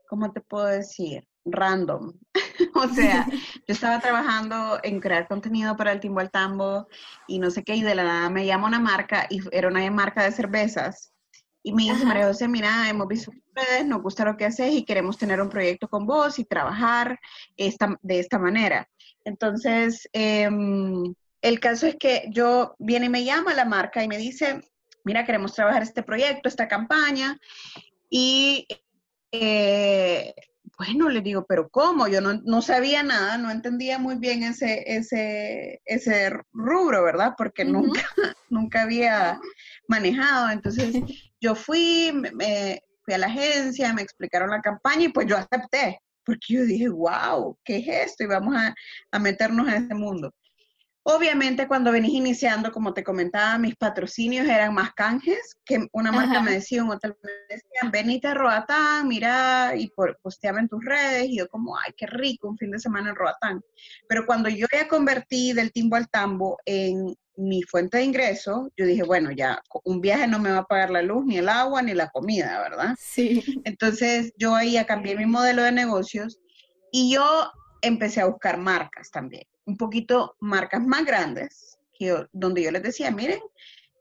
¿cómo 0.07 0.33
te 0.33 0.41
puedo 0.41 0.67
decir? 0.67 1.27
random. 1.45 2.13
o 2.75 2.89
sea, 2.89 3.27
yo 3.67 3.75
estaba 3.75 4.01
trabajando 4.01 4.79
en 4.83 5.01
crear 5.01 5.29
contenido 5.29 5.77
para 5.77 5.93
el 5.93 6.01
Timbo 6.01 6.21
al 6.21 6.31
Tambo 6.31 6.89
y 7.27 7.39
no 7.39 7.51
sé 7.51 7.65
qué, 7.65 7.77
y 7.77 7.83
de 7.83 7.95
la 7.95 8.05
nada 8.05 8.31
me 8.31 8.47
llama 8.47 8.69
una 8.69 8.81
marca, 8.81 9.27
y 9.31 9.41
era 9.53 9.69
una 9.69 9.89
marca 9.91 10.25
de 10.25 10.33
cervezas. 10.33 11.13
Y 11.63 11.75
me 11.75 11.83
dice, 11.83 12.07
María 12.07 12.27
José, 12.27 12.49
mira, 12.49 12.89
hemos 12.89 13.07
visto 13.07 13.31
ustedes, 13.31 13.87
nos 13.87 14.03
gusta 14.03 14.25
lo 14.25 14.37
que 14.37 14.47
haces 14.47 14.73
y 14.73 14.85
queremos 14.85 15.19
tener 15.19 15.43
un 15.43 15.51
proyecto 15.51 15.89
con 15.89 16.07
vos 16.07 16.39
y 16.39 16.45
trabajar 16.47 17.19
esta, 17.57 17.99
de 18.01 18.19
esta 18.19 18.39
manera. 18.39 18.89
Entonces, 19.25 20.09
em, 20.15 21.15
el 21.43 21.61
caso 21.61 21.87
es 21.87 21.97
que 21.97 22.25
yo 22.31 22.75
viene 22.79 23.07
y 23.07 23.11
me 23.11 23.25
llama 23.25 23.53
la 23.53 23.67
marca 23.67 24.03
y 24.03 24.09
me 24.09 24.17
dice, 24.17 24.63
mira, 25.05 25.27
queremos 25.27 25.53
trabajar 25.53 25.83
este 25.83 26.03
proyecto, 26.03 26.49
esta 26.49 26.67
campaña. 26.67 27.39
Y 28.09 28.67
eh, 29.33 30.35
bueno, 30.81 31.11
le 31.11 31.21
digo, 31.21 31.45
pero 31.47 31.69
¿cómo? 31.69 32.09
Yo 32.09 32.23
no, 32.23 32.63
sabía 32.63 33.03
nada, 33.03 33.37
no 33.37 33.51
entendía 33.51 33.99
muy 33.99 34.17
bien 34.17 34.43
ese, 34.43 34.83
ese, 34.87 35.83
ese 35.85 36.31
rubro, 36.55 37.05
¿verdad? 37.05 37.35
Porque 37.37 37.67
nunca, 37.67 38.01
nunca 38.49 38.83
había 38.85 39.39
manejado. 39.89 40.49
Entonces 40.49 40.95
yo 41.39 41.55
fui, 41.55 42.13
me, 42.15 42.83
fui 43.05 43.13
a 43.13 43.19
la 43.19 43.27
agencia, 43.27 43.93
me 43.93 44.01
explicaron 44.01 44.49
la 44.49 44.63
campaña 44.63 45.05
y 45.05 45.09
pues 45.09 45.27
yo 45.27 45.37
acepté, 45.37 46.01
porque 46.25 46.55
yo 46.55 46.65
dije, 46.65 46.89
wow, 46.89 47.59
¿qué 47.63 47.77
es 47.77 47.89
esto? 48.13 48.25
Y 48.25 48.29
vamos 48.29 48.57
a, 48.57 48.75
a 49.11 49.19
meternos 49.19 49.69
en 49.69 49.85
ese 49.85 49.95
mundo. 49.95 50.33
Obviamente 51.13 51.67
cuando 51.67 51.91
venís 51.91 52.13
iniciando, 52.13 52.71
como 52.71 52.95
te 52.95 53.03
comentaba, 53.03 53.59
mis 53.59 53.75
patrocinios 53.75 54.47
eran 54.47 54.73
más 54.75 54.93
canjes, 54.95 55.57
que 55.65 55.89
una 55.93 56.13
marca 56.13 56.41
me 56.41 56.53
decía, 56.53 56.85
un 56.85 56.91
hotel 56.91 57.17
me 57.23 57.31
decían, 57.49 57.91
venite 57.91 58.29
a 58.29 58.35
Roatán, 58.35 59.09
mira, 59.09 59.73
y 59.77 59.89
por, 59.89 60.19
posteaba 60.23 60.61
en 60.61 60.69
tus 60.69 60.85
redes, 60.85 61.27
y 61.29 61.39
yo 61.39 61.49
como, 61.49 61.77
ay, 61.77 61.93
qué 61.97 62.07
rico, 62.07 62.49
un 62.49 62.57
fin 62.57 62.71
de 62.71 62.79
semana 62.79 63.11
en 63.11 63.17
Roatán. 63.17 63.61
Pero 64.09 64.25
cuando 64.25 64.49
yo 64.49 64.69
ya 64.73 64.87
convertí 64.87 65.53
del 65.53 65.73
timbo 65.73 65.97
al 65.97 66.09
tambo 66.09 66.59
en 66.65 67.17
mi 67.37 67.63
fuente 67.63 67.97
de 67.97 68.05
ingreso, 68.05 68.71
yo 68.77 68.87
dije, 68.87 69.03
bueno, 69.03 69.33
ya, 69.33 69.61
un 69.83 70.01
viaje 70.01 70.29
no 70.29 70.39
me 70.39 70.53
va 70.53 70.59
a 70.59 70.67
pagar 70.67 70.91
la 70.91 71.03
luz, 71.03 71.25
ni 71.25 71.39
el 71.39 71.49
agua, 71.49 71.83
ni 71.83 71.93
la 71.93 72.11
comida, 72.11 72.61
¿verdad? 72.61 72.95
Sí. 72.97 73.61
Entonces 73.65 74.33
yo 74.37 74.55
ahí 74.55 74.73
ya 74.73 74.87
cambié 74.87 75.17
mi 75.17 75.27
modelo 75.27 75.65
de 75.65 75.73
negocios 75.73 76.39
y 76.93 77.13
yo 77.13 77.51
empecé 77.83 78.21
a 78.21 78.27
buscar 78.27 78.59
marcas 78.59 79.11
también 79.11 79.50
un 79.71 79.77
poquito 79.77 80.37
marcas 80.41 80.85
más 80.85 81.05
grandes, 81.05 81.79
donde 82.33 82.63
yo 82.63 82.71
les 82.71 82.83
decía, 82.83 83.11
miren, 83.11 83.41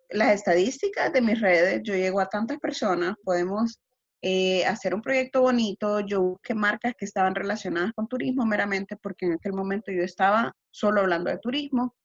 las 0.09 0.33
estadísticas 0.33 1.13
de 1.13 1.21
mis 1.21 1.39
redes, 1.39 1.81
yo 1.83 1.93
llego 1.93 2.19
a 2.19 2.29
tantas 2.29 2.57
personas, 2.59 3.15
podemos 3.23 3.79
eh, 4.21 4.65
hacer 4.65 4.95
un 4.95 5.01
proyecto 5.01 5.41
bonito, 5.41 5.99
yo 5.99 6.21
busqué 6.21 6.55
marcas 6.55 6.93
que 6.97 7.05
estaban 7.05 7.35
relacionadas 7.35 7.93
con 7.93 8.07
turismo 8.07 8.45
meramente, 8.45 8.97
porque 8.97 9.27
en 9.27 9.33
aquel 9.33 9.53
momento 9.53 9.91
yo 9.91 10.03
estaba 10.03 10.55
solo 10.71 11.01
hablando 11.01 11.29
de 11.29 11.37
turismo. 11.37 11.95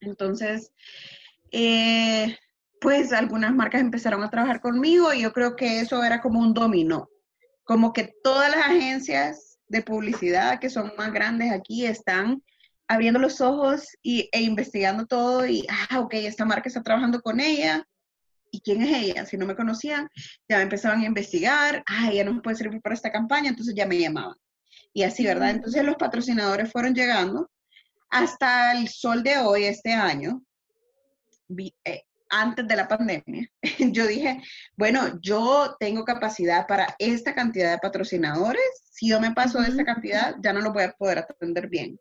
Entonces, 0.00 0.72
eh, 1.52 2.36
pues 2.80 3.12
algunas 3.12 3.54
marcas 3.54 3.80
empezaron 3.80 4.24
a 4.24 4.30
trabajar 4.30 4.60
conmigo 4.60 5.12
y 5.12 5.22
yo 5.22 5.32
creo 5.32 5.54
que 5.54 5.80
eso 5.80 6.02
era 6.02 6.20
como 6.20 6.40
un 6.40 6.54
dominó, 6.54 7.08
como 7.62 7.92
que 7.92 8.12
todas 8.24 8.50
las 8.50 8.66
agencias 8.66 9.58
de 9.68 9.82
publicidad 9.82 10.58
que 10.58 10.68
son 10.68 10.92
más 10.98 11.12
grandes 11.12 11.52
aquí 11.52 11.86
están 11.86 12.42
abriendo 12.92 13.18
los 13.18 13.40
ojos 13.40 13.96
y, 14.02 14.28
e 14.32 14.42
investigando 14.42 15.06
todo 15.06 15.46
y, 15.46 15.66
ah, 15.68 16.00
ok, 16.00 16.14
esta 16.14 16.44
marca 16.44 16.68
está 16.68 16.82
trabajando 16.82 17.20
con 17.22 17.40
ella. 17.40 17.86
¿Y 18.50 18.60
quién 18.60 18.82
es 18.82 18.94
ella? 18.94 19.24
Si 19.24 19.38
no 19.38 19.46
me 19.46 19.56
conocían, 19.56 20.10
ya 20.46 20.58
me 20.58 20.64
empezaban 20.64 21.00
a 21.00 21.06
investigar, 21.06 21.82
ah, 21.86 22.10
ella 22.10 22.24
no 22.24 22.34
me 22.34 22.42
puede 22.42 22.56
servir 22.56 22.82
para 22.82 22.94
esta 22.94 23.10
campaña, 23.10 23.48
entonces 23.48 23.74
ya 23.74 23.86
me 23.86 23.98
llamaban. 23.98 24.36
Y 24.92 25.04
así, 25.04 25.24
¿verdad? 25.24 25.50
Entonces 25.50 25.82
los 25.84 25.96
patrocinadores 25.96 26.70
fueron 26.70 26.94
llegando 26.94 27.50
hasta 28.10 28.72
el 28.72 28.88
sol 28.88 29.22
de 29.22 29.38
hoy, 29.38 29.64
este 29.64 29.92
año, 29.92 30.42
eh, 31.84 32.02
antes 32.28 32.68
de 32.68 32.76
la 32.76 32.88
pandemia. 32.88 33.48
yo 33.92 34.06
dije, 34.06 34.42
bueno, 34.76 35.18
yo 35.22 35.76
tengo 35.80 36.04
capacidad 36.04 36.66
para 36.66 36.94
esta 36.98 37.34
cantidad 37.34 37.70
de 37.70 37.78
patrocinadores. 37.78 38.62
Si 38.90 39.08
yo 39.08 39.18
me 39.18 39.32
paso 39.32 39.62
de 39.62 39.68
esta 39.68 39.84
cantidad, 39.84 40.36
ya 40.42 40.52
no 40.52 40.60
lo 40.60 40.74
voy 40.74 40.82
a 40.82 40.92
poder 40.92 41.20
atender 41.20 41.68
bien. 41.68 41.98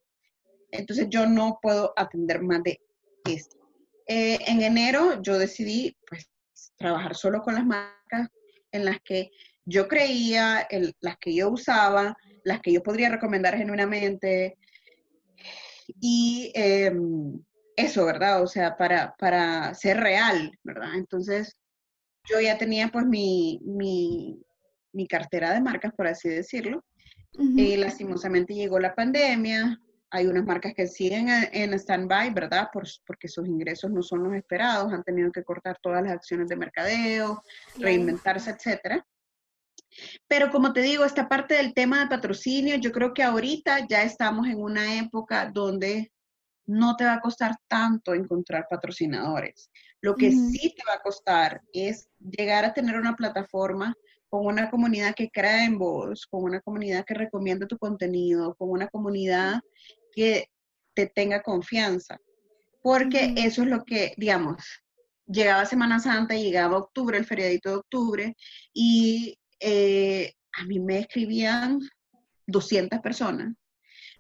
Entonces 0.71 1.07
yo 1.09 1.25
no 1.27 1.59
puedo 1.61 1.93
atender 1.95 2.41
más 2.41 2.63
de 2.63 2.79
esto. 3.25 3.57
Eh, 4.07 4.39
en 4.47 4.61
enero 4.61 5.21
yo 5.21 5.37
decidí 5.37 5.95
pues, 6.07 6.29
trabajar 6.77 7.15
solo 7.15 7.41
con 7.41 7.55
las 7.55 7.65
marcas 7.65 8.29
en 8.71 8.85
las 8.85 8.99
que 9.03 9.29
yo 9.65 9.87
creía, 9.87 10.67
las 11.01 11.17
que 11.17 11.35
yo 11.35 11.49
usaba, 11.49 12.17
las 12.43 12.61
que 12.61 12.73
yo 12.73 12.81
podría 12.81 13.09
recomendar 13.09 13.55
genuinamente. 13.57 14.57
Y 15.99 16.51
em, 16.55 17.39
eso, 17.75 18.05
¿verdad? 18.05 18.41
O 18.41 18.47
sea, 18.47 18.75
para, 18.77 19.15
para 19.17 19.73
ser 19.73 19.97
real, 19.97 20.51
¿verdad? 20.63 20.95
Entonces, 20.95 21.57
yo 22.29 22.39
ya 22.39 22.57
tenía 22.57 22.89
pues 22.89 23.05
mi, 23.05 23.59
mi, 23.63 24.41
mi 24.93 25.07
cartera 25.07 25.53
de 25.53 25.61
marcas, 25.61 25.93
por 25.93 26.07
así 26.07 26.29
decirlo. 26.29 26.83
y 27.33 27.73
eh, 27.73 27.77
lastimosamente 27.77 28.53
llegó 28.53 28.79
la 28.79 28.95
pandemia, 28.95 29.79
hay 30.11 30.27
unas 30.27 30.45
marcas 30.45 30.73
que 30.75 30.87
siguen 30.87 31.27
en 31.29 31.73
stand-by, 31.73 32.33
¿verdad? 32.33 32.69
porque 33.05 33.27
sus 33.27 33.47
ingresos 33.47 33.89
no 33.91 34.03
son 34.03 34.23
los 34.23 34.35
esperados, 34.35 34.91
han 34.91 35.03
tenido 35.03 35.31
que 35.31 35.43
cortar 35.43 35.77
todas 35.81 36.03
las 36.03 36.11
acciones 36.11 36.49
de 36.49 36.57
mercadeo, 36.57 37.41
reinventarse, 37.77 38.51
etcétera. 38.51 39.05
Pero 40.27 40.51
como 40.51 40.73
te 40.73 40.81
digo, 40.81 41.05
esta 41.05 41.27
parte 41.27 41.55
del 41.55 41.73
tema 41.73 42.01
de 42.01 42.07
patrocinio, 42.07 42.75
yo 42.75 42.91
creo 42.91 43.13
que 43.13 43.23
ahorita 43.23 43.87
ya 43.87 44.03
estamos 44.03 44.47
en 44.47 44.61
una 44.61 44.99
época 44.99 45.49
donde 45.51 46.11
no 46.65 46.95
te 46.95 47.05
va 47.05 47.13
a 47.15 47.21
costar 47.21 47.55
tanto 47.67 48.13
encontrar 48.13 48.67
patrocinadores. 48.69 49.69
Lo 50.01 50.15
que 50.15 50.31
sí 50.31 50.73
te 50.75 50.83
va 50.87 50.95
a 50.95 51.01
costar 51.01 51.61
es 51.73 52.09
llegar 52.19 52.65
a 52.65 52.73
tener 52.73 52.95
una 52.95 53.15
plataforma 53.15 53.93
con 54.29 54.45
una 54.45 54.71
comunidad 54.71 55.13
que 55.13 55.29
crea 55.29 55.65
en 55.65 55.77
vos, 55.77 56.25
con 56.25 56.43
una 56.43 56.61
comunidad 56.61 57.03
que 57.05 57.13
recomienda 57.13 57.67
tu 57.67 57.77
contenido, 57.77 58.55
con 58.55 58.69
una 58.69 58.87
comunidad 58.87 59.59
que 60.13 60.47
te 60.93 61.07
tenga 61.07 61.41
confianza, 61.41 62.19
porque 62.81 63.33
eso 63.37 63.63
es 63.63 63.69
lo 63.69 63.83
que, 63.83 64.13
digamos, 64.17 64.63
llegaba 65.25 65.65
Semana 65.65 65.99
Santa, 65.99 66.35
llegaba 66.35 66.77
octubre, 66.77 67.17
el 67.17 67.25
feriadito 67.25 67.69
de 67.69 67.75
octubre, 67.75 68.35
y 68.73 69.37
eh, 69.59 70.33
a 70.53 70.65
mí 70.65 70.79
me 70.79 70.99
escribían 70.99 71.79
200 72.47 72.99
personas. 72.99 73.53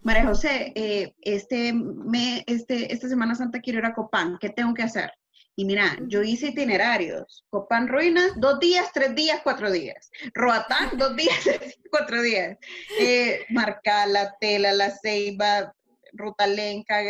María 0.03 0.25
José, 0.25 0.71
eh, 0.75 1.13
este, 1.21 1.73
me, 1.73 2.43
este, 2.47 2.91
esta 2.91 3.07
Semana 3.07 3.35
Santa 3.35 3.59
quiero 3.59 3.79
ir 3.79 3.85
a 3.85 3.93
Copán, 3.93 4.37
¿qué 4.39 4.49
tengo 4.49 4.73
que 4.73 4.83
hacer? 4.83 5.11
Y 5.55 5.65
mira, 5.65 5.97
yo 6.07 6.23
hice 6.23 6.47
itinerarios. 6.47 7.45
Copán 7.49 7.87
Ruinas, 7.87 8.31
dos 8.37 8.59
días, 8.59 8.89
tres 8.93 9.13
días, 9.13 9.41
cuatro 9.43 9.69
días. 9.69 10.09
Roatán, 10.33 10.97
dos 10.97 11.15
días, 11.15 11.35
cuatro 11.91 12.21
días. 12.21 12.57
Eh, 12.99 13.45
Marcala, 13.49 14.35
Tela, 14.39 14.71
La 14.71 14.89
Ceiba, 14.89 15.73
ruta 16.13 16.47
lenca, 16.47 17.01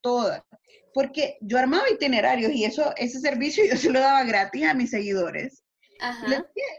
todas. 0.00 0.42
Porque 0.92 1.38
yo 1.40 1.58
armaba 1.58 1.90
itinerarios 1.90 2.52
y 2.52 2.64
eso, 2.64 2.92
ese 2.96 3.20
servicio 3.20 3.64
yo 3.70 3.76
se 3.76 3.90
lo 3.90 4.00
daba 4.00 4.24
gratis 4.24 4.64
a 4.64 4.74
mis 4.74 4.90
seguidores. 4.90 5.62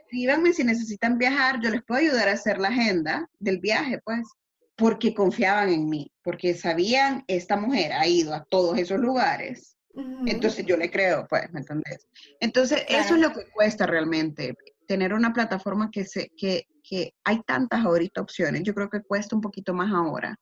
escríbanme 0.04 0.54
si 0.54 0.64
necesitan 0.64 1.18
viajar, 1.18 1.60
yo 1.62 1.70
les 1.70 1.84
puedo 1.84 2.02
ayudar 2.02 2.30
a 2.30 2.34
hacer 2.34 2.60
la 2.60 2.70
agenda 2.70 3.30
del 3.40 3.60
viaje, 3.60 4.00
pues. 4.04 4.28
porque 4.76 5.14
confiaban 5.14 5.70
en 5.70 5.90
mí, 5.90 6.12
porque 6.24 6.56
sabían, 6.56 7.24
esta 7.28 7.56
mujer 7.56 7.94
ha 7.94 8.08
ido 8.08 8.34
a 8.34 8.44
todos 8.50 8.78
esos 8.78 9.00
lugares. 9.00 9.78
Entonces 10.26 10.66
yo 10.66 10.78
le 10.78 10.90
creo, 10.90 11.28
pues, 11.30 11.52
¿me 11.52 11.60
entendés? 11.60 12.08
Entonces, 12.40 12.84
eso 12.88 13.16
es 13.16 13.22
lo 13.22 13.34
que 13.34 13.46
cuesta 13.54 13.86
realmente, 13.86 14.56
tener 14.88 15.14
una 15.14 15.34
plataforma 15.34 15.90
que, 15.92 16.06
se, 16.06 16.32
que, 16.38 16.66
que 16.82 17.14
hay 17.24 17.42
tantas 17.44 17.86
ahorita 17.86 18.22
opciones. 18.22 18.64
Yo 18.64 18.74
creo 18.74 18.90
que 18.90 19.02
cuesta 19.02 19.36
un 19.36 19.42
poquito 19.42 19.74
más 19.74 19.92
ahora, 19.94 20.38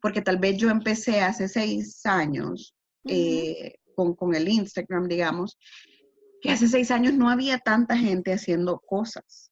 porque 0.00 0.22
tal 0.22 0.38
vez 0.38 0.56
yo 0.56 0.70
empecé 0.70 1.20
hace 1.20 1.48
seis 1.48 2.04
años 2.06 2.74
eh, 3.04 3.74
con, 3.94 4.14
con 4.14 4.34
el 4.34 4.48
Instagram, 4.48 5.08
digamos, 5.08 5.58
que 6.40 6.50
hace 6.50 6.68
seis 6.68 6.90
años 6.90 7.14
no 7.14 7.28
había 7.28 7.58
tanta 7.58 7.96
gente 7.96 8.32
haciendo 8.32 8.78
cosas. 8.80 9.50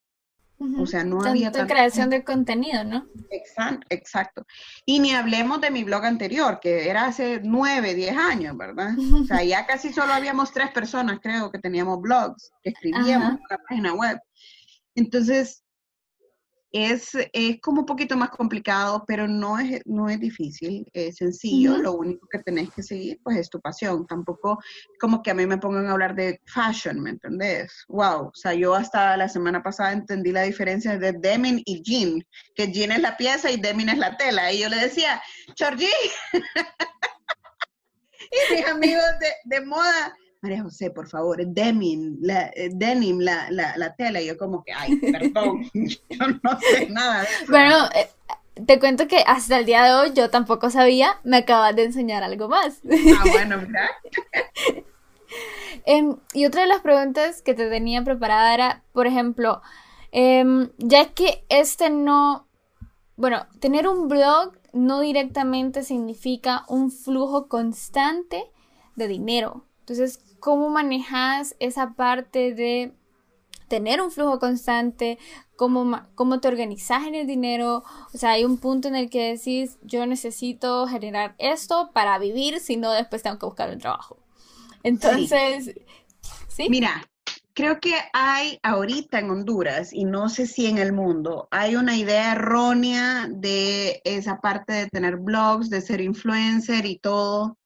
O 0.79 0.87
sea, 0.87 1.03
no 1.03 1.21
había 1.21 1.51
tanta 1.51 1.71
creación 1.71 2.09
de 2.09 2.23
contenido, 2.23 2.83
¿no? 2.83 3.07
Exacto, 3.29 3.85
exacto. 3.91 4.45
Y 4.87 4.99
ni 4.99 5.11
hablemos 5.11 5.61
de 5.61 5.69
mi 5.69 5.83
blog 5.83 6.03
anterior, 6.03 6.59
que 6.59 6.89
era 6.89 7.05
hace 7.05 7.41
nueve, 7.43 7.93
diez 7.93 8.17
años, 8.17 8.57
¿verdad? 8.57 8.95
O 9.13 9.23
sea, 9.25 9.43
ya 9.43 9.67
casi 9.67 9.93
solo 9.93 10.13
habíamos 10.13 10.51
tres 10.51 10.71
personas, 10.71 11.19
creo, 11.21 11.51
que 11.51 11.59
teníamos 11.59 12.01
blogs, 12.01 12.51
que 12.63 12.71
escribíamos 12.71 13.33
en 13.33 13.39
una 13.49 13.57
página 13.69 13.93
web. 13.93 14.19
Entonces, 14.95 15.63
es, 16.71 17.11
es, 17.33 17.61
como 17.61 17.81
un 17.81 17.85
poquito 17.85 18.17
más 18.17 18.29
complicado, 18.29 19.03
pero 19.07 19.27
no 19.27 19.57
es, 19.57 19.81
no 19.85 20.09
es 20.09 20.19
difícil, 20.19 20.85
es 20.93 21.17
sencillo. 21.17 21.77
Lo 21.77 21.93
único 21.93 22.27
que 22.27 22.39
tenés 22.39 22.71
que 22.71 22.83
seguir, 22.83 23.19
pues, 23.23 23.37
es 23.37 23.49
tu 23.49 23.59
pasión. 23.61 24.05
Tampoco 24.05 24.59
como 24.99 25.21
que 25.23 25.31
a 25.31 25.33
mí 25.33 25.45
me 25.45 25.57
pongan 25.57 25.87
a 25.87 25.91
hablar 25.91 26.15
de 26.15 26.41
fashion, 26.45 26.99
¿me 26.99 27.11
entendés? 27.11 27.85
Wow, 27.87 28.27
o 28.27 28.35
sea, 28.35 28.53
yo 28.53 28.75
hasta 28.75 29.15
la 29.17 29.29
semana 29.29 29.63
pasada 29.63 29.93
entendí 29.93 30.31
la 30.31 30.43
diferencia 30.43 30.97
de 30.97 31.13
denim 31.13 31.61
y 31.65 31.81
jean, 31.81 32.23
que 32.55 32.71
jean 32.71 32.91
es 32.91 33.01
la 33.01 33.15
pieza 33.17 33.49
y 33.49 33.57
denim 33.57 33.89
es 33.89 33.97
la 33.97 34.17
tela. 34.17 34.51
Y 34.51 34.59
yo 34.59 34.69
le 34.69 34.77
decía, 34.77 35.21
Georgie, 35.55 35.87
y 38.31 38.55
mis 38.55 38.67
amigos 38.67 39.05
de, 39.19 39.57
de 39.57 39.65
moda, 39.65 40.15
María 40.47 40.63
José, 40.63 40.91
por 40.91 41.09
favor, 41.09 41.45
denim, 41.45 42.17
la, 42.21 42.47
eh, 42.55 42.69
denim, 42.71 43.19
la, 43.19 43.51
la, 43.51 43.75
la, 43.75 43.93
tela. 43.95 44.21
Y 44.21 44.27
yo 44.27 44.37
como 44.37 44.63
que, 44.63 44.71
ay, 44.71 44.95
perdón, 44.95 45.69
yo 45.73 46.27
no 46.41 46.59
sé 46.59 46.89
nada 46.89 47.21
de 47.21 47.25
eso. 47.25 47.51
Bueno, 47.51 47.75
eh, 47.93 48.09
te 48.65 48.79
cuento 48.79 49.09
que 49.09 49.17
hasta 49.27 49.59
el 49.59 49.65
día 49.65 49.83
de 49.83 49.93
hoy 49.93 50.13
yo 50.13 50.29
tampoco 50.29 50.69
sabía, 50.69 51.19
me 51.25 51.37
acabas 51.37 51.75
de 51.75 51.83
enseñar 51.83 52.23
algo 52.23 52.47
más. 52.47 52.79
Ah, 52.85 53.23
bueno, 53.31 53.57
¿verdad? 53.57 53.89
Em, 55.85 56.17
y 56.33 56.45
otra 56.45 56.61
de 56.61 56.67
las 56.67 56.81
preguntas 56.81 57.41
que 57.41 57.53
te 57.53 57.69
tenía 57.69 58.03
preparada 58.03 58.53
era, 58.53 58.83
por 58.91 59.07
ejemplo, 59.07 59.61
em, 60.11 60.69
ya 60.77 61.13
que 61.13 61.45
este 61.47 61.89
no, 61.89 62.47
bueno, 63.15 63.47
tener 63.59 63.87
un 63.87 64.09
blog 64.09 64.53
no 64.73 64.99
directamente 64.99 65.83
significa 65.83 66.65
un 66.67 66.91
flujo 66.91 67.47
constante 67.47 68.51
de 68.95 69.07
dinero. 69.07 69.65
Entonces, 69.79 70.19
¿cómo 70.39 70.69
manejas 70.69 71.55
esa 71.59 71.93
parte 71.93 72.53
de 72.53 72.93
tener 73.67 74.01
un 74.01 74.11
flujo 74.11 74.39
constante? 74.39 75.17
¿Cómo, 75.55 76.01
¿Cómo 76.15 76.39
te 76.39 76.47
organizas 76.47 77.05
en 77.07 77.15
el 77.15 77.27
dinero? 77.27 77.83
O 78.13 78.17
sea, 78.17 78.31
hay 78.31 78.45
un 78.45 78.57
punto 78.57 78.87
en 78.87 78.95
el 78.95 79.09
que 79.09 79.33
decís, 79.33 79.77
yo 79.81 80.05
necesito 80.05 80.87
generar 80.87 81.35
esto 81.37 81.91
para 81.93 82.17
vivir, 82.19 82.59
si 82.59 82.77
no, 82.77 82.91
después 82.91 83.23
tengo 83.23 83.39
que 83.39 83.45
buscar 83.45 83.69
un 83.69 83.79
trabajo. 83.79 84.17
Entonces, 84.83 85.73
¿sí? 86.47 86.67
Mira, 86.69 87.05
creo 87.53 87.79
que 87.79 87.95
hay 88.13 88.59
ahorita 88.61 89.19
en 89.19 89.31
Honduras, 89.31 89.91
y 89.91 90.05
no 90.05 90.29
sé 90.29 90.45
si 90.45 90.67
en 90.67 90.77
el 90.77 90.93
mundo, 90.93 91.47
hay 91.49 91.75
una 91.75 91.97
idea 91.97 92.33
errónea 92.33 93.27
de 93.29 93.99
esa 94.03 94.39
parte 94.39 94.73
de 94.73 94.87
tener 94.87 95.17
blogs, 95.17 95.69
de 95.69 95.81
ser 95.81 96.01
influencer 96.01 96.85
y 96.85 96.99
todo 96.99 97.57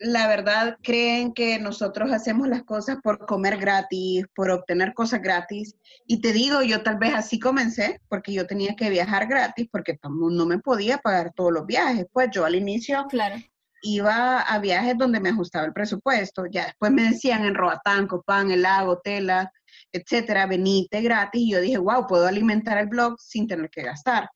la 0.00 0.26
verdad 0.26 0.78
creen 0.82 1.34
que 1.34 1.58
nosotros 1.58 2.10
hacemos 2.10 2.48
las 2.48 2.64
cosas 2.64 2.96
por 3.02 3.26
comer 3.26 3.58
gratis, 3.58 4.24
por 4.34 4.50
obtener 4.50 4.94
cosas 4.94 5.20
gratis. 5.20 5.76
Y 6.06 6.22
te 6.22 6.32
digo, 6.32 6.62
yo 6.62 6.82
tal 6.82 6.96
vez 6.96 7.14
así 7.14 7.38
comencé, 7.38 8.00
porque 8.08 8.32
yo 8.32 8.46
tenía 8.46 8.74
que 8.74 8.88
viajar 8.88 9.28
gratis, 9.28 9.68
porque 9.70 9.98
no 10.02 10.46
me 10.46 10.58
podía 10.58 10.98
pagar 10.98 11.32
todos 11.34 11.52
los 11.52 11.66
viajes. 11.66 12.06
Pues 12.12 12.30
yo 12.32 12.46
al 12.46 12.54
inicio 12.54 13.04
claro. 13.10 13.36
iba 13.82 14.40
a 14.40 14.58
viajes 14.58 14.96
donde 14.96 15.20
me 15.20 15.28
ajustaba 15.28 15.66
el 15.66 15.74
presupuesto. 15.74 16.46
Ya 16.50 16.64
después 16.64 16.90
me 16.90 17.02
decían 17.02 17.44
en 17.44 17.54
Roatán, 17.54 18.06
Copán, 18.06 18.50
El 18.50 18.62
Lago, 18.62 19.00
Tela, 19.04 19.52
etcétera, 19.92 20.46
venite 20.46 21.02
gratis. 21.02 21.42
Y 21.42 21.50
yo 21.50 21.60
dije, 21.60 21.76
wow, 21.76 22.06
puedo 22.06 22.26
alimentar 22.26 22.78
el 22.78 22.88
blog 22.88 23.20
sin 23.20 23.46
tener 23.46 23.68
que 23.68 23.82
gastar. 23.82 24.30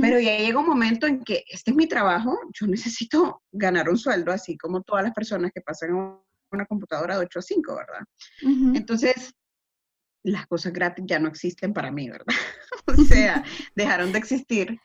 Pero 0.00 0.18
ya 0.18 0.36
llega 0.36 0.58
un 0.58 0.66
momento 0.66 1.06
en 1.06 1.22
que 1.22 1.44
este 1.48 1.70
es 1.70 1.76
mi 1.76 1.86
trabajo, 1.86 2.38
yo 2.58 2.66
necesito 2.66 3.42
ganar 3.52 3.88
un 3.88 3.98
sueldo, 3.98 4.32
así 4.32 4.56
como 4.56 4.82
todas 4.82 5.04
las 5.04 5.12
personas 5.12 5.50
que 5.54 5.60
pasan 5.60 6.20
una 6.50 6.66
computadora 6.66 7.18
de 7.18 7.24
8 7.26 7.38
a 7.38 7.42
5, 7.42 7.76
¿verdad? 7.76 8.04
Entonces, 8.74 9.34
las 10.24 10.46
cosas 10.46 10.72
gratis 10.72 11.04
ya 11.06 11.18
no 11.18 11.28
existen 11.28 11.72
para 11.72 11.90
mí, 11.90 12.08
¿verdad? 12.08 12.26
o 12.86 13.02
sea, 13.04 13.44
dejaron 13.76 14.12
de 14.12 14.18
existir. 14.18 14.78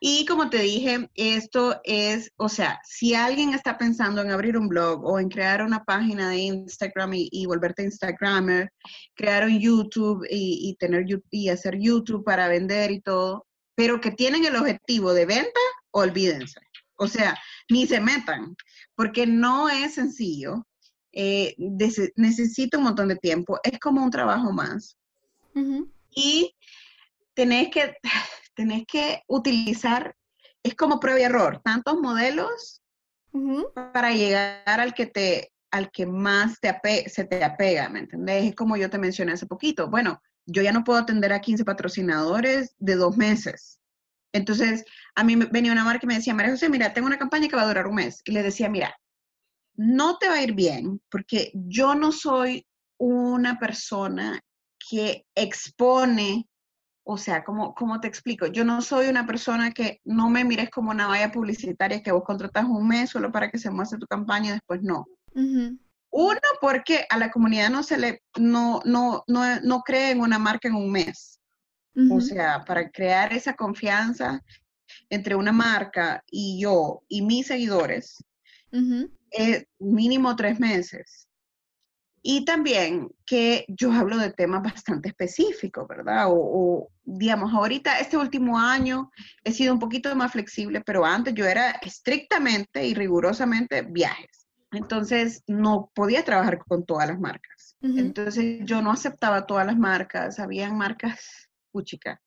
Y 0.00 0.26
como 0.26 0.50
te 0.50 0.58
dije, 0.58 1.08
esto 1.14 1.80
es, 1.84 2.32
o 2.36 2.48
sea, 2.48 2.80
si 2.84 3.14
alguien 3.14 3.54
está 3.54 3.78
pensando 3.78 4.20
en 4.22 4.30
abrir 4.30 4.56
un 4.56 4.68
blog 4.68 5.04
o 5.04 5.18
en 5.18 5.28
crear 5.28 5.62
una 5.62 5.84
página 5.84 6.30
de 6.30 6.38
Instagram 6.38 7.12
y, 7.14 7.46
volverte 7.46 7.84
Instagramer, 7.84 8.72
crear 9.14 9.44
un 9.44 9.58
YouTube 9.58 10.26
y, 10.28 10.70
y, 10.70 10.76
tener, 10.76 11.04
y 11.30 11.48
hacer 11.48 11.78
YouTube 11.78 12.24
para 12.24 12.48
vender 12.48 12.90
y 12.90 13.00
todo, 13.00 13.46
pero 13.80 13.98
que 13.98 14.10
tienen 14.10 14.44
el 14.44 14.56
objetivo 14.56 15.14
de 15.14 15.24
venta, 15.24 15.60
olvídense. 15.92 16.60
O 16.96 17.08
sea, 17.08 17.34
ni 17.70 17.86
se 17.86 17.98
metan, 17.98 18.54
porque 18.94 19.26
no 19.26 19.70
es 19.70 19.94
sencillo. 19.94 20.66
Eh, 21.12 21.54
necesita 22.14 22.76
un 22.76 22.84
montón 22.84 23.08
de 23.08 23.16
tiempo. 23.16 23.58
Es 23.62 23.80
como 23.80 24.04
un 24.04 24.10
trabajo 24.10 24.52
más. 24.52 24.98
Y 26.10 26.54
tenés 27.32 27.70
que, 27.70 27.96
tenés 28.54 28.84
que 28.86 29.22
utilizar, 29.28 30.14
es 30.62 30.74
como 30.74 31.00
prueba 31.00 31.20
y 31.20 31.22
error, 31.22 31.62
tantos 31.64 31.98
modelos 32.02 32.82
para 33.94 34.12
llegar 34.12 34.78
al 34.78 34.92
que 34.92 35.06
te 35.06 35.52
al 35.70 35.90
que 35.90 36.04
más 36.04 36.60
te 36.60 37.08
se 37.08 37.24
te 37.24 37.42
apega, 37.42 37.88
¿me 37.88 38.00
entendés? 38.00 38.44
Es 38.44 38.54
como 38.54 38.76
yo 38.76 38.90
te 38.90 38.98
mencioné 38.98 39.32
hace 39.32 39.46
poquito. 39.46 39.88
Bueno, 39.88 40.20
yo 40.50 40.62
ya 40.62 40.72
no 40.72 40.84
puedo 40.84 40.98
atender 40.98 41.32
a 41.32 41.40
15 41.40 41.64
patrocinadores 41.64 42.74
de 42.78 42.96
dos 42.96 43.16
meses. 43.16 43.80
Entonces, 44.32 44.84
a 45.14 45.24
mí 45.24 45.36
venía 45.36 45.72
una 45.72 45.84
marca 45.84 46.04
y 46.04 46.06
me 46.06 46.14
decía, 46.14 46.34
María 46.34 46.52
José, 46.52 46.68
mira, 46.68 46.92
tengo 46.92 47.06
una 47.06 47.18
campaña 47.18 47.48
que 47.48 47.56
va 47.56 47.62
a 47.62 47.68
durar 47.68 47.86
un 47.86 47.96
mes. 47.96 48.22
Y 48.24 48.32
le 48.32 48.42
decía, 48.42 48.68
mira, 48.68 48.94
no 49.74 50.18
te 50.18 50.28
va 50.28 50.34
a 50.34 50.42
ir 50.42 50.54
bien 50.54 51.00
porque 51.10 51.50
yo 51.54 51.94
no 51.94 52.12
soy 52.12 52.66
una 52.98 53.58
persona 53.58 54.40
que 54.90 55.24
expone, 55.34 56.48
o 57.04 57.16
sea, 57.16 57.44
¿cómo, 57.44 58.00
te 58.00 58.08
explico? 58.08 58.46
Yo 58.46 58.64
no 58.64 58.82
soy 58.82 59.08
una 59.08 59.26
persona 59.26 59.72
que 59.72 60.00
no 60.04 60.30
me 60.30 60.44
mires 60.44 60.70
como 60.70 60.90
una 60.90 61.06
valla 61.06 61.32
publicitaria 61.32 62.02
que 62.02 62.12
vos 62.12 62.24
contratas 62.24 62.64
un 62.64 62.86
mes 62.86 63.10
solo 63.10 63.32
para 63.32 63.50
que 63.50 63.58
se 63.58 63.70
muestre 63.70 63.98
tu 63.98 64.06
campaña 64.06 64.50
y 64.50 64.52
después 64.52 64.82
no. 64.82 65.06
Uno, 66.10 66.40
porque 66.60 67.06
a 67.08 67.16
la 67.18 67.30
comunidad 67.30 67.70
no 67.70 67.82
se 67.82 67.96
le, 67.96 68.22
no, 68.36 68.80
no, 68.84 69.24
no, 69.28 69.60
no 69.60 69.80
cree 69.82 70.10
en 70.10 70.20
una 70.20 70.38
marca 70.38 70.68
en 70.68 70.74
un 70.74 70.90
mes. 70.90 71.40
O 72.10 72.20
sea, 72.20 72.64
para 72.64 72.88
crear 72.88 73.32
esa 73.32 73.54
confianza 73.54 74.42
entre 75.10 75.34
una 75.34 75.52
marca 75.52 76.22
y 76.30 76.60
yo 76.60 77.02
y 77.08 77.22
mis 77.22 77.48
seguidores, 77.48 78.24
es 79.30 79.66
mínimo 79.78 80.34
tres 80.34 80.58
meses. 80.58 81.28
Y 82.22 82.44
también 82.44 83.10
que 83.24 83.64
yo 83.68 83.92
hablo 83.92 84.18
de 84.18 84.32
temas 84.32 84.62
bastante 84.62 85.08
específicos, 85.08 85.88
¿verdad? 85.88 86.26
O, 86.28 86.34
o, 86.34 86.88
digamos, 87.02 87.52
ahorita, 87.52 87.98
este 87.98 88.16
último 88.16 88.58
año 88.58 89.10
he 89.42 89.52
sido 89.52 89.72
un 89.72 89.80
poquito 89.80 90.14
más 90.14 90.32
flexible, 90.32 90.82
pero 90.82 91.04
antes 91.04 91.34
yo 91.34 91.46
era 91.46 91.70
estrictamente 91.82 92.86
y 92.86 92.94
rigurosamente 92.94 93.82
viajes. 93.82 94.39
Entonces, 94.72 95.42
no 95.46 95.90
podía 95.94 96.24
trabajar 96.24 96.58
con 96.58 96.84
todas 96.84 97.08
las 97.08 97.18
marcas. 97.18 97.76
Entonces, 97.82 98.60
yo 98.64 98.82
no 98.82 98.92
aceptaba 98.92 99.46
todas 99.46 99.66
las 99.66 99.76
marcas. 99.76 100.38
Habían 100.38 100.76
marcas, 100.76 101.48
puchica, 101.72 102.20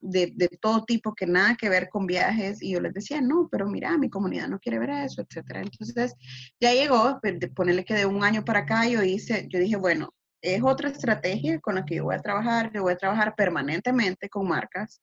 de, 0.00 0.32
de, 0.34 0.48
todo 0.60 0.84
tipo 0.84 1.14
que 1.14 1.26
nada 1.26 1.56
que 1.56 1.68
ver 1.68 1.88
con 1.88 2.06
viajes. 2.06 2.62
Y 2.62 2.72
yo 2.72 2.80
les 2.80 2.94
decía, 2.94 3.20
no, 3.20 3.48
pero 3.50 3.66
mira, 3.66 3.96
mi 3.98 4.08
comunidad 4.10 4.48
no 4.48 4.60
quiere 4.60 4.78
ver 4.78 4.90
eso, 4.90 5.22
etcétera. 5.22 5.62
Entonces, 5.62 6.14
ya 6.60 6.72
llegó, 6.72 7.18
pues, 7.20 7.40
de 7.40 7.48
ponerle 7.48 7.84
que 7.84 7.94
de 7.94 8.06
un 8.06 8.22
año 8.22 8.44
para 8.44 8.60
acá, 8.60 8.86
yo 8.86 9.02
hice, 9.02 9.48
yo 9.50 9.58
dije, 9.58 9.76
bueno, 9.76 10.14
es 10.40 10.62
otra 10.62 10.88
estrategia 10.90 11.60
con 11.60 11.76
la 11.76 11.84
que 11.84 11.96
yo 11.96 12.04
voy 12.04 12.14
a 12.14 12.22
trabajar. 12.22 12.70
Yo 12.72 12.82
voy 12.82 12.92
a 12.92 12.98
trabajar 12.98 13.34
permanentemente 13.34 14.28
con 14.28 14.46
marcas. 14.46 15.00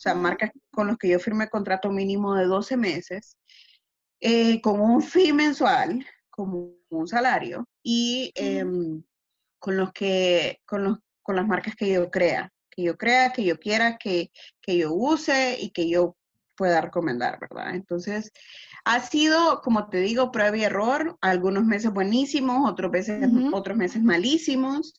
O 0.00 0.02
sea, 0.02 0.14
marcas 0.14 0.50
con 0.70 0.86
las 0.86 0.96
que 0.96 1.08
yo 1.08 1.18
firme 1.18 1.48
contrato 1.48 1.90
mínimo 1.90 2.34
de 2.34 2.46
12 2.46 2.76
meses, 2.76 3.36
eh, 4.20 4.60
con 4.62 4.80
un 4.80 5.02
fee 5.02 5.32
mensual, 5.32 6.04
como 6.30 6.72
un 6.88 7.08
salario 7.08 7.66
y 7.82 8.32
em, 8.34 9.02
con 9.58 9.76
los 9.76 9.92
que, 9.92 10.60
con, 10.64 10.84
los, 10.84 10.98
con 11.22 11.36
las 11.36 11.46
marcas 11.46 11.74
que 11.76 11.92
yo 11.92 12.10
crea, 12.10 12.50
que 12.70 12.82
yo 12.82 12.96
crea, 12.96 13.32
que 13.32 13.44
yo 13.44 13.58
quiera, 13.58 13.98
que, 13.98 14.30
que 14.62 14.78
yo 14.78 14.92
use 14.92 15.56
y 15.60 15.70
que 15.70 15.88
yo 15.88 16.16
pueda 16.56 16.80
recomendar, 16.80 17.38
¿verdad? 17.40 17.74
Entonces, 17.74 18.32
ha 18.84 19.00
sido, 19.00 19.60
como 19.62 19.88
te 19.88 19.98
digo, 19.98 20.30
prueba 20.30 20.56
y 20.56 20.64
error, 20.64 21.16
algunos 21.20 21.64
meses 21.64 21.92
buenísimos, 21.92 22.70
otros 22.70 22.90
meses, 22.90 23.26
otros 23.52 23.76
meses 23.76 24.02
malísimos, 24.02 24.94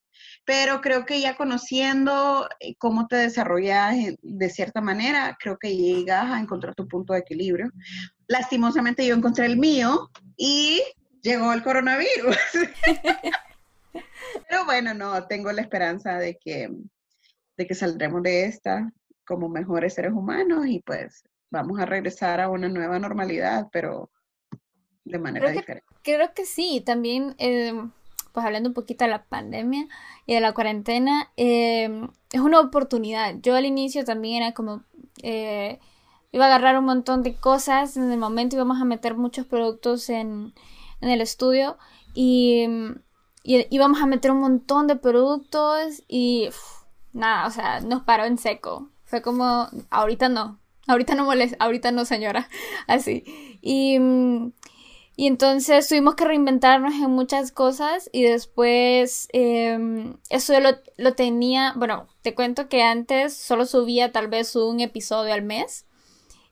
pero 0.46 0.82
creo 0.82 1.06
que 1.06 1.22
ya 1.22 1.36
conociendo 1.36 2.48
eh, 2.60 2.76
cómo 2.78 3.08
te 3.08 3.16
desarrollas 3.18 3.96
de 4.22 4.50
cierta 4.50 4.82
manera, 4.82 5.38
creo 5.40 5.58
que 5.60 5.76
llegas 5.76 6.32
a 6.32 6.40
encontrar 6.40 6.74
tu 6.76 6.88
punto 6.88 7.14
de 7.14 7.20
equilibrio. 7.20 7.72
Lastimosamente 8.28 9.06
yo 9.06 9.16
encontré 9.16 9.46
el 9.46 9.58
mío 9.58 10.10
y 10.38 10.82
llegó 11.22 11.54
el 11.54 11.64
coronavirus. 11.64 12.38
pero 14.50 14.66
bueno, 14.66 14.94
no, 14.94 15.28
tengo 15.28 15.52
la 15.52 15.62
esperanza 15.62 16.18
de 16.18 16.38
que, 16.38 16.70
de 17.58 17.68
que 17.68 17.76
saldremos 17.76 18.24
de 18.24 18.46
esta 18.46 18.92
como 19.26 19.50
mejores 19.50 19.94
seres 19.94 20.12
humanos 20.12 20.66
y 20.68 20.80
pues 20.80 21.24
vamos 21.50 21.80
a 21.80 21.86
regresar 21.86 22.42
a 22.42 22.50
una 22.50 22.70
nueva 22.70 23.00
normalidad, 23.00 23.68
pero 23.72 24.10
de 25.04 25.20
manera 25.20 25.52
diferente. 25.52 25.86
creo 26.04 26.34
que 26.34 26.46
sí, 26.46 26.82
también, 26.86 27.36
em, 27.38 27.92
pues 28.34 28.46
hablando 28.46 28.70
un 28.70 28.74
poquito 28.74 29.04
de 29.04 29.12
la 29.12 29.24
pandemia 29.24 29.88
y 30.26 30.34
de 30.34 30.42
la 30.42 30.54
cuarentena, 30.54 31.32
em, 31.36 32.10
es 32.32 32.40
una 32.40 32.60
oportunidad. 32.60 33.36
Yo 33.42 33.56
al 33.56 33.66
inicio 33.66 34.06
también 34.06 34.44
era 34.44 34.54
como, 34.54 34.84
eh, 35.24 35.80
iba 36.32 36.46
a 36.46 36.48
agarrar 36.48 36.78
un 36.78 36.86
montón 36.86 37.24
de 37.24 37.36
cosas, 37.36 37.98
en 37.98 38.12
el 38.12 38.18
momento 38.18 38.56
íbamos 38.56 38.82
a 38.82 38.86
meter 38.86 39.16
muchos 39.16 39.46
productos 39.46 40.10
en, 40.10 40.54
en 41.02 41.10
el 41.10 41.22
estudio 41.22 41.78
y, 42.14 42.66
y, 43.44 43.68
íbamos 43.70 44.02
a 44.02 44.06
meter 44.06 44.32
un 44.32 44.40
montón 44.40 44.88
de 44.88 44.96
productos 44.96 46.04
y 46.08 46.50
nada, 47.14 47.48
o 47.48 47.52
sea, 47.52 47.82
nos 47.82 48.04
paró 48.04 48.26
en 48.26 48.38
seco. 48.38 48.90
Fue 49.04 49.22
como, 49.22 49.68
ahorita 49.90 50.30
no, 50.30 50.60
ahorita 50.88 51.16
no 51.16 51.26
molesta, 51.26 51.58
ahorita 51.60 51.92
no 51.92 52.06
señora, 52.06 52.50
así. 52.88 53.24
Y, 53.62 53.98
y 55.16 55.28
entonces 55.28 55.88
tuvimos 55.88 56.16
que 56.16 56.26
reinventarnos 56.26 56.94
en 56.94 57.12
muchas 57.12 57.52
cosas 57.52 58.10
y 58.14 58.24
después 58.24 59.28
em, 59.34 60.16
eso 60.30 60.58
lo, 60.60 60.70
lo, 60.98 61.14
tenía, 61.14 61.74
bueno, 61.76 62.08
te 62.22 62.34
cuento 62.34 62.70
que 62.70 62.82
antes 62.82 63.36
solo 63.36 63.66
subía 63.66 64.12
tal 64.12 64.28
vez 64.30 64.56
un 64.56 64.80
episodio 64.80 65.34
al 65.34 65.42
mes 65.42 65.86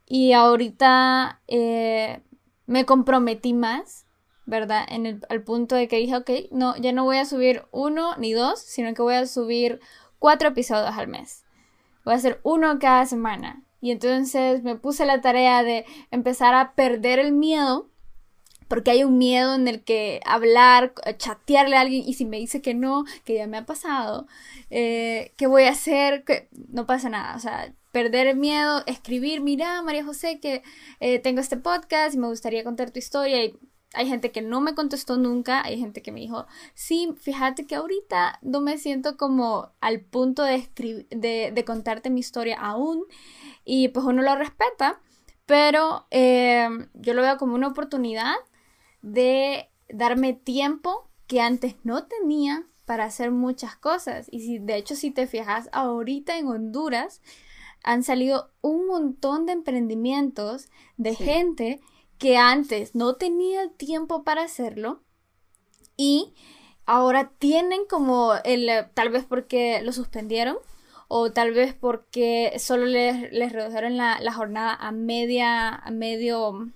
y 0.06 0.34
ahorita 0.34 1.42
eh, 1.48 2.22
me 2.66 2.86
comprometí 2.86 3.54
más, 3.54 4.06
¿verdad? 4.50 4.86
En 4.90 5.06
el, 5.06 5.22
al 5.30 5.44
punto 5.44 5.76
de 5.76 5.88
que 5.88 5.98
dije, 5.98 6.16
ok, 6.16 6.30
no, 6.52 6.76
ya 6.78 6.92
no 6.92 7.04
voy 7.04 7.18
a 7.18 7.26
subir 7.26 7.64
uno 7.72 8.16
ni 8.18 8.34
dos, 8.34 8.60
sino 8.60 8.94
que 8.94 9.02
voy 9.02 9.16
a 9.16 9.26
subir 9.28 9.80
cuatro 10.18 10.50
episodios 10.50 10.98
al 10.98 11.08
mes. 11.08 11.46
Voy 12.04 12.14
a 12.14 12.18
hacer 12.18 12.40
uno 12.44 12.80
cada 12.80 13.06
semana. 13.06 13.64
Y 13.82 13.92
entonces 13.92 14.64
me 14.64 14.76
puse 14.76 15.06
la 15.06 15.22
tarea 15.22 15.64
de 15.64 15.86
empezar 16.12 16.54
a 16.54 16.74
perder 16.74 17.20
el 17.20 17.32
miedo, 17.32 17.90
porque 18.68 18.92
hay 18.92 19.04
un 19.04 19.18
miedo 19.18 19.56
en 19.56 19.68
el 19.68 19.84
que 19.84 20.20
hablar, 20.26 20.94
chatearle 21.18 21.78
a 21.78 21.82
alguien 21.82 22.04
y 22.06 22.14
si 22.14 22.26
me 22.26 22.38
dice 22.38 22.62
que 22.62 22.74
no, 22.74 23.06
que 23.24 23.36
ya 23.36 23.48
me 23.48 23.58
ha 23.58 23.66
pasado, 23.66 24.28
eh, 24.70 25.34
¿qué 25.38 25.48
voy 25.48 25.64
a 25.64 25.72
hacer? 25.72 26.24
Que 26.24 26.50
no 26.68 26.86
pasa 26.86 27.10
nada, 27.10 27.36
o 27.36 27.40
sea, 27.40 27.74
perder 27.92 28.36
miedo, 28.36 28.84
escribir, 28.86 29.42
mira 29.42 29.82
María 29.82 30.06
José 30.06 30.40
que 30.40 30.62
eh, 31.00 31.20
tengo 31.20 31.42
este 31.42 31.58
podcast 31.58 32.14
y 32.14 32.20
me 32.20 32.28
gustaría 32.28 32.64
contar 32.64 32.92
tu 32.92 33.00
historia 33.00 33.44
y 33.44 33.58
hay 33.94 34.08
gente 34.08 34.32
que 34.32 34.42
no 34.42 34.62
me 34.62 34.76
contestó 34.76 35.18
nunca, 35.18 35.64
hay 35.64 35.80
gente 35.80 36.02
que 36.02 36.12
me 36.12 36.20
dijo, 36.20 36.46
sí, 36.74 37.14
fíjate 37.20 37.66
que 37.66 37.76
ahorita 37.76 38.40
no 38.42 38.62
me 38.62 38.78
siento 38.78 39.18
como 39.18 39.72
al 39.82 40.02
punto 40.02 40.44
de, 40.44 40.70
de, 41.10 41.52
de 41.54 41.66
contarte 41.66 42.10
mi 42.10 42.20
historia 42.20 42.60
aún 42.60 43.04
y 43.66 43.88
pues 43.90 44.06
uno 44.06 44.22
lo 44.22 44.36
respeta, 44.36 45.02
pero 45.46 46.06
em, 46.12 46.90
yo 46.94 47.14
lo 47.16 47.24
veo 47.24 47.38
como 47.38 47.56
una 47.56 47.68
oportunidad 47.68 48.36
de 49.02 49.70
darme 49.90 50.34
tiempo 50.34 51.10
que 51.26 51.42
antes 51.42 51.76
no 51.84 52.06
tenía 52.06 52.66
para 52.86 53.06
hacer 53.06 53.32
muchas 53.32 53.76
cosas. 53.76 54.28
Y 54.32 54.42
si 54.42 54.60
de 54.60 54.76
hecho 54.76 54.96
si 54.96 55.10
te 55.10 55.26
fijas, 55.26 55.70
ahorita 55.72 56.38
en 56.38 56.48
Honduras 56.48 57.22
han 57.84 58.04
salido 58.04 58.52
un 58.62 58.88
montón 58.88 59.46
de 59.46 59.54
emprendimientos 59.54 60.70
de 60.98 61.16
gente 61.16 61.80
que 62.20 62.38
antes 62.38 62.94
no 62.94 63.16
tenía 63.16 63.70
tiempo 63.72 64.24
para 64.24 64.44
hacerlo 64.44 65.02
y 65.98 66.36
ahora 66.86 67.32
tienen 67.40 67.86
como 67.90 68.34
el, 68.44 68.70
tal 68.94 69.10
vez 69.10 69.26
porque 69.26 69.82
lo 69.82 69.94
suspendieron 69.94 70.58
o 71.08 71.32
tal 71.32 71.52
vez 71.54 71.74
porque 71.74 72.54
solo 72.60 72.86
les, 72.86 73.32
les 73.32 73.52
redujeron 73.52 73.98
la, 73.98 74.20
jornada 74.34 74.76
a 74.76 74.92
media, 74.92 75.74
a 75.74 75.92
medio, 75.92 76.70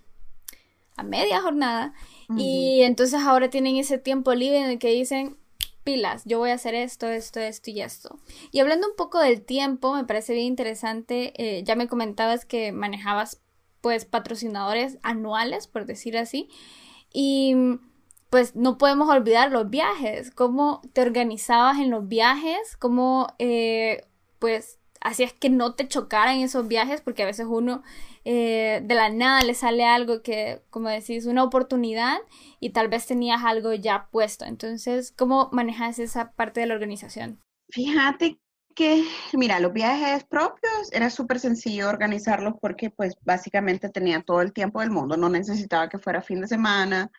a 0.96 1.04
media 1.04 1.42
jornada 1.42 1.94
y 2.36 2.82
entonces 2.82 3.22
ahora 3.22 3.50
tienen 3.50 3.76
ese 3.76 4.00
tiempo 4.00 4.34
libre 4.34 4.60
en 4.60 4.72
el 4.72 4.80
que 4.80 4.90
dicen, 4.90 5.38
pilas, 5.84 6.24
yo 6.26 6.40
voy 6.40 6.50
a 6.50 6.56
hacer 6.56 6.74
esto, 6.74 7.08
esto, 7.08 7.40
esto 7.40 7.70
y 7.70 7.82
esto. 7.82 8.18
Y 8.52 8.60
hablando 8.60 8.88
un 8.88 8.96
poco 8.96 9.20
del 9.20 9.44
tiempo, 9.44 9.94
me 9.94 10.06
parece 10.06 10.34
bien 10.34 10.48
interesante, 10.48 11.34
eh, 11.38 11.64
ya 11.64 11.76
me 11.76 11.88
comentabas 11.88 12.46
que 12.46 12.72
manejabas 12.72 13.43
pues 13.84 14.06
patrocinadores 14.06 14.98
anuales, 15.04 15.68
por 15.68 15.86
decir 15.86 16.18
así. 16.18 16.48
Y 17.12 17.54
pues 18.30 18.56
no 18.56 18.78
podemos 18.78 19.10
olvidar 19.10 19.52
los 19.52 19.70
viajes, 19.70 20.32
cómo 20.32 20.82
te 20.94 21.02
organizabas 21.02 21.78
en 21.80 21.92
los 21.92 22.08
viajes, 22.08 22.78
cómo 22.78 23.28
eh, 23.40 24.06
pues 24.40 24.80
hacías 25.02 25.34
que 25.34 25.50
no 25.50 25.76
te 25.76 25.90
chocaran 25.90 26.40
esos 26.40 26.66
viajes, 26.70 27.02
porque 27.02 27.24
a 27.24 27.26
veces 27.26 27.46
uno 27.50 27.84
eh, 28.24 28.80
de 28.86 28.96
la 28.96 29.10
nada 29.10 29.42
le 29.42 29.54
sale 29.54 29.84
algo 29.84 30.22
que, 30.22 30.64
como 30.70 30.88
decís, 30.88 31.26
una 31.26 31.44
oportunidad 31.44 32.20
y 32.62 32.70
tal 32.70 32.88
vez 32.88 33.06
tenías 33.06 33.44
algo 33.44 33.74
ya 33.74 34.08
puesto. 34.12 34.46
Entonces, 34.46 35.12
¿cómo 35.12 35.50
manejas 35.52 36.00
esa 36.00 36.32
parte 36.32 36.62
de 36.62 36.68
la 36.68 36.76
organización? 36.76 37.42
Fíjate 37.70 38.40
que, 38.74 39.06
mira, 39.34 39.60
los 39.60 39.74
viajes 39.74 40.24
propios 40.26 40.92
era 40.92 41.10
súper 41.10 41.40
sencillo 41.40 41.90
organizarlos 41.90 42.56
porque 42.62 42.90
pues 42.90 43.16
básicamente 43.22 43.90
tenía 43.90 44.22
todo 44.22 44.42
el 44.42 44.54
tiempo 44.54 44.82
del 44.82 44.92
mundo, 44.92 45.18
no 45.18 45.30
necesitaba 45.30 45.90
que 45.90 46.00
fuera 46.00 46.22
fin 46.22 46.42
de 46.42 46.48
semana 46.48 47.12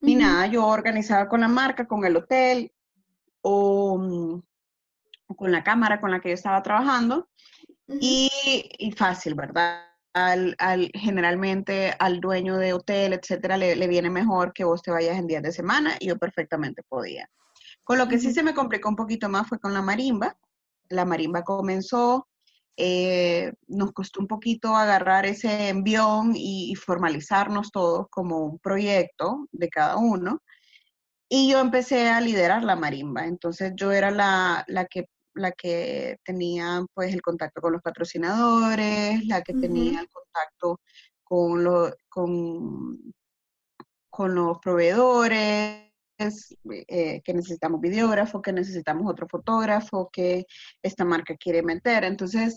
ni 0.00 0.14
nada, 0.14 0.46
yo 0.46 0.66
organizaba 0.66 1.28
con 1.28 1.40
la 1.40 1.48
marca, 1.48 1.86
con 1.86 2.04
el 2.04 2.16
hotel 2.16 2.72
o, 3.42 3.98
mm, 3.98 4.42
con 5.34 5.52
la 5.52 5.64
cámara 5.64 6.00
con 6.00 6.10
la 6.10 6.20
que 6.20 6.30
yo 6.30 6.34
estaba 6.34 6.62
trabajando 6.62 7.28
y, 7.88 8.30
fácil, 8.96 9.34
¿verdad? 9.34 9.82
Al, 10.12 10.56
generalmente 10.94 11.94
al 11.98 12.20
dueño 12.20 12.56
de 12.56 12.72
hotel, 12.72 13.12
etcétera, 13.12 13.58
le, 13.58 13.76
le, 13.76 13.86
viene 13.86 14.08
mejor 14.08 14.54
que 14.54 14.64
vos 14.64 14.80
te 14.80 14.90
vayas 14.90 15.18
en 15.18 15.26
días 15.26 15.42
de 15.42 15.52
semana 15.52 15.96
y 16.00 16.06
yo 16.06 16.18
perfectamente 16.18 16.82
podía. 16.88 17.28
Con 17.84 17.98
lo 17.98 18.08
que 18.08 18.18
sí 18.18 18.32
se 18.32 18.42
me 18.42 18.54
complicó 18.54 18.88
un 18.88 18.96
poquito 18.96 19.28
más 19.28 19.46
fue 19.46 19.58
con 19.58 19.74
la 19.74 19.82
marimba, 19.82 20.36
la 20.90 21.04
marimba 21.04 21.42
comenzó, 21.42 22.28
eh, 22.76 23.52
nos 23.68 23.92
costó 23.92 24.20
un 24.20 24.26
poquito 24.26 24.76
agarrar 24.76 25.24
ese 25.26 25.68
envión 25.68 26.32
y, 26.34 26.74
formalizarnos 26.76 27.70
todos 27.70 28.06
como 28.10 28.44
un 28.44 28.58
proyecto 28.58 29.48
de 29.52 29.68
cada 29.68 29.96
uno. 29.96 30.42
Y 31.28 31.50
yo 31.50 31.60
empecé 31.60 32.08
a 32.10 32.20
liderar 32.20 32.62
la 32.64 32.76
marimba. 32.76 33.26
Entonces 33.26 33.72
yo 33.76 33.92
era 33.92 34.10
la, 34.10 34.64
que, 34.90 35.06
la 35.34 35.52
que 35.52 36.18
tenía 36.24 36.84
pues 36.94 37.14
el 37.14 37.22
contacto 37.22 37.60
con 37.60 37.72
los 37.72 37.82
patrocinadores, 37.82 39.24
la 39.26 39.42
que 39.42 39.54
tenía 39.54 40.00
el 40.00 40.08
contacto 40.08 40.80
con, 41.24 41.64
con, 42.08 43.14
con 44.10 44.34
los 44.34 44.58
proveedores, 44.60 45.86
eh, 46.18 47.20
que 47.22 47.34
necesitamos 47.34 47.80
videógrafo, 47.80 48.40
que 48.40 48.52
necesitamos 48.52 49.10
otro 49.10 49.26
fotógrafo, 49.28 50.08
que 50.12 50.46
esta 50.82 51.04
marca 51.04 51.36
quiere 51.36 51.62
meter. 51.62 52.04
Entonces, 52.04 52.56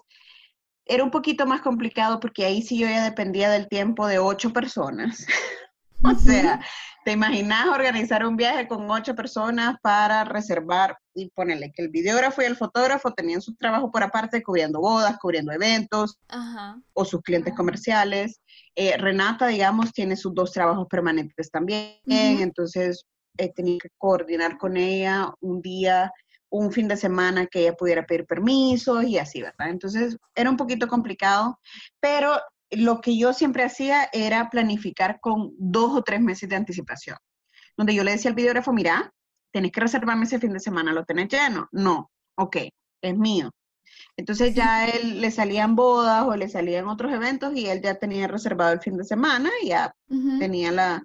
era 0.86 1.04
un 1.04 1.12
poquito 1.12 1.46
más 1.46 1.62
complicado 1.62 2.20
porque 2.20 2.46
ahí 2.46 2.62
sí 2.62 2.80
yo 2.80 2.88
ya 2.88 3.04
dependía 3.04 3.50
del 3.50 3.68
tiempo 3.68 4.08
de 4.08 4.20
ocho 4.20 4.52
personas. 4.52 5.26
o 6.04 6.16
sea, 6.16 6.62
¿te 7.06 7.12
imaginas 7.12 7.68
organizar 7.68 8.26
un 8.26 8.38
viaje 8.38 8.68
con 8.68 8.90
ocho 8.90 9.14
personas 9.14 9.76
para 9.82 10.24
reservar 10.24 10.98
y 11.14 11.30
ponerle 11.30 11.72
que 11.72 11.84
el 11.84 11.90
videógrafo 11.90 12.42
y 12.42 12.46
el 12.46 12.56
fotógrafo 12.56 13.12
tenían 13.12 13.42
su 13.42 13.56
trabajo 13.56 13.92
por 13.92 14.04
aparte 14.04 14.42
cubriendo 14.42 14.80
bodas, 14.80 15.18
cubriendo 15.20 15.52
eventos 15.52 16.18
o 16.94 17.06
sus 17.06 17.22
clientes 17.22 17.54
comerciales? 17.54 18.42
Eh, 18.76 18.98
Renata, 18.98 19.48
digamos, 19.48 19.92
tiene 19.92 20.16
sus 20.16 20.34
dos 20.34 20.52
trabajos 20.54 20.88
permanentes 20.90 21.52
también, 21.52 22.00
entonces 22.08 23.06
he 23.38 23.52
tenido 23.54 23.80
que 23.80 23.90
coordinar 23.98 24.58
con 24.58 24.78
ella 24.78 25.34
un 25.40 25.62
día, 25.62 26.12
un 26.50 26.72
fin 26.72 26.88
de 26.88 26.98
semana 26.98 27.48
que 27.48 27.62
ella 27.62 27.74
pudiera 27.74 28.06
pedir 28.06 28.26
permisos 28.26 29.04
y 29.04 29.18
así, 29.18 29.42
¿verdad? 29.42 29.70
Entonces 29.70 30.18
era 30.36 30.50
un 30.50 30.58
poquito 30.58 30.88
complicado, 30.88 31.60
pero 32.00 32.40
lo 32.72 33.02
que 33.02 33.18
yo 33.18 33.34
siempre 33.34 33.64
hacía 33.64 34.10
era 34.14 34.50
planificar 34.50 35.20
con 35.20 35.54
dos 35.58 35.92
o 35.96 36.04
tres 36.04 36.22
meses 36.22 36.50
de 36.50 36.56
anticipación, 36.56 37.18
donde 37.78 37.96
yo 37.96 38.04
le 38.04 38.12
decía 38.12 38.30
al 38.30 38.36
videógrafo, 38.36 38.74
mira, 38.74 39.12
tenés 39.52 39.72
que 39.72 39.82
reservarme 39.82 40.26
ese 40.26 40.40
fin 40.40 40.54
de 40.54 40.60
semana, 40.60 40.94
¿lo 40.94 41.06
tenés 41.06 41.30
lleno? 41.30 41.68
No, 41.72 42.12
ok, 42.36 42.58
es 43.02 43.18
mío. 43.18 43.52
Entonces 44.18 44.54
ya 44.54 44.88
él 44.88 45.22
le 45.22 45.32
salían 45.32 45.76
bodas 45.76 46.26
o 46.26 46.36
le 46.36 46.50
salían 46.50 46.88
otros 46.88 47.12
eventos 47.14 47.56
y 47.56 47.68
él 47.68 47.82
ya 47.82 47.96
tenía 47.96 48.28
reservado 48.28 48.74
el 48.74 48.82
fin 48.82 48.98
de 48.98 49.04
semana 49.04 49.50
y 49.64 49.70
ya 49.70 49.94
tenía 50.40 50.72
la, 50.72 51.04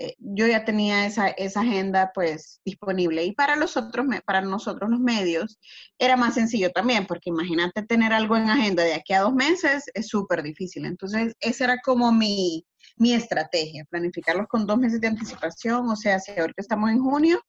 eh, 0.00 0.14
yo 0.18 0.46
ya 0.46 0.64
tenía 0.64 1.06
esa, 1.06 1.28
esa, 1.28 1.60
agenda 1.60 2.12
pues 2.14 2.60
disponible. 2.64 3.24
Y 3.24 3.32
para 3.32 3.56
los 3.56 3.76
otros, 3.76 4.06
para 4.24 4.40
nosotros 4.40 4.90
los 4.90 5.00
medios, 5.00 5.58
era 5.98 6.16
más 6.16 6.34
sencillo 6.34 6.70
también, 6.70 7.06
porque 7.06 7.30
imagínate 7.30 7.82
tener 7.82 8.12
algo 8.12 8.36
en 8.36 8.48
agenda 8.48 8.84
de 8.84 8.94
aquí 8.94 9.12
a 9.12 9.22
dos 9.22 9.34
meses, 9.34 9.84
es 9.94 10.08
súper 10.08 10.42
difícil. 10.42 10.84
Entonces, 10.84 11.34
esa 11.40 11.64
era 11.64 11.78
como 11.84 12.12
mi, 12.12 12.64
mi 12.96 13.12
estrategia, 13.12 13.84
planificarlos 13.90 14.46
con 14.48 14.66
dos 14.66 14.78
meses 14.78 15.00
de 15.00 15.08
anticipación, 15.08 15.88
o 15.88 15.96
sea, 15.96 16.20
si 16.20 16.32
ahorita 16.32 16.62
estamos 16.62 16.90
en 16.90 17.00
junio, 17.00 17.40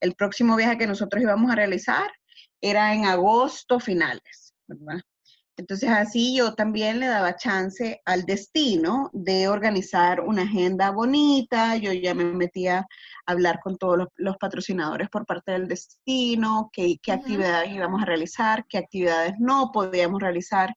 el 0.00 0.14
próximo 0.14 0.56
viaje 0.56 0.78
que 0.78 0.86
nosotros 0.88 1.22
íbamos 1.22 1.50
a 1.52 1.56
realizar 1.56 2.10
era 2.60 2.94
en 2.94 3.04
agosto 3.04 3.78
finales, 3.80 4.54
¿verdad? 4.66 5.00
Entonces 5.56 5.90
así 5.90 6.34
yo 6.36 6.54
también 6.54 6.98
le 6.98 7.06
daba 7.06 7.36
chance 7.36 8.00
al 8.06 8.24
destino 8.24 9.10
de 9.12 9.48
organizar 9.48 10.20
una 10.20 10.42
agenda 10.42 10.90
bonita, 10.90 11.76
yo 11.76 11.92
ya 11.92 12.14
me 12.14 12.24
metía 12.24 12.78
a 12.78 12.86
hablar 13.26 13.60
con 13.62 13.76
todos 13.76 14.08
los, 14.16 14.36
patrocinadores 14.38 15.10
por 15.10 15.26
parte 15.26 15.52
del 15.52 15.68
destino, 15.68 16.70
qué, 16.72 16.98
actividades 17.12 17.70
íbamos 17.70 18.02
a 18.02 18.06
realizar, 18.06 18.64
qué 18.66 18.78
actividades 18.78 19.34
no 19.38 19.70
podíamos 19.72 20.22
realizar. 20.22 20.74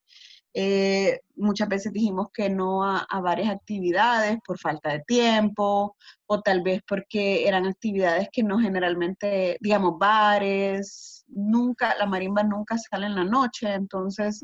Eh, 0.57 1.19
muchas 1.35 1.67
veces 1.67 1.91
dijimos 1.91 2.29
que 2.33 2.49
no 2.49 2.85
a, 2.85 3.05
varias 3.19 3.49
actividades 3.49 4.37
por 4.47 4.57
falta 4.57 4.89
de 4.93 5.03
tiempo 5.05 5.97
o 6.27 6.41
tal 6.41 6.61
vez 6.61 6.81
porque 6.87 7.45
eran 7.45 7.65
actividades 7.65 8.29
que 8.31 8.41
no 8.41 8.57
generalmente, 8.57 9.57
digamos, 9.59 9.99
bares, 9.99 11.25
nunca, 11.27 11.93
la 11.99 12.05
marimba 12.05 12.41
nunca 12.43 12.77
sale 12.77 13.07
en 13.07 13.15
la 13.15 13.25
noche, 13.25 13.73
entonces, 13.73 14.41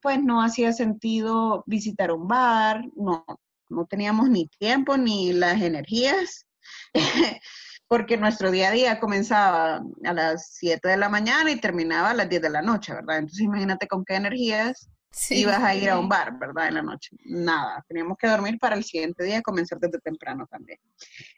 pues 0.00 0.22
no 0.22 0.42
hacía 0.42 0.72
sentido 0.72 1.62
visitar 1.66 2.10
un 2.10 2.26
bar, 2.26 2.82
no, 2.96 3.26
no 3.68 3.84
teníamos 3.84 4.30
ni 4.30 4.46
tiempo 4.46 4.96
ni 4.96 5.34
las 5.34 5.60
energías. 5.60 6.46
porque 7.86 8.16
nuestro 8.16 8.50
día 8.50 8.68
a 8.68 8.72
día 8.72 8.98
comenzaba 8.98 9.82
a 10.04 10.12
las 10.14 10.54
7 10.54 10.88
de 10.88 10.96
la 10.96 11.10
mañana 11.10 11.50
y 11.50 11.60
terminaba 11.60 12.10
a 12.10 12.14
las 12.14 12.30
10 12.30 12.40
de 12.40 12.50
la 12.50 12.62
noche, 12.62 12.94
¿verdad? 12.94 13.18
Entonces 13.18 13.42
imagínate 13.42 13.86
con 13.86 14.06
qué 14.06 14.14
energías 14.14 14.88
ibas 15.30 15.62
a 15.62 15.74
ir 15.74 15.90
a 15.90 15.98
un 15.98 16.08
bar, 16.08 16.38
¿verdad? 16.38 16.68
En 16.68 16.74
la 16.74 16.82
noche. 16.82 17.16
Nada, 17.24 17.84
teníamos 17.88 18.16
que 18.18 18.28
dormir 18.28 18.58
para 18.58 18.76
el 18.76 18.84
siguiente 18.84 19.24
día, 19.24 19.42
comenzar 19.42 19.78
desde 19.78 19.98
temprano 20.00 20.46
también. 20.50 20.78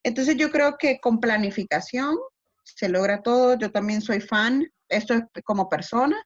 Entonces 0.03 0.37
yo 0.37 0.51
creo 0.51 0.77
que 0.79 0.99
con 1.01 1.21
planificación 1.21 2.17
se 2.65 2.89
logra 2.89 3.23
todo. 3.23 3.59
Yo 3.59 3.71
también 3.71 4.03
soy 4.03 4.21
fan, 4.21 4.67
esto 4.89 5.15
es 5.15 5.23
como 5.45 5.69
persona, 5.69 6.17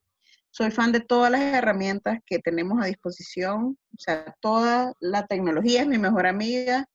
soy 0.50 0.70
fan 0.70 0.92
de 0.92 1.00
todas 1.00 1.30
las 1.30 1.40
herramientas 1.40 2.18
que 2.26 2.38
tenemos 2.38 2.82
a 2.82 2.86
disposición, 2.86 3.78
o 3.96 4.00
sea, 4.00 4.34
toda 4.40 4.92
la 5.00 5.26
tecnología 5.26 5.82
es 5.82 5.86
mi 5.86 5.98
mejor 5.98 6.26
amiga. 6.26 6.86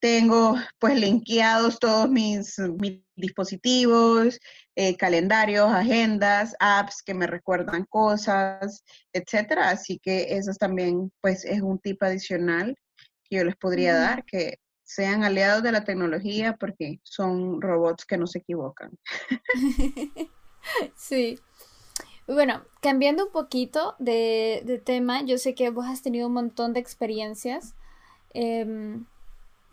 Tengo 0.00 0.56
pues 0.78 0.98
linkeados 0.98 1.78
todos 1.78 2.08
mis, 2.08 2.58
mis 2.58 3.02
dispositivos, 3.20 4.38
eh, 4.76 4.96
calendarios, 4.96 5.70
agendas, 5.70 6.54
apps 6.58 7.02
que 7.02 7.14
me 7.14 7.26
recuerdan 7.26 7.84
cosas, 7.86 8.84
etcétera. 9.12 9.70
Así 9.70 9.98
que 9.98 10.36
eso 10.36 10.52
también, 10.58 11.12
pues, 11.20 11.44
es 11.44 11.60
un 11.60 11.78
tip 11.78 12.02
adicional 12.02 12.76
que 13.24 13.36
yo 13.36 13.44
les 13.44 13.56
podría 13.56 13.94
dar, 13.94 14.24
que 14.24 14.58
sean 14.82 15.22
aliados 15.22 15.62
de 15.62 15.70
la 15.70 15.84
tecnología 15.84 16.56
porque 16.58 16.98
son 17.04 17.60
robots 17.60 18.04
que 18.04 18.16
no 18.16 18.26
se 18.26 18.38
equivocan. 18.40 18.90
sí. 20.96 21.38
Bueno, 22.26 22.62
cambiando 22.80 23.26
un 23.26 23.32
poquito 23.32 23.94
de, 23.98 24.82
tema, 24.84 25.22
yo 25.22 25.38
sé 25.38 25.54
que 25.54 25.70
vos 25.70 25.86
has 25.86 26.02
tenido 26.02 26.26
un 26.26 26.32
montón 26.32 26.72
de 26.72 26.80
experiencias 26.80 27.74
em, 28.34 29.04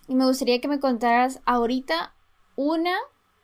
y 0.07 0.15
me 0.15 0.25
gustaría 0.25 0.61
que 0.61 0.67
me 0.67 0.79
contaras 0.79 1.39
ahorita 1.45 2.13
una 2.55 2.95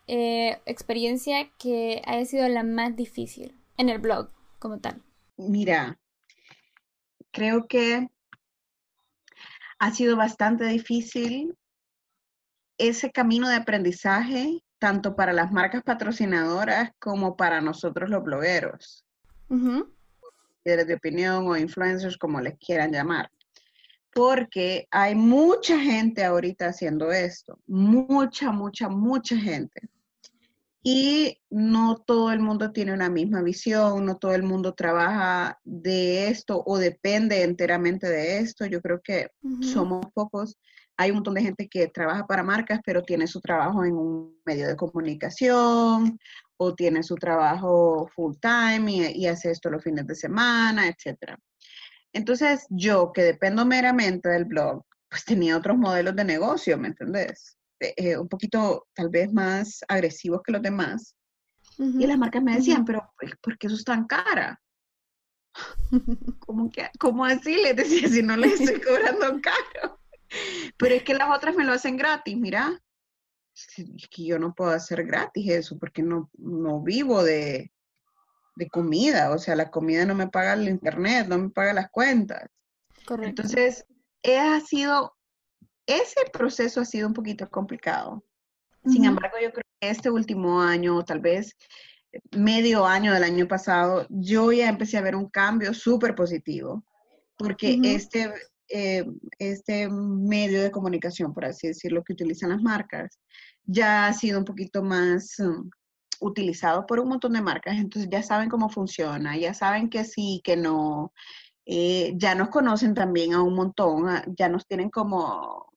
eh, 0.08 0.62
experiencia 0.66 1.49
que 1.58 2.01
haya 2.06 2.26
sido 2.26 2.47
la 2.49 2.64
más 2.64 2.95
difícil 2.95 3.56
en 3.78 3.89
el 3.89 3.99
blog 3.99 4.30
como 4.60 4.80
tal? 4.80 5.01
Mira, 5.38 5.97
creo 7.32 7.68
que 7.68 8.10
ha 9.80 9.91
sido 9.91 10.16
bastante 10.16 10.66
difícil 10.66 11.58
ese 12.78 13.12
camino 13.12 13.47
de 13.47 13.56
aprendizaje, 13.56 14.64
tanto 14.78 15.16
para 15.16 15.32
las 15.32 15.51
marcas 15.51 15.84
patrocinadoras 15.84 16.91
como 16.99 17.38
para 17.38 17.62
nosotros 17.62 18.10
los 18.10 18.24
blogueros, 18.24 19.06
líderes 19.49 20.88
de 20.88 20.95
opinión 20.95 21.47
o 21.47 21.58
influencers, 21.58 22.18
como 22.18 22.41
les 22.41 22.58
quieran 22.58 22.91
llamar. 22.91 23.30
Porque 24.14 24.88
hay 24.91 25.16
mucha 25.16 25.80
gente 25.80 26.24
ahorita 26.24 26.68
haciendo 26.68 27.12
esto, 27.12 27.60
mucha, 27.66 28.51
mucha, 28.51 28.89
mucha 28.89 29.38
gente 29.38 29.89
y 30.86 31.39
no 31.49 31.95
todo 32.05 32.34
el 32.34 32.41
mundo 32.41 32.73
tiene 32.73 32.93
una 32.93 33.09
misma 33.09 33.41
visión, 33.41 34.05
no 34.05 34.17
todo 34.17 34.36
el 34.36 34.43
mundo 34.43 34.73
trabaja 34.73 35.57
de 35.63 36.27
esto 36.27 36.61
o 36.65 36.77
depende 36.77 37.43
enteramente 37.43 38.09
de 38.09 38.39
esto. 38.39 38.65
Yo 38.65 38.81
creo 38.81 39.01
que 39.01 39.29
somos 39.61 40.05
pocos. 40.13 40.57
Hay 40.97 41.11
un 41.11 41.15
montón 41.15 41.36
de 41.36 41.41
gente 41.41 41.69
que 41.69 41.88
trabaja 41.88 42.27
para 42.27 42.43
marcas, 42.43 42.81
pero 42.86 43.01
tiene 43.01 43.27
su 43.27 43.39
trabajo 43.39 43.86
en 43.86 43.93
un 43.93 44.38
medio 44.45 44.67
de 44.67 44.75
comunicación 44.75 46.19
o 46.57 46.75
tiene 46.75 47.01
su 47.01 47.15
trabajo 47.15 48.09
full 48.13 48.36
time 48.41 48.91
y, 48.91 49.23
y 49.23 49.27
hace 49.27 49.51
esto 49.51 49.69
los 49.69 49.81
fines 49.81 50.05
de 50.05 50.15
semana, 50.15 50.88
etc. 50.88 51.38
Entonces, 52.11 52.65
yo 52.69 53.13
que 53.13 53.23
dependo 53.23 53.65
meramente 53.65 54.27
del 54.27 54.45
blog, 54.45 54.84
pues 55.09 55.23
tenía 55.23 55.55
otros 55.55 55.77
modelos 55.77 56.15
de 56.15 56.25
negocio, 56.25 56.77
¿me 56.77 56.89
entendés? 56.89 57.57
Eh, 57.97 58.17
un 58.17 58.27
poquito 58.27 58.88
tal 58.93 59.09
vez 59.09 59.31
más 59.31 59.81
agresivos 59.88 60.41
que 60.43 60.51
los 60.51 60.61
demás. 60.61 61.15
Y 61.77 62.05
las 62.05 62.17
marcas 62.17 62.43
me 62.43 62.55
decían, 62.55 62.86
pero 62.86 63.11
¿por 63.41 63.57
qué 63.57 63.67
eso 63.67 63.75
es 63.75 63.84
tan 63.84 64.05
cara? 64.05 64.61
¿Cómo, 66.39 66.69
que, 66.69 66.89
¿Cómo 66.99 67.25
así? 67.25 67.55
Les 67.55 67.75
decía, 67.75 68.07
si 68.07 68.21
no 68.21 68.38
les 68.38 68.59
estoy 68.59 68.81
cobrando 68.81 69.41
caro. 69.41 69.99
Pero 70.77 70.95
es 70.95 71.03
que 71.03 71.13
las 71.13 71.36
otras 71.36 71.55
me 71.55 71.63
lo 71.63 71.73
hacen 71.73 71.95
gratis, 71.95 72.36
mira. 72.38 72.81
Es 73.53 74.09
que 74.09 74.25
yo 74.25 74.39
no 74.39 74.55
puedo 74.55 74.71
hacer 74.71 75.05
gratis 75.05 75.51
eso 75.51 75.77
porque 75.77 76.01
no, 76.01 76.31
no 76.39 76.81
vivo 76.81 77.23
de, 77.23 77.71
de 78.55 78.67
comida. 78.67 79.31
O 79.31 79.38
sea, 79.38 79.55
la 79.55 79.69
comida 79.69 80.05
no 80.05 80.15
me 80.15 80.27
paga 80.27 80.53
el 80.53 80.67
internet, 80.67 81.27
no 81.27 81.38
me 81.38 81.49
paga 81.49 81.73
las 81.73 81.91
cuentas. 81.91 82.49
Correcto. 83.05 83.43
Entonces, 83.43 83.86
ha 84.23 84.59
sido 84.61 85.15
ese 85.86 86.21
proceso 86.31 86.81
ha 86.81 86.86
sido 86.86 87.07
un 87.07 87.13
poquito 87.13 87.49
complicado. 87.49 88.23
Sin 88.86 89.05
embargo, 89.05 89.38
yo 89.41 89.51
creo 89.51 89.63
que 89.79 89.89
este 89.89 90.09
último 90.09 90.61
año, 90.61 91.03
tal 91.05 91.19
vez 91.19 91.55
medio 92.31 92.86
año 92.86 93.13
del 93.13 93.23
año 93.23 93.47
pasado, 93.47 94.05
yo 94.09 94.51
ya 94.51 94.69
empecé 94.69 94.97
a 94.97 95.01
ver 95.01 95.15
un 95.15 95.29
cambio 95.29 95.73
súper 95.73 96.15
positivo, 96.15 96.84
porque 97.38 97.79
este, 97.84 98.31
eh, 98.69 99.05
este 99.39 99.89
medio 99.89 100.61
de 100.61 100.71
comunicación, 100.71 101.34
por 101.34 101.45
así 101.45 101.67
decirlo, 101.67 102.03
que 102.03 102.13
utilizan 102.13 102.49
las 102.49 102.61
marcas, 102.61 103.19
ya 103.65 104.07
ha 104.07 104.13
sido 104.13 104.39
un 104.39 104.45
poquito 104.45 104.84
más 104.84 105.39
um, 105.39 105.69
utilizado 106.19 106.86
por 106.86 106.99
un 106.99 107.09
montón 107.09 107.34
de 107.34 107.41
marcas, 107.41 107.77
entonces 107.77 108.09
ya 108.11 108.21
saben 108.21 108.49
cómo 108.49 108.69
funciona, 108.69 109.38
ya 109.38 109.53
saben 109.53 109.89
que 109.89 110.03
sí, 110.03 110.41
que 110.43 110.55
no, 110.55 111.13
eh, 111.65 112.13
ya 112.17 112.36
nos 112.36 112.49
conocen 112.49 112.93
también 112.93 113.34
a 113.34 113.41
un 113.41 113.55
montón, 113.55 114.05
ya 114.38 114.49
nos 114.49 114.67
tienen 114.67 114.89
como 114.89 115.72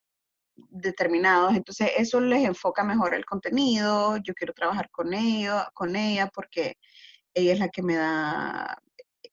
determinados, 0.69 1.55
entonces 1.55 1.91
eso 1.97 2.19
les 2.19 2.43
enfoca 2.45 2.83
mejor 2.83 3.13
el 3.13 3.25
contenido, 3.25 4.17
yo 4.17 4.33
quiero 4.33 4.53
trabajar 4.53 4.89
con 4.91 5.13
ella, 5.13 5.69
con 5.73 5.95
ella 5.95 6.29
porque 6.33 6.77
ella 7.33 7.53
es 7.53 7.59
la 7.59 7.69
que 7.69 7.83
me 7.83 7.95
da 7.95 8.81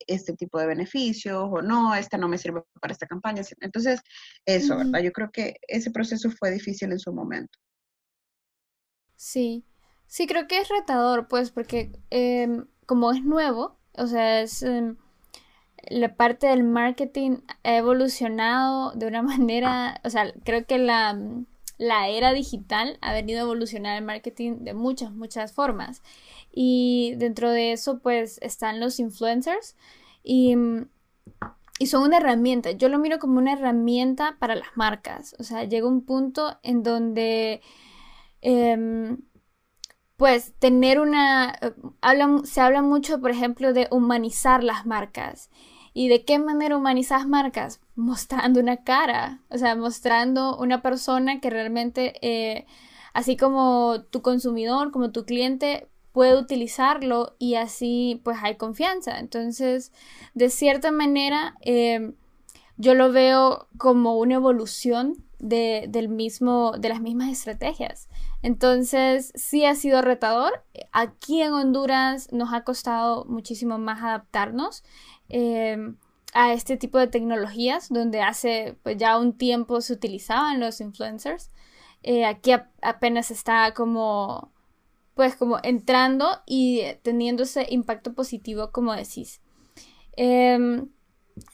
este 0.07 0.35
tipo 0.35 0.59
de 0.59 0.67
beneficios 0.67 1.49
o 1.51 1.63
no, 1.63 1.95
esta 1.95 2.19
no 2.19 2.29
me 2.29 2.39
sirve 2.39 2.63
para 2.81 2.93
esta 2.93 3.07
campaña. 3.07 3.43
Entonces, 3.61 4.01
eso, 4.45 4.77
¿verdad? 4.77 5.01
Yo 5.01 5.13
creo 5.13 5.31
que 5.31 5.57
ese 5.67 5.91
proceso 5.91 6.31
fue 6.31 6.51
difícil 6.51 6.93
en 6.93 6.99
su 6.99 7.13
momento. 7.13 7.59
Sí, 9.17 9.65
sí, 10.07 10.27
creo 10.27 10.47
que 10.47 10.59
es 10.59 10.69
retador, 10.69 11.29
pues, 11.29 11.51
porque 11.51 11.93
em, 12.11 12.67
como 12.87 13.13
es 13.13 13.23
nuevo, 13.23 13.79
o 13.93 14.07
sea, 14.07 14.43
es... 14.43 14.63
Em, 14.63 14.97
la 15.91 16.15
parte 16.17 16.47
del 16.47 16.65
marketing 16.65 17.39
ha 17.63 17.77
evolucionado 17.77 18.93
de 18.93 19.07
una 19.07 19.23
manera, 19.23 20.01
o 20.05 20.11
sea, 20.11 20.33
creo 20.45 20.67
que 20.67 20.79
la, 20.79 21.19
era 21.79 22.33
digital 22.33 22.99
ha 23.01 23.13
venido 23.13 23.41
a 23.41 23.43
evolucionar 23.43 23.99
el 23.99 24.05
marketing 24.05 24.59
de 24.61 24.75
muchas, 24.75 25.13
muchas 25.13 25.53
formas. 25.53 26.03
Y 26.53 27.15
dentro 27.17 27.51
de 27.51 27.73
eso, 27.73 27.99
pues, 27.99 28.39
están 28.43 28.81
los 28.81 29.01
influencers 29.01 29.77
y, 30.23 30.57
son 31.87 32.03
una 32.03 32.19
herramienta. 32.19 32.71
Yo 32.71 32.89
lo 32.89 32.99
miro 32.99 33.19
como 33.19 33.39
una 33.39 33.53
herramienta 33.53 34.37
para 34.39 34.55
las 34.55 34.69
marcas. 34.77 35.35
O 35.39 35.43
sea, 35.43 35.65
llega 35.65 35.89
un 35.89 36.05
punto 36.05 36.59
en 36.63 36.83
donde... 36.83 37.61
Em, 38.41 39.19
pues 40.17 40.55
tener 40.59 41.01
una, 41.01 41.59
eh, 41.61 41.75
se 42.45 42.61
habla 42.61 42.83
mucho, 42.83 43.21
por 43.21 43.31
ejemplo, 43.31 43.73
de 43.73 43.89
humanizar 43.91 44.63
las 44.63 44.87
marcas. 44.87 45.51
¿Y 45.95 46.09
de 46.09 46.25
qué 46.25 46.41
manera 46.41 46.77
humanizas 46.77 47.27
marcas? 47.27 47.81
Mostrando 47.95 48.59
una 48.59 48.79
cara, 48.79 49.41
o 49.49 49.59
sea, 49.59 49.77
mostrando 49.77 50.59
una 50.59 50.83
persona 50.83 51.41
que 51.41 51.51
realmente, 51.51 52.15
eh, 52.21 52.67
así 53.13 53.37
como 53.37 54.03
tu 54.11 54.21
consumidor, 54.21 54.91
como 54.91 55.13
tu 55.13 55.25
cliente, 55.25 55.89
puede 56.11 56.37
utilizarlo 56.37 57.37
y 57.39 57.55
así 57.55 58.21
pues 58.25 58.39
hay 58.43 58.57
confianza. 58.57 59.21
Entonces, 59.21 59.93
de 60.35 60.51
cierta 60.51 60.91
manera, 60.91 61.55
eh, 61.61 62.13
yo 62.77 62.95
lo 62.95 63.13
veo 63.13 63.69
como 63.79 64.19
una 64.19 64.35
evolución 64.35 65.25
de, 65.39 65.87
del 65.89 66.09
mismo, 66.09 66.73
de 66.79 66.89
las 66.89 67.01
mismas 67.01 67.31
estrategias. 67.31 68.09
Entonces, 68.43 69.33
sí 69.35 69.65
ha 69.65 69.75
sido 69.75 70.03
retador. 70.03 70.65
Aquí 70.93 71.41
en 71.41 71.53
Honduras 71.53 72.33
nos 72.33 72.53
ha 72.53 72.65
costado 72.65 73.25
muchísimo 73.27 73.79
más 73.79 74.03
adaptarnos 74.03 74.85
em, 75.29 75.97
a 76.33 76.53
este 76.53 76.77
tipo 76.77 76.99
de 76.99 77.07
tecnologías, 77.07 77.89
donde 77.89 78.21
hace 78.21 78.77
pues, 78.83 78.97
ya 78.97 79.19
un 79.19 79.33
tiempo 79.37 79.81
se 79.81 79.93
utilizaban 79.93 80.61
los 80.61 80.81
influencers. 80.81 81.51
Eh, 82.03 82.27
aquí 82.27 82.53
apenas 82.83 83.31
está 83.31 83.73
como, 83.73 84.53
pues, 85.15 85.37
como 85.37 85.59
entrando 85.63 86.27
y 86.47 86.83
teniendo 87.03 87.45
ese 87.45 87.67
impacto 87.71 88.15
positivo, 88.15 88.73
como 88.73 88.95
decís. 88.95 89.41
Em, 90.17 90.89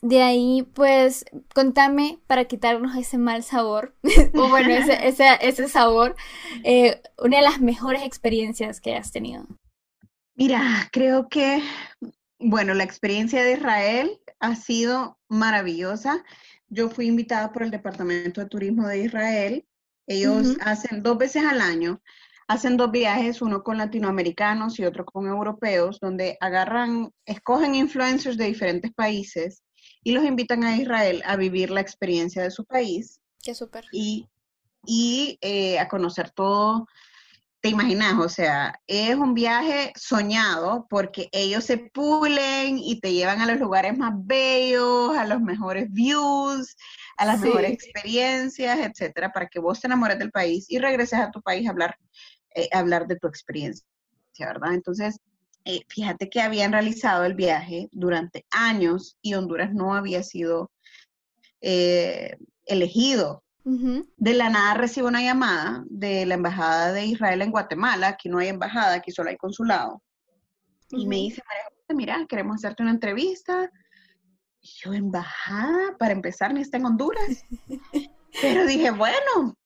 de 0.02 0.22
ahí, 0.22 0.62
pues, 0.74 1.24
contame 1.54 2.18
para 2.26 2.44
quitarnos 2.44 2.96
ese 2.96 3.18
mal 3.18 3.42
sabor, 3.42 3.94
o 4.34 4.48
bueno, 4.48 4.70
ese, 5.02 5.38
ese, 5.40 5.68
sabor, 5.68 6.16
eh, 6.64 7.00
una 7.18 7.38
de 7.38 7.42
las 7.42 7.60
mejores 7.60 8.02
experiencias 8.02 8.80
que 8.80 8.96
has 8.96 9.12
tenido. 9.12 9.46
Mira, 10.34 10.88
creo 10.92 11.28
que, 11.28 11.62
bueno, 12.40 12.74
la 12.74 12.84
experiencia 12.84 13.44
de 13.44 13.52
Israel 13.52 14.20
ha 14.40 14.56
sido 14.56 15.18
maravillosa. 15.28 16.24
Yo 16.68 16.88
fui 16.88 17.06
invitada 17.06 17.52
por 17.52 17.62
el 17.62 17.70
Departamento 17.70 18.40
de 18.40 18.48
Turismo 18.48 18.88
de 18.88 19.04
Israel. 19.04 19.66
Ellos 20.06 20.56
hacen 20.60 21.02
dos 21.02 21.18
veces 21.18 21.44
al 21.44 21.60
año, 21.60 22.02
hacen 22.48 22.76
dos 22.76 22.90
viajes, 22.90 23.42
uno 23.42 23.62
con 23.62 23.78
latinoamericanos 23.78 24.78
y 24.78 24.84
otro 24.84 25.04
con 25.04 25.26
europeos, 25.28 26.00
donde 26.00 26.36
agarran, 26.40 27.12
escogen 27.26 27.74
influencers 27.74 28.36
de 28.36 28.46
diferentes 28.46 28.92
países 28.92 29.62
y 30.02 30.12
los 30.12 30.24
invitan 30.24 30.64
a 30.64 30.76
Israel 30.76 31.22
a 31.26 31.36
vivir 31.36 31.70
la 31.70 31.80
experiencia 31.80 32.42
de 32.42 32.50
su 32.50 32.64
país. 32.64 33.20
Qué 33.42 33.54
súper. 33.54 33.84
Y, 33.92 34.26
y 34.84 35.38
eh, 35.42 35.78
a 35.78 35.88
conocer 35.88 36.30
todo. 36.30 36.86
Te 37.60 37.68
imaginas, 37.68 38.18
o 38.18 38.28
sea, 38.30 38.80
es 38.86 39.14
un 39.16 39.34
viaje 39.34 39.92
soñado 39.94 40.86
porque 40.88 41.28
ellos 41.30 41.62
se 41.64 41.76
pulen 41.76 42.78
y 42.78 43.00
te 43.00 43.12
llevan 43.12 43.42
a 43.42 43.46
los 43.46 43.60
lugares 43.60 43.98
más 43.98 44.14
bellos, 44.16 45.14
a 45.14 45.26
los 45.26 45.42
mejores 45.42 45.92
views, 45.92 46.74
a 47.18 47.26
las 47.26 47.38
mejores 47.38 47.72
experiencias, 47.72 48.78
etcétera, 48.78 49.30
para 49.30 49.46
que 49.46 49.60
vos 49.60 49.78
te 49.78 49.88
enamores 49.88 50.18
del 50.18 50.30
país 50.30 50.70
y 50.70 50.78
regreses 50.78 51.18
a 51.18 51.30
tu 51.30 51.42
país 51.42 51.66
a 51.66 51.72
hablar, 51.72 51.96
eh, 52.54 52.68
a 52.72 52.78
hablar 52.78 53.06
de 53.06 53.16
tu 53.16 53.28
experiencia, 53.28 53.84
¿verdad? 54.38 54.72
Entonces, 54.72 55.18
eh, 55.66 55.82
fíjate 55.88 56.30
que 56.30 56.40
habían 56.40 56.72
realizado 56.72 57.24
el 57.26 57.34
viaje 57.34 57.90
durante 57.92 58.46
años 58.50 59.18
y 59.20 59.34
Honduras 59.34 59.74
no 59.74 59.94
había 59.94 60.22
sido 60.22 60.70
eh, 61.60 62.36
elegido. 62.64 63.44
De 63.64 64.34
la 64.34 64.48
nada 64.48 64.74
recibo 64.74 65.08
una 65.08 65.22
llamada 65.22 65.84
de 65.88 66.26
la 66.26 66.34
Embajada 66.34 66.92
de 66.92 67.06
Israel 67.06 67.42
en 67.42 67.50
Guatemala, 67.50 68.08
aquí 68.08 68.28
no 68.28 68.38
hay 68.38 68.48
embajada, 68.48 68.94
aquí 68.94 69.10
solo 69.10 69.30
hay 69.30 69.36
consulado, 69.36 70.02
y 70.90 71.06
me 71.06 71.16
dice, 71.16 71.42
mira, 71.94 72.26
queremos 72.28 72.56
hacerte 72.56 72.82
una 72.82 72.92
entrevista. 72.92 73.70
Y 74.60 74.68
yo, 74.82 74.92
embajada, 74.92 75.96
para 75.98 76.12
empezar, 76.12 76.52
ni 76.52 76.60
está 76.60 76.78
en 76.78 76.86
Honduras. 76.86 77.44
Pero 78.40 78.66
dije, 78.66 78.90
bueno, 78.90 79.56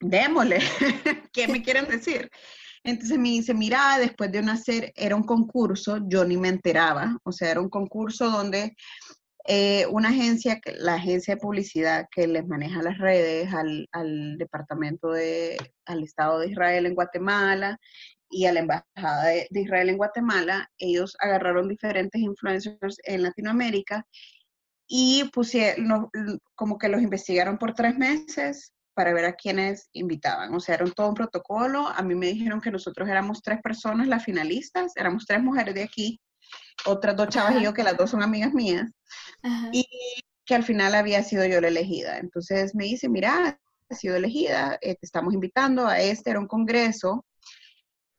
démosle, 0.00 0.58
¿qué 1.32 1.48
me 1.48 1.62
quieren 1.64 1.88
decir? 1.88 2.30
Entonces 2.82 3.18
me 3.18 3.28
dice, 3.28 3.52
mira, 3.52 3.98
después 3.98 4.32
de 4.32 4.40
nacer 4.40 4.92
era 4.96 5.14
un 5.14 5.24
concurso, 5.24 5.98
yo 6.06 6.24
ni 6.24 6.36
me 6.38 6.48
enteraba, 6.48 7.18
o 7.24 7.32
sea, 7.32 7.50
era 7.50 7.60
un 7.60 7.68
concurso 7.68 8.30
donde 8.30 8.74
eh, 9.46 9.86
una 9.86 10.10
agencia, 10.10 10.60
la 10.78 10.94
agencia 10.94 11.34
de 11.34 11.40
publicidad 11.40 12.06
que 12.10 12.26
les 12.26 12.46
maneja 12.46 12.82
las 12.82 12.98
redes 12.98 13.52
al, 13.52 14.38
departamento 14.38 15.10
de, 15.12 15.56
al 15.86 16.02
Estado 16.02 16.40
de 16.40 16.48
Israel 16.48 16.86
en 16.86 16.94
Guatemala 16.94 17.78
y 18.28 18.46
a 18.46 18.52
la 18.52 18.60
Embajada 18.60 19.24
de, 19.24 19.48
Israel 19.50 19.88
en 19.88 19.96
Guatemala, 19.96 20.70
ellos 20.78 21.16
agarraron 21.20 21.68
diferentes 21.68 22.20
influencers 22.20 22.98
en 23.04 23.22
Latinoamérica 23.22 24.06
y 24.86 25.28
pusieron, 25.32 26.10
como 26.54 26.78
que 26.78 26.88
los 26.88 27.02
investigaron 27.02 27.58
por 27.58 27.74
tres 27.74 27.96
meses, 27.96 28.72
para 29.00 29.14
ver 29.14 29.24
a 29.24 29.34
quiénes 29.34 29.88
invitaban. 29.92 30.54
O 30.54 30.60
sea, 30.60 30.74
era 30.74 30.84
todo 30.90 31.08
un 31.08 31.14
protocolo. 31.14 31.88
A 31.88 32.02
mí 32.02 32.14
me 32.14 32.26
dijeron 32.26 32.60
que 32.60 32.70
nosotros 32.70 33.08
éramos 33.08 33.40
tres 33.40 33.60
personas 33.62 34.08
las 34.08 34.24
finalistas, 34.24 34.92
éramos 34.94 35.24
tres 35.26 35.42
mujeres 35.42 35.74
de 35.74 35.84
aquí, 35.84 36.20
otras 36.86 37.16
dos 37.16 37.28
chavas 37.28 37.56
y 37.56 37.62
yo, 37.62 37.74
que 37.74 37.82
las 37.82 37.96
dos 37.96 38.10
son 38.10 38.22
amigas 38.22 38.52
mías, 38.52 38.90
y 39.72 39.86
que 40.44 40.54
al 40.54 40.64
final 40.64 40.94
había 40.94 41.22
sido 41.22 41.44
yo 41.46 41.60
la 41.60 41.68
elegida. 41.68 42.18
Entonces 42.18 42.74
me 42.74 42.84
dice, 42.84 43.08
mira, 43.08 43.58
he 43.88 43.94
sido 43.94 44.16
elegida, 44.16 44.78
eh, 44.80 44.94
te 44.94 45.06
estamos 45.06 45.34
invitando 45.34 45.86
a 45.86 46.00
este, 46.00 46.30
era 46.30 46.40
un 46.40 46.46
congreso 46.46 47.24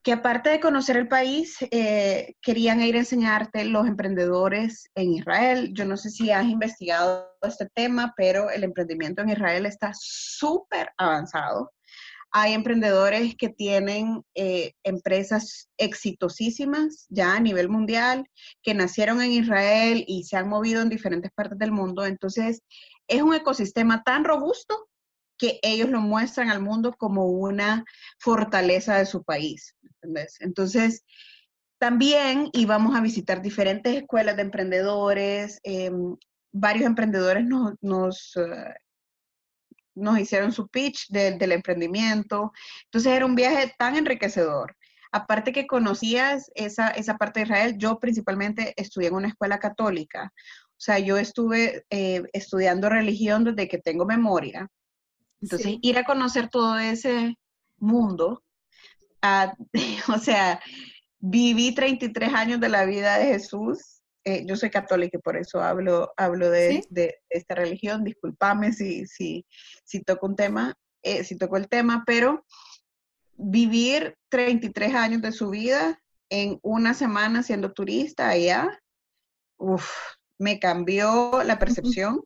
que 0.02 0.12
aparte 0.12 0.50
de 0.50 0.60
conocer 0.60 0.96
el 0.96 1.06
país, 1.06 1.56
eh, 1.70 2.34
querían 2.42 2.80
ir 2.80 2.96
a 2.96 3.00
enseñarte 3.00 3.64
los 3.64 3.86
emprendedores 3.86 4.90
en 4.96 5.12
Israel. 5.12 5.70
Yo 5.74 5.84
no 5.84 5.96
sé 5.96 6.10
si 6.10 6.32
has 6.32 6.44
investigado 6.44 7.28
este 7.42 7.68
tema, 7.72 8.12
pero 8.16 8.50
el 8.50 8.64
emprendimiento 8.64 9.22
en 9.22 9.30
Israel 9.30 9.64
está 9.64 9.92
súper 9.94 10.90
avanzado. 10.96 11.70
Hay 12.32 12.54
emprendedores 12.54 13.36
que 13.36 13.50
tienen 13.50 14.22
eh, 14.34 14.72
empresas 14.82 15.68
exitosísimas 15.76 17.06
ya 17.10 17.34
a 17.34 17.40
nivel 17.40 17.68
mundial, 17.68 18.26
que 18.62 18.74
nacieron 18.74 19.20
en 19.20 19.32
Israel 19.32 20.04
y 20.06 20.24
se 20.24 20.36
han 20.36 20.48
movido 20.48 20.80
en 20.82 20.88
diferentes 20.88 21.30
partes 21.32 21.58
del 21.58 21.72
mundo. 21.72 22.06
Entonces, 22.06 22.62
es 23.06 23.22
un 23.22 23.34
ecosistema 23.34 24.02
tan 24.02 24.24
robusto 24.24 24.88
que 25.36 25.58
ellos 25.62 25.90
lo 25.90 26.00
muestran 26.00 26.50
al 26.50 26.62
mundo 26.62 26.94
como 26.96 27.26
una 27.26 27.84
fortaleza 28.18 28.96
de 28.96 29.06
su 29.06 29.24
país. 29.24 29.76
Entonces, 30.40 31.04
también 31.78 32.48
íbamos 32.52 32.94
a 32.96 33.00
visitar 33.00 33.42
diferentes 33.42 33.96
escuelas 33.96 34.36
de 34.36 34.42
emprendedores, 34.42 35.58
em, 35.64 36.16
varios 36.52 36.86
emprendedores 36.86 37.44
nos, 37.44 37.74
nos, 37.80 38.36
eh, 38.36 38.74
nos 39.94 40.18
hicieron 40.18 40.52
su 40.52 40.68
pitch 40.68 41.08
del 41.08 41.52
emprendimiento. 41.52 42.52
Entonces 42.84 43.12
era 43.12 43.26
un 43.26 43.34
viaje 43.34 43.74
tan 43.78 43.96
enriquecedor. 43.96 44.76
Aparte 45.10 45.52
que 45.52 45.66
conocías 45.66 46.50
esa, 46.54 46.88
esa 46.88 47.18
parte 47.18 47.40
de 47.40 47.44
Israel, 47.44 47.74
yo 47.76 47.98
principalmente 47.98 48.72
estudié 48.76 49.08
en 49.08 49.14
una 49.14 49.28
escuela 49.28 49.58
católica. 49.58 50.32
O 50.82 50.84
sea, 50.84 50.98
yo 50.98 51.18
estuve 51.18 51.84
eh, 51.90 52.22
estudiando 52.32 52.88
religión 52.88 53.44
desde 53.44 53.68
que 53.68 53.78
tengo 53.78 54.06
memoria. 54.06 54.68
Entonces, 55.40 55.76
ir 55.82 55.98
a 55.98 56.04
conocer 56.04 56.48
todo 56.48 56.78
ese 56.78 57.36
mundo, 57.76 58.42
o 60.08 60.18
sea, 60.18 60.60
viví 61.18 61.74
33 61.74 62.34
años 62.34 62.60
de 62.60 62.68
la 62.68 62.84
vida 62.84 63.18
de 63.18 63.26
Jesús. 63.26 64.01
Eh, 64.24 64.44
yo 64.46 64.56
soy 64.56 64.70
católica 64.70 65.18
y 65.18 65.20
por 65.20 65.36
eso 65.36 65.60
hablo, 65.60 66.12
hablo 66.16 66.50
de, 66.50 66.84
esta 67.28 67.54
religión. 67.54 68.04
Disculpame 68.04 68.72
si, 68.72 69.06
si, 69.06 69.44
si 69.84 70.02
toco 70.02 70.26
un 70.26 70.36
tema, 70.36 70.74
eh, 71.02 71.24
si 71.24 71.36
toco 71.36 71.56
el 71.56 71.68
tema, 71.68 72.04
pero 72.06 72.44
vivir 73.36 74.16
33 74.28 74.94
años 74.94 75.22
de 75.22 75.32
su 75.32 75.50
vida 75.50 76.00
en 76.30 76.58
una 76.62 76.94
semana 76.94 77.42
siendo 77.42 77.72
turista 77.72 78.28
allá, 78.28 78.80
uf, 79.58 79.90
me 80.38 80.58
cambió 80.58 81.42
la 81.44 81.58
percepción. 81.58 82.22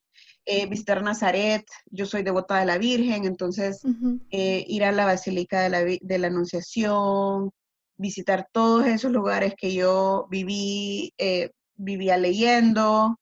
Eh, 0.48 0.66
visitar 0.66 1.02
Nazaret, 1.02 1.64
yo 1.86 2.06
soy 2.06 2.22
devota 2.22 2.60
de 2.60 2.66
la 2.66 2.78
Virgen, 2.78 3.24
entonces 3.24 3.82
eh, 4.30 4.64
ir 4.68 4.84
a 4.84 4.92
la 4.92 5.04
Basílica 5.04 5.60
de 5.60 5.70
la, 5.70 5.80
de 5.80 6.18
la, 6.18 6.28
Anunciación, 6.28 7.50
visitar 7.96 8.48
todos 8.52 8.86
esos 8.86 9.10
lugares 9.10 9.54
que 9.56 9.74
yo 9.74 10.28
viví, 10.30 11.12
eh, 11.18 11.50
vivía 11.76 12.16
leyendo, 12.16 13.18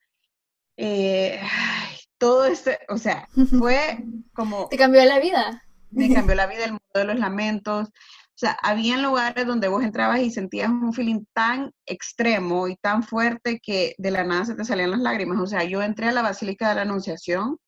todo 2.18 2.44
esto, 2.46 2.70
o 2.88 2.98
sea, 2.98 3.28
fue 3.58 4.04
como... 4.32 4.68
¿Te 4.68 4.76
cambió 4.76 5.04
la 5.04 5.18
vida? 5.18 5.62
Me 5.90 6.12
cambió 6.12 6.34
la 6.34 6.46
vida, 6.46 6.64
el 6.64 6.72
mundo 6.72 6.92
de 6.94 7.04
los 7.04 7.18
lamentos, 7.18 7.90
o 8.34 8.36
sea, 8.36 8.58
había 8.62 8.96
lugares 8.96 9.46
donde 9.46 9.68
vos 9.68 9.84
entrabas 9.84 10.20
y 10.20 10.30
sentías 10.30 10.68
un 10.68 10.92
feeling 10.92 11.24
tan 11.34 11.70
extremo 11.86 12.66
y 12.66 12.74
tan 12.76 13.04
fuerte 13.04 13.60
que 13.62 13.94
de 13.96 14.10
la 14.10 14.24
nada 14.24 14.44
se 14.44 14.56
te 14.56 14.64
salían 14.64 14.90
las 14.90 14.98
lágrimas. 14.98 15.38
O 15.40 15.46
sea, 15.46 15.62
yo 15.62 15.82
entré 15.82 16.08
a 16.08 16.12
la 16.12 16.22
Basílica 16.22 16.68
de 16.68 16.74
la 16.74 16.82
Anunciación 16.82 17.58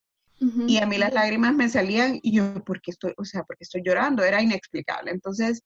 y 0.67 0.79
a 0.79 0.87
mí 0.87 0.99
las 0.99 1.15
lágrimas 1.15 1.55
me 1.55 1.69
salían 1.69 2.19
y 2.21 2.37
yo, 2.37 2.63
¿por 2.65 2.83
qué 2.83 2.91
estoy, 2.91 3.15
o 3.17 3.25
sea, 3.25 3.45
porque 3.45 3.63
estoy 3.63 3.83
llorando? 3.85 4.25
Era 4.25 4.43
inexplicable. 4.43 5.13
Entonces, 5.13 5.63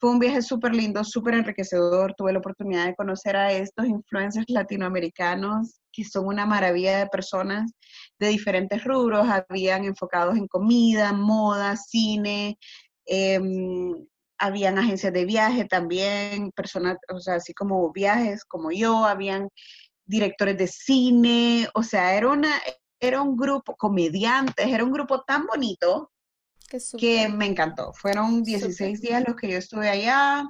fue 0.00 0.10
un 0.10 0.18
viaje 0.18 0.40
súper 0.40 0.74
lindo, 0.74 1.04
súper 1.04 1.34
enriquecedor. 1.34 2.14
Tuve 2.16 2.32
la 2.32 2.38
oportunidad 2.38 2.86
de 2.86 2.94
conocer 2.94 3.36
a 3.36 3.52
estos 3.52 3.86
influencers 3.86 4.46
latinoamericanos 4.48 5.80
que 5.92 6.04
son 6.04 6.26
una 6.26 6.46
maravilla 6.46 6.98
de 6.98 7.06
personas 7.08 7.70
de 8.18 8.28
diferentes 8.28 8.82
rubros. 8.84 9.26
Habían 9.28 9.84
enfocados 9.84 10.36
en 10.38 10.46
comida, 10.46 11.12
moda, 11.12 11.76
cine, 11.76 12.58
em, 13.04 13.92
habían 14.38 14.78
agencias 14.78 15.12
de 15.12 15.26
viaje 15.26 15.66
también, 15.66 16.50
personas, 16.52 16.96
o 17.12 17.20
sea, 17.20 17.34
así 17.34 17.52
como 17.52 17.92
viajes 17.92 18.44
como 18.46 18.70
yo, 18.72 19.04
habían 19.04 19.50
directores 20.06 20.56
de 20.56 20.66
cine, 20.66 21.68
o 21.74 21.82
sea, 21.82 22.14
era 22.16 22.28
una, 22.28 22.54
era 23.00 23.20
un 23.20 23.36
grupo, 23.36 23.76
comediantes, 23.76 24.66
era 24.66 24.82
un 24.82 24.92
grupo 24.92 25.22
tan 25.24 25.46
bonito 25.46 26.10
que 26.98 27.28
me 27.28 27.46
encantó. 27.46 27.92
Fueron 27.92 28.42
16 28.42 29.00
días 29.00 29.24
los 29.26 29.36
que 29.36 29.50
yo 29.50 29.58
estuve 29.58 29.88
allá 29.88 30.44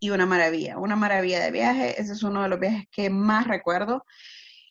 y 0.00 0.10
una 0.10 0.26
maravilla, 0.26 0.78
una 0.78 0.96
maravilla 0.96 1.40
de 1.40 1.50
viaje. 1.50 2.00
Ese 2.00 2.12
es 2.12 2.22
uno 2.22 2.42
de 2.42 2.48
los 2.48 2.60
viajes 2.60 2.84
que 2.90 3.10
más 3.10 3.46
recuerdo. 3.46 4.04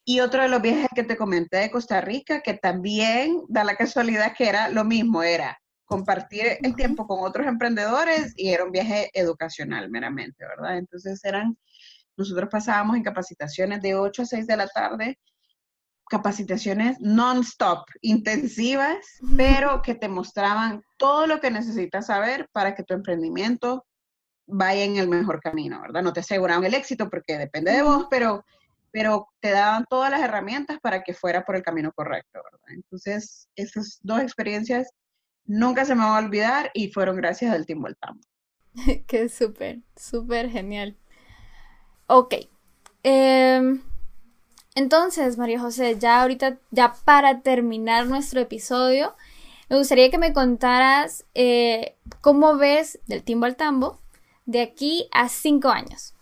Y 0.03 0.21
otro 0.21 0.41
de 0.41 0.47
los 0.47 0.61
viajes 0.61 0.87
que 0.95 1.03
te 1.03 1.17
comenté 1.17 1.57
de 1.57 1.71
Costa 1.71 1.99
Rica, 1.99 2.41
que 2.41 2.53
también 2.53 3.43
da 3.49 3.63
la 3.63 3.75
casualidad 3.75 4.33
que 4.35 4.47
era 4.47 4.69
lo 4.69 4.85
mismo, 4.85 5.21
era 5.21 5.59
compartir 5.83 6.57
el 6.61 6.75
tiempo 6.75 7.07
con 7.07 7.19
otros 7.21 7.47
emprendedores 7.47 8.33
y 8.35 8.49
era 8.49 8.63
un 8.63 8.71
viaje 8.71 9.09
educacional 9.13 9.89
meramente, 9.89 10.45
¿verdad? 10.45 10.77
Entonces 10.77 11.23
eran, 11.23 11.57
nosotros 12.15 12.49
pasábamos 12.49 12.97
en 12.97 13.03
capacitaciones 13.03 13.81
de 13.81 13.95
8 13.95 14.21
a 14.21 14.25
6 14.25 14.47
de 14.47 14.57
la 14.57 14.67
tarde 14.67 15.19
capacitaciones 16.09 16.99
non-stop, 16.99 17.85
intensivas, 18.01 18.97
pero 19.35 19.81
que 19.81 19.95
te 19.95 20.07
mostraban 20.07 20.83
todo 20.97 21.27
lo 21.27 21.39
que 21.39 21.51
necesitas 21.51 22.07
saber 22.07 22.49
para 22.51 22.75
que 22.75 22.83
tu 22.83 22.93
emprendimiento 22.93 23.85
vaya 24.45 24.83
en 24.83 24.97
el 24.97 25.07
mejor 25.09 25.41
camino, 25.41 25.81
¿verdad? 25.81 26.01
No 26.01 26.13
te 26.13 26.21
aseguraban 26.21 26.63
el 26.63 26.73
éxito 26.73 27.09
porque 27.09 27.37
depende 27.37 27.71
de 27.71 27.81
vos, 27.81 28.07
pero, 28.09 28.45
pero 28.91 29.27
te 29.41 29.51
daban 29.51 29.85
todas 29.89 30.09
las 30.09 30.21
herramientas 30.21 30.79
para 30.81 31.03
que 31.03 31.13
fuera 31.13 31.43
por 31.43 31.55
el 31.55 31.63
camino 31.63 31.91
correcto, 31.91 32.39
¿verdad? 32.43 32.67
Entonces, 32.69 33.49
esas 33.55 33.99
dos 34.01 34.21
experiencias 34.21 34.89
nunca 35.45 35.85
se 35.85 35.95
me 35.95 36.03
van 36.03 36.23
a 36.23 36.25
olvidar 36.25 36.71
y 36.73 36.91
fueron 36.91 37.17
gracias 37.17 37.53
al 37.53 37.65
Team 37.65 37.81
Voltamo. 37.81 38.21
Qué 39.07 39.27
súper, 39.27 39.79
súper 39.95 40.49
genial. 40.49 40.95
Ok. 42.07 42.35
Eh, 43.03 43.79
entonces, 44.77 45.39
María 45.39 45.59
José, 45.59 45.97
ya 45.99 46.21
ahorita, 46.21 46.59
ya 46.69 46.93
para 47.03 47.41
terminar 47.41 48.05
nuestro 48.05 48.39
episodio, 48.41 49.15
me 49.69 49.77
gustaría 49.79 50.11
que 50.11 50.19
me 50.19 50.33
contaras 50.33 51.25
eh, 51.33 51.95
cómo 52.21 52.57
ves 52.57 52.99
del 53.07 53.23
timbo 53.23 53.47
al 53.47 53.55
tambo 53.55 53.99
de 54.45 54.61
aquí 54.61 55.09
a 55.11 55.29
cinco 55.29 55.69
años. 55.69 56.13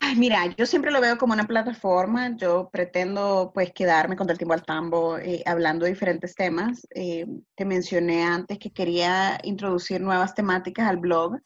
Ay, 0.00 0.16
mira, 0.16 0.52
yo 0.56 0.66
siempre 0.66 0.90
lo 0.90 1.00
veo 1.00 1.16
como 1.16 1.32
una 1.32 1.46
plataforma. 1.46 2.36
Yo 2.36 2.70
pretendo 2.72 3.52
pues 3.54 3.70
quedarme 3.72 4.16
con 4.16 4.28
el 4.28 4.36
timbo 4.36 4.54
al 4.54 4.64
tambo 4.64 5.18
eh, 5.18 5.44
hablando 5.46 5.84
de 5.84 5.92
diferentes 5.92 6.34
temas. 6.34 6.88
Eh, 6.92 7.24
te 7.54 7.64
mencioné 7.64 8.24
antes 8.24 8.58
que 8.58 8.72
quería 8.72 9.38
introducir 9.44 10.00
nuevas 10.00 10.34
temáticas 10.34 10.88
al 10.88 10.96
blog. 10.96 11.38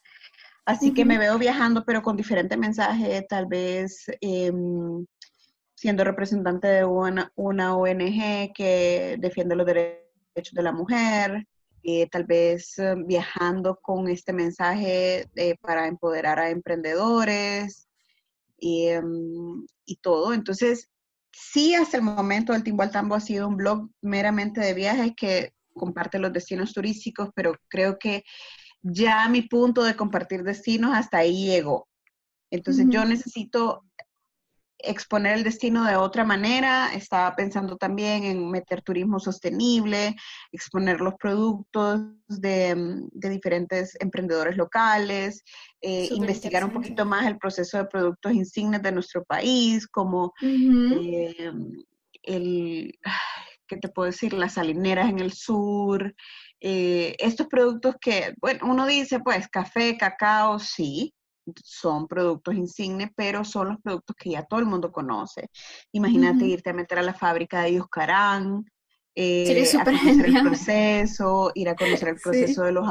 Así 0.64 0.94
que 0.94 1.04
me 1.04 1.18
veo 1.18 1.36
viajando, 1.36 1.84
pero 1.84 2.00
con 2.00 2.16
diferentes 2.16 2.56
mensajes, 2.56 3.26
tal 3.28 3.44
vez 3.44 4.06
em, 4.22 5.04
siendo 5.80 6.04
representante 6.04 6.68
de 6.68 6.84
una, 6.84 7.32
ONG 7.36 8.52
que 8.54 9.16
defiende 9.18 9.56
los 9.56 9.64
derechos 9.64 10.52
de 10.52 10.62
la 10.62 10.72
mujer, 10.72 11.48
eh, 11.82 12.06
tal 12.10 12.24
vez 12.24 12.78
eh, 12.78 12.96
viajando 13.06 13.78
con 13.80 14.06
este 14.06 14.34
mensaje 14.34 15.26
para 15.62 15.86
empoderar 15.86 16.38
a 16.38 16.50
emprendedores 16.50 17.88
em, 18.58 19.64
y, 19.86 19.96
todo. 20.02 20.34
Entonces, 20.34 20.90
sí, 21.32 21.74
hasta 21.74 21.96
el 21.96 22.02
momento 22.02 22.52
el 22.52 22.62
Timbo 22.62 22.82
al 22.82 22.90
Tambo 22.90 23.14
ha 23.14 23.20
sido 23.20 23.48
un 23.48 23.56
blog 23.56 23.88
meramente 24.02 24.60
de 24.60 24.74
viajes 24.74 25.12
que 25.16 25.54
comparte 25.72 26.18
los 26.18 26.30
destinos 26.30 26.74
turísticos, 26.74 27.30
pero 27.34 27.54
creo 27.68 27.98
que 27.98 28.22
ya 28.82 29.26
mi 29.30 29.40
punto 29.40 29.82
de 29.82 29.96
compartir 29.96 30.42
destinos 30.42 30.92
hasta 30.94 31.16
ahí 31.16 31.46
llegó. 31.46 31.88
Entonces 32.50 32.84
yo 32.90 33.04
necesito 33.06 33.84
exponer 34.82 35.36
el 35.36 35.44
destino 35.44 35.84
de 35.84 35.96
otra 35.96 36.24
manera. 36.24 36.92
Estaba 36.94 37.34
pensando 37.36 37.76
también 37.76 38.24
en 38.24 38.50
meter 38.50 38.82
turismo 38.82 39.18
sostenible, 39.18 40.16
exponer 40.52 41.00
los 41.00 41.14
productos 41.14 42.00
de, 42.28 43.02
diferentes 43.12 43.96
emprendedores 44.00 44.56
locales, 44.56 45.42
eh, 45.80 46.08
investigar 46.12 46.64
un 46.64 46.72
poquito 46.72 47.04
más 47.04 47.26
el 47.26 47.38
proceso 47.38 47.78
de 47.78 47.86
productos 47.86 48.32
insignes 48.32 48.82
de 48.82 48.92
nuestro 48.92 49.24
país, 49.24 49.86
como 49.86 50.32
eh, 50.42 51.52
el, 52.22 52.98
¿qué 53.66 53.76
te 53.76 53.88
puedo 53.88 54.06
decir? 54.06 54.32
Las 54.32 54.54
salineras 54.54 55.08
en 55.08 55.20
el 55.20 55.32
sur. 55.32 56.14
Eh, 56.60 57.16
estos 57.18 57.46
productos 57.46 57.96
que, 58.00 58.34
bueno, 58.40 58.60
uno 58.64 58.86
dice, 58.86 59.20
pues, 59.20 59.48
café, 59.48 59.96
cacao, 59.96 60.58
sí, 60.58 61.14
son 61.64 62.06
productos 62.06 62.54
insignes, 62.54 63.10
pero 63.16 63.44
son 63.44 63.68
los 63.68 63.78
productos 63.80 64.16
que 64.16 64.30
ya 64.30 64.44
todo 64.44 64.60
el 64.60 64.66
mundo 64.66 64.92
conoce. 64.92 65.48
Imagínate 65.92 66.44
irte 66.46 66.70
a 66.70 66.74
meter 66.74 66.98
a 66.98 67.02
la 67.02 67.14
fábrica 67.14 67.62
de 67.62 67.74
Yuscarán, 67.74 68.64
eh, 69.16 69.66
a 69.78 69.84
conocer 69.84 70.26
el 70.26 70.42
proceso, 70.42 71.52
ir 71.54 71.68
a 71.68 71.74
conocer 71.74 72.08
el 72.08 72.16
proceso 72.22 72.62
de 72.62 72.72
los, 72.72 72.86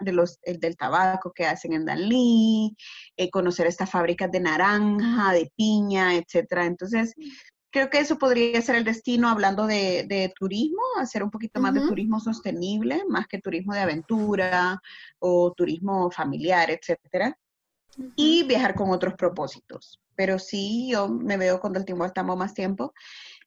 de 0.00 0.12
los 0.12 0.38
del 0.44 0.76
tabaco 0.76 1.32
que 1.32 1.46
hacen 1.46 1.72
en 1.72 1.84
Danlí, 1.84 2.76
eh, 3.16 3.30
conocer 3.30 3.66
estas 3.66 3.90
fábricas 3.90 4.30
de 4.30 4.40
naranja, 4.40 5.32
de 5.32 5.50
piña, 5.56 6.16
etcétera. 6.16 6.66
Entonces, 6.66 7.14
creo 7.70 7.88
que 7.88 8.00
eso 8.00 8.18
podría 8.18 8.60
ser 8.62 8.76
el 8.76 8.84
destino 8.84 9.28
hablando 9.28 9.66
de, 9.66 10.32
turismo, 10.36 10.82
hacer 10.98 11.22
un 11.22 11.30
poquito 11.30 11.60
más 11.60 11.72
de 11.72 11.80
turismo 11.82 12.18
sostenible, 12.18 13.04
más 13.08 13.28
que 13.28 13.38
turismo 13.38 13.72
de 13.72 13.80
aventura 13.80 14.80
o 15.20 15.52
turismo 15.56 16.10
familiar, 16.10 16.70
etcétera 16.70 17.36
y 18.16 18.44
viajar 18.44 18.74
con 18.74 18.90
otros 18.90 19.14
propósitos. 19.14 20.00
Pero 20.14 20.38
sí, 20.38 20.90
yo 20.92 21.08
me 21.08 21.36
veo 21.36 21.60
cuando 21.60 21.78
el 21.78 21.84
tiempo 21.84 22.04
estamos 22.04 22.36
más 22.36 22.54
tiempo. 22.54 22.92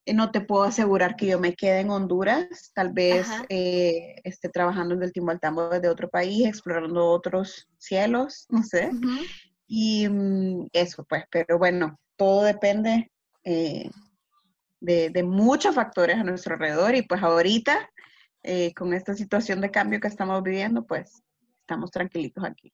Eh, 0.06 0.14
no 0.14 0.32
te 0.32 0.41
puedo 0.41 0.64
asegurar 0.64 1.16
que 1.16 1.28
yo 1.28 1.39
me 1.39 1.56
quede 1.56 1.80
en 1.80 1.89
Honduras, 1.89 2.72
tal 2.74 2.91
vez 2.91 3.28
eh, 3.50 4.16
esté 4.24 4.50
trabajando 4.50 4.96
en 4.96 5.04
el 5.04 5.14
Timbo 5.14 5.38
Tambo 5.38 5.70
de 5.70 5.88
otro 5.88 6.10
país, 6.10 6.46
explorando 6.46 7.06
otros 7.06 7.70
cielos, 7.78 8.46
no 8.50 8.64
sé. 8.64 8.91
Y 9.68 10.08
mm, 10.10 10.68
eso, 10.74 11.06
pues, 11.06 11.24
pero 11.32 11.58
bueno, 11.58 12.00
todo 12.18 12.44
depende 12.44 13.12
eh, 13.44 13.89
de, 14.82 15.10
de, 15.10 15.24
muchos 15.24 15.74
factores 15.76 16.18
a 16.18 16.24
nuestro 16.24 16.56
alrededor 16.56 16.96
y 16.96 17.04
pues 17.04 17.24
ahorita, 17.24 17.89
con 18.76 18.94
esta 18.94 19.14
situación 19.14 19.62
de 19.62 19.72
cambio 19.72 20.02
que 20.02 20.10
estamos 20.10 20.44
viviendo, 20.44 20.86
pues 20.86 21.24
estamos 21.62 21.91
tranquilitos 21.91 22.44
aquí. 22.44 22.74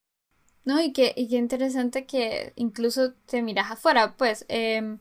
No, 0.70 0.80
y 0.82 0.94
qué, 0.94 1.14
y 1.18 1.28
qué 1.30 1.38
interesante 1.38 2.06
que 2.06 2.54
incluso 2.56 3.14
te 3.26 3.42
miras 3.42 3.72
afuera, 3.72 4.16
pues, 4.18 4.46
em, 4.50 5.00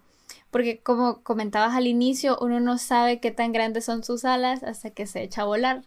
porque 0.51 0.81
como 0.83 1.23
comentabas 1.23 1.75
al 1.75 1.87
inicio, 1.87 2.39
uno 2.41 2.59
no 2.61 2.79
sabe 2.79 3.21
qué 3.21 3.31
tan 3.33 3.53
grandes 3.53 3.85
son 3.85 4.03
sus 4.03 4.25
alas 4.25 4.63
hasta 4.63 4.91
que 4.91 5.07
se 5.07 5.23
echa 5.23 5.43
a 5.43 5.45
volar. 5.47 5.83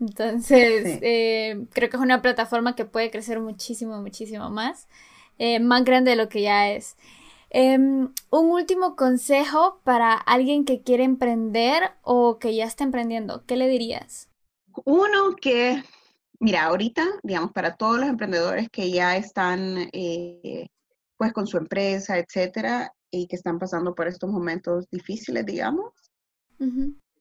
Entonces, 0.00 0.98
eh, 1.02 1.64
creo 1.72 1.90
que 1.90 1.96
es 1.96 2.02
una 2.02 2.22
plataforma 2.22 2.74
que 2.74 2.86
puede 2.86 3.10
crecer 3.12 3.38
muchísimo, 3.40 4.00
muchísimo 4.02 4.50
más, 4.50 4.88
eh, 5.38 5.60
más 5.60 5.84
grande 5.84 6.10
de 6.12 6.16
lo 6.16 6.28
que 6.28 6.42
ya 6.42 6.70
es. 6.72 6.96
Em, 7.50 8.12
un 8.30 8.50
último 8.50 8.96
consejo 8.96 9.80
para 9.84 10.14
alguien 10.14 10.64
que 10.66 10.82
quiere 10.82 11.04
emprender 11.04 11.92
o 12.02 12.38
que 12.40 12.54
ya 12.56 12.64
está 12.66 12.84
emprendiendo, 12.84 13.44
¿qué 13.46 13.56
le 13.56 13.68
dirías? 13.68 14.28
Uno 14.84 15.36
que 15.36 15.82
Mira, 16.40 16.64
ahorita, 16.64 17.06
digamos, 17.22 17.52
para 17.52 17.76
todos 17.76 18.00
los 18.00 18.08
emprendedores 18.08 18.68
que 18.70 18.90
ya 18.90 19.16
están 19.16 19.90
eh, 19.92 20.68
pues 21.18 21.34
con 21.34 21.46
su 21.46 21.58
empresa, 21.58 22.18
etcétera, 22.18 22.94
y 23.10 23.26
que 23.26 23.36
están 23.36 23.58
pasando 23.58 23.94
por 23.94 24.08
estos 24.08 24.30
momentos 24.30 24.86
difíciles, 24.90 25.44
digamos, 25.44 25.92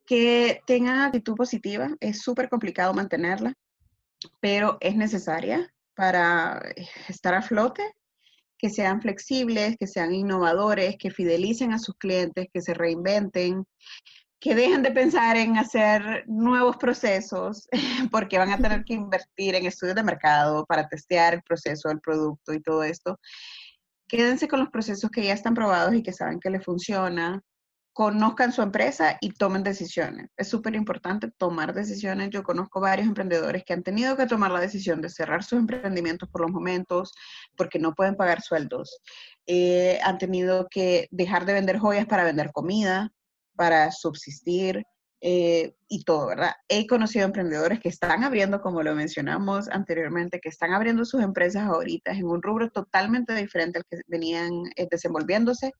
que 0.05 0.61
tengan 0.65 0.99
actitud 1.01 1.35
positiva. 1.35 1.89
Es 1.99 2.21
súper 2.21 2.47
complicado 2.47 2.93
mantenerla, 2.93 3.53
pero 4.39 4.77
es 4.79 4.95
necesaria 4.95 5.69
para 5.95 6.61
estar 7.09 7.33
a 7.33 7.41
flote, 7.41 7.83
que 8.57 8.69
sean 8.69 9.01
flexibles, 9.01 9.75
que 9.77 9.87
sean 9.87 10.13
innovadores, 10.13 10.95
que 10.97 11.11
fidelicen 11.11 11.73
a 11.73 11.79
sus 11.79 11.95
clientes, 11.95 12.47
que 12.53 12.61
se 12.61 12.73
reinventen, 12.73 13.65
que 14.39 14.55
dejen 14.55 14.83
de 14.83 14.91
pensar 14.91 15.35
en 15.35 15.57
hacer 15.57 16.23
nuevos 16.27 16.77
procesos 16.77 17.67
porque 18.11 18.37
van 18.37 18.51
a 18.51 18.57
tener 18.57 18.85
que 18.85 18.93
invertir 18.93 19.55
en 19.55 19.65
estudios 19.65 19.95
de 19.95 20.03
mercado 20.03 20.65
para 20.65 20.87
testear 20.87 21.33
el 21.33 21.43
proceso 21.43 21.89
del 21.89 21.99
producto 21.99 22.53
y 22.53 22.61
todo 22.61 22.83
esto. 22.83 23.19
Quédense 24.07 24.47
con 24.47 24.59
los 24.59 24.69
procesos 24.69 25.11
que 25.11 25.23
ya 25.23 25.33
están 25.33 25.53
probados 25.53 25.93
y 25.93 26.03
que 26.03 26.13
saben 26.13 26.39
que 26.39 26.49
les 26.49 26.63
funciona. 26.63 27.41
conozcan 27.93 28.53
su 28.53 28.61
empresa 28.61 29.17
y 29.19 29.31
tomen 29.33 29.61
decisiones. 29.63 30.29
Es 30.37 30.47
súper 30.47 30.73
importante 30.75 31.31
tomar 31.37 31.73
decisiones. 31.73 32.29
Yo 32.29 32.43
conozco 32.43 32.79
varios 32.79 33.07
emprendedores 33.07 33.63
que 33.65 33.73
han 33.73 33.83
tenido 33.83 34.15
que 34.15 34.25
tomar 34.25 34.51
la 34.51 34.61
decisión 34.61 35.01
de 35.01 35.09
cerrar 35.09 35.43
sus 35.43 35.59
emprendimientos 35.59 36.29
por 36.29 36.41
los 36.41 36.51
momentos 36.51 37.11
porque 37.57 37.77
no 37.77 37.93
pueden 37.93 38.15
pagar 38.15 38.41
sueldos. 38.41 39.01
Eh, 39.47 39.99
han 40.03 40.17
tenido 40.17 40.67
que 40.71 41.07
dejar 41.11 41.45
de 41.45 41.53
vender 41.53 41.77
joyas 41.79 42.05
para 42.05 42.23
vender 42.23 42.51
comida, 42.53 43.11
para 43.59 43.91
subsistir. 43.91 44.85
Eh, 45.21 45.75
y 45.89 46.05
todo, 46.05 46.27
¿verdad? 46.27 46.53
He 46.69 46.87
conocido 46.87 47.25
emprendedores 47.25 47.81
que 47.81 47.89
están 47.89 48.23
abriendo, 48.23 48.61
como 48.61 48.83
lo 48.83 48.95
mencionamos 48.95 49.67
anteriormente, 49.67 50.39
que 50.39 50.47
están 50.47 50.71
abriendo 50.71 51.03
sus 51.03 51.21
empresas 51.21 51.63
ahorita 51.63 52.11
en 52.13 52.25
un 52.25 52.41
rubro 52.41 52.69
totalmente 52.69 53.35
diferente 53.35 53.79
al 53.79 53.85
que 53.89 53.97
venían 54.07 54.49
eh, 54.77 54.87
desenvolviéndose, 54.89 55.73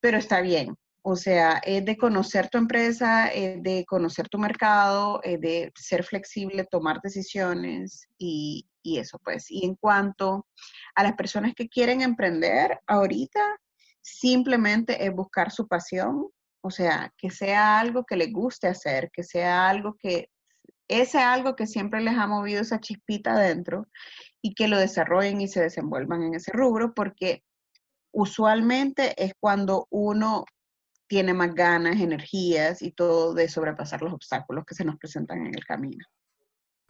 pero 0.00 0.18
está 0.18 0.42
bien. 0.42 0.76
O 1.00 1.16
sea, 1.16 1.56
es 1.64 1.86
de 1.86 1.96
conocer 1.96 2.50
tu 2.50 2.58
empresa, 2.58 3.28
es 3.28 3.62
de 3.62 3.86
conocer 3.86 4.28
tu 4.28 4.36
mercado, 4.36 5.22
es 5.22 5.40
de 5.40 5.72
ser 5.74 6.04
flexible, 6.04 6.66
tomar 6.70 7.00
decisiones 7.00 8.08
y, 8.18 8.68
y 8.82 8.98
eso 8.98 9.18
pues. 9.24 9.50
Y 9.50 9.64
en 9.64 9.74
cuanto 9.76 10.46
a 10.94 11.02
las 11.02 11.14
personas 11.14 11.54
que 11.54 11.66
quieren 11.66 12.02
emprender 12.02 12.78
ahorita, 12.86 13.40
simplemente 14.02 15.04
es 15.04 15.14
buscar 15.14 15.50
su 15.50 15.66
pasión, 15.66 16.28
o 16.60 16.70
sea, 16.70 17.12
que 17.16 17.30
sea 17.30 17.78
algo 17.80 18.04
que 18.04 18.16
les 18.16 18.32
guste 18.32 18.68
hacer, 18.68 19.10
que 19.12 19.22
sea 19.22 19.68
algo 19.68 19.96
que, 19.98 20.30
ese 20.88 21.18
algo 21.18 21.54
que 21.54 21.66
siempre 21.66 22.00
les 22.00 22.16
ha 22.16 22.26
movido 22.26 22.62
esa 22.62 22.80
chispita 22.80 23.32
adentro 23.32 23.86
y 24.40 24.54
que 24.54 24.68
lo 24.68 24.78
desarrollen 24.78 25.40
y 25.40 25.48
se 25.48 25.60
desenvuelvan 25.60 26.22
en 26.22 26.34
ese 26.34 26.52
rubro, 26.52 26.94
porque 26.94 27.44
usualmente 28.12 29.14
es 29.22 29.32
cuando 29.38 29.86
uno 29.90 30.44
tiene 31.08 31.34
más 31.34 31.54
ganas, 31.54 32.00
energías 32.00 32.82
y 32.82 32.90
todo 32.92 33.34
de 33.34 33.48
sobrepasar 33.48 34.02
los 34.02 34.12
obstáculos 34.12 34.64
que 34.66 34.74
se 34.74 34.84
nos 34.84 34.96
presentan 34.96 35.46
en 35.46 35.54
el 35.54 35.64
camino. 35.64 36.04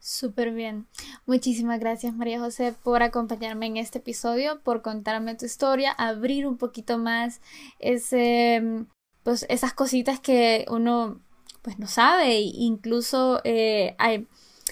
Súper 0.00 0.52
bien. 0.52 0.86
Muchísimas 1.26 1.80
gracias 1.80 2.14
María 2.14 2.38
José 2.38 2.72
por 2.84 3.02
acompañarme 3.02 3.66
en 3.66 3.76
este 3.78 3.98
episodio, 3.98 4.60
por 4.62 4.80
contarme 4.80 5.34
tu 5.34 5.44
historia, 5.44 5.90
abrir 5.90 6.46
un 6.46 6.56
poquito 6.56 6.98
más 6.98 7.40
ese, 7.80 8.86
pues, 9.29 9.45
esas 9.51 9.74
cositas 9.74 10.20
que 10.20 10.64
uno 10.70 11.20
pues 11.61 11.79
no 11.79 11.87
sabe 11.87 12.29
e 12.29 12.41
incluso 12.41 13.43
eh, 13.45 13.95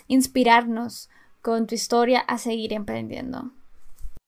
inspirarnos 0.09 1.11
con 1.43 1.67
tu 1.67 1.75
historia 1.75 2.21
a 2.21 2.39
seguir 2.39 2.73
emprendiendo. 2.73 3.53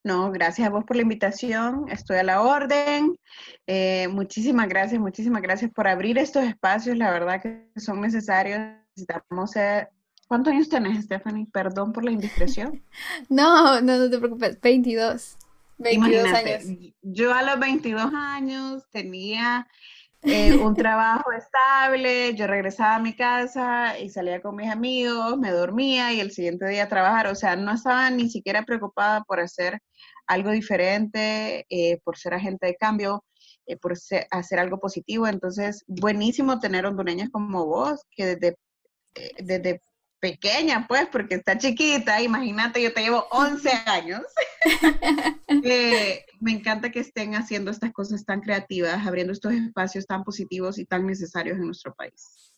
No, 0.03 0.31
gracias 0.31 0.67
a 0.67 0.69
vos 0.69 0.83
por 0.85 0.97
la 0.97 1.01
invitación, 1.01 1.87
estoy 1.89 2.17
a 2.17 2.23
la 2.23 2.43
orden. 2.43 3.17
Eh, 3.65 4.07
muchísimas 4.09 4.69
gracias, 4.69 5.01
muchísimas 5.01 5.41
gracias 5.41 5.71
por 5.71 5.87
abrir 5.87 6.19
estos 6.19 6.43
espacios, 6.43 6.95
la 6.95 7.09
verdad 7.09 7.41
que 7.41 7.67
son 7.77 7.99
necesarios. 7.99 8.59
Necesitamos 8.95 9.49
ser... 9.49 9.89
¿Cuántos 10.27 10.53
años 10.53 10.69
tenés, 10.69 11.05
Stephanie? 11.05 11.47
Perdón 11.51 11.91
por 11.91 12.05
la 12.05 12.11
indiscreción. 12.11 12.83
no, 13.29 13.81
no, 13.81 13.97
no 13.97 14.09
te 14.11 14.19
preocupes, 14.19 14.61
22. 14.61 15.37
22 15.79 16.33
años. 16.33 16.91
Yo 17.01 17.33
a 17.33 17.41
los 17.41 17.59
22 17.59 18.13
años 18.13 18.83
tenía 18.91 19.67
eh, 20.23 20.55
un 20.55 20.75
trabajo 20.75 21.31
estable, 21.31 22.35
yo 22.35 22.47
regresaba 22.47 22.95
a 22.95 22.99
mi 22.99 23.15
casa 23.15 23.97
y 23.99 24.09
salía 24.09 24.41
con 24.41 24.55
mis 24.55 24.69
amigos, 24.69 25.37
me 25.37 25.51
dormía 25.51 26.13
y 26.13 26.19
el 26.19 26.31
siguiente 26.31 26.67
día 26.67 26.83
a 26.83 26.89
trabajar, 26.89 27.27
o 27.27 27.35
sea, 27.35 27.55
no 27.55 27.73
estaba 27.73 28.09
ni 28.09 28.29
siquiera 28.29 28.63
preocupada 28.63 29.23
por 29.23 29.39
hacer 29.39 29.79
algo 30.27 30.51
diferente, 30.51 31.65
eh, 31.69 31.99
por 32.03 32.17
ser 32.17 32.33
agente 32.33 32.67
de 32.67 32.75
cambio, 32.75 33.23
eh, 33.65 33.77
por 33.77 33.93
hacer 34.31 34.59
algo 34.59 34.79
positivo, 34.79 35.27
entonces 35.27 35.83
buenísimo 35.87 36.59
tener 36.59 36.85
hondureñas 36.85 37.29
como 37.29 37.65
vos, 37.65 38.01
que 38.11 38.35
desde, 38.35 38.57
desde 39.39 39.81
pequeña, 40.19 40.85
pues, 40.87 41.07
porque 41.11 41.35
está 41.35 41.57
chiquita, 41.57 42.21
imagínate, 42.21 42.81
yo 42.81 42.93
te 42.93 43.01
llevo 43.01 43.25
11 43.31 43.69
años. 43.85 44.21
Eh, 45.61 46.25
me 46.39 46.51
encanta 46.51 46.91
que 46.91 46.99
estén 46.99 47.35
haciendo 47.35 47.69
estas 47.69 47.91
cosas 47.91 48.23
tan 48.23 48.39
creativas, 48.39 49.05
abriendo 49.05 49.33
estos 49.33 49.51
espacios 49.51 50.05
tan 50.05 50.23
positivos 50.23 50.77
y 50.77 50.85
tan 50.85 51.05
necesarios 51.05 51.57
en 51.57 51.65
nuestro 51.65 51.93
país. 51.95 52.53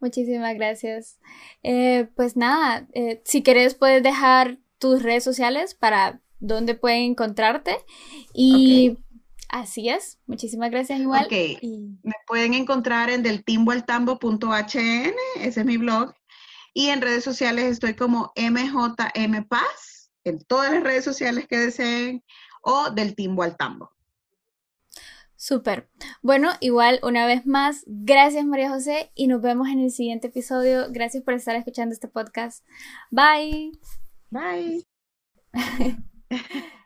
Muchísimas 0.00 0.54
gracias. 0.54 1.18
Eh, 1.62 2.08
pues 2.16 2.36
nada, 2.36 2.88
eh, 2.94 3.20
si 3.24 3.42
quieres 3.42 3.74
puedes 3.74 4.02
dejar 4.02 4.58
tus 4.78 5.02
redes 5.02 5.22
sociales 5.22 5.74
para 5.74 6.20
dónde 6.38 6.74
pueden 6.74 7.02
encontrarte 7.02 7.76
y 8.32 8.96
así 9.50 9.90
es. 9.90 10.18
Muchísimas 10.26 10.70
gracias 10.70 11.00
igual. 11.00 11.28
Me 11.30 12.14
pueden 12.26 12.54
encontrar 12.54 13.10
en 13.10 13.22
deltimboaltambo.hn, 13.22 15.14
ese 15.36 15.60
es 15.60 15.66
mi 15.66 15.76
blog, 15.76 16.14
y 16.72 16.88
en 16.88 17.00
redes 17.00 17.24
sociales 17.24 17.64
estoy 17.66 17.94
como 17.94 18.32
MJM 18.36 19.44
Paz, 19.48 20.10
en 20.24 20.42
todas 20.44 20.72
las 20.72 20.82
redes 20.82 21.04
sociales 21.04 21.46
que 21.48 21.58
deseen, 21.58 22.24
o 22.62 22.90
del 22.90 23.14
Timbo 23.14 23.42
al 23.42 23.56
Tambo. 23.56 23.90
Súper. 25.36 25.88
Bueno, 26.20 26.50
igual 26.60 27.00
una 27.02 27.26
vez 27.26 27.46
más, 27.46 27.82
gracias 27.86 28.44
María 28.44 28.68
José 28.68 29.10
y 29.14 29.26
nos 29.26 29.40
vemos 29.40 29.68
en 29.68 29.80
el 29.80 29.90
siguiente 29.90 30.28
episodio. 30.28 30.88
Gracias 30.90 31.22
por 31.24 31.32
estar 31.32 31.56
escuchando 31.56 31.94
este 31.94 32.08
podcast. 32.08 32.62
Bye. 33.10 33.72
Bye. 34.30 34.86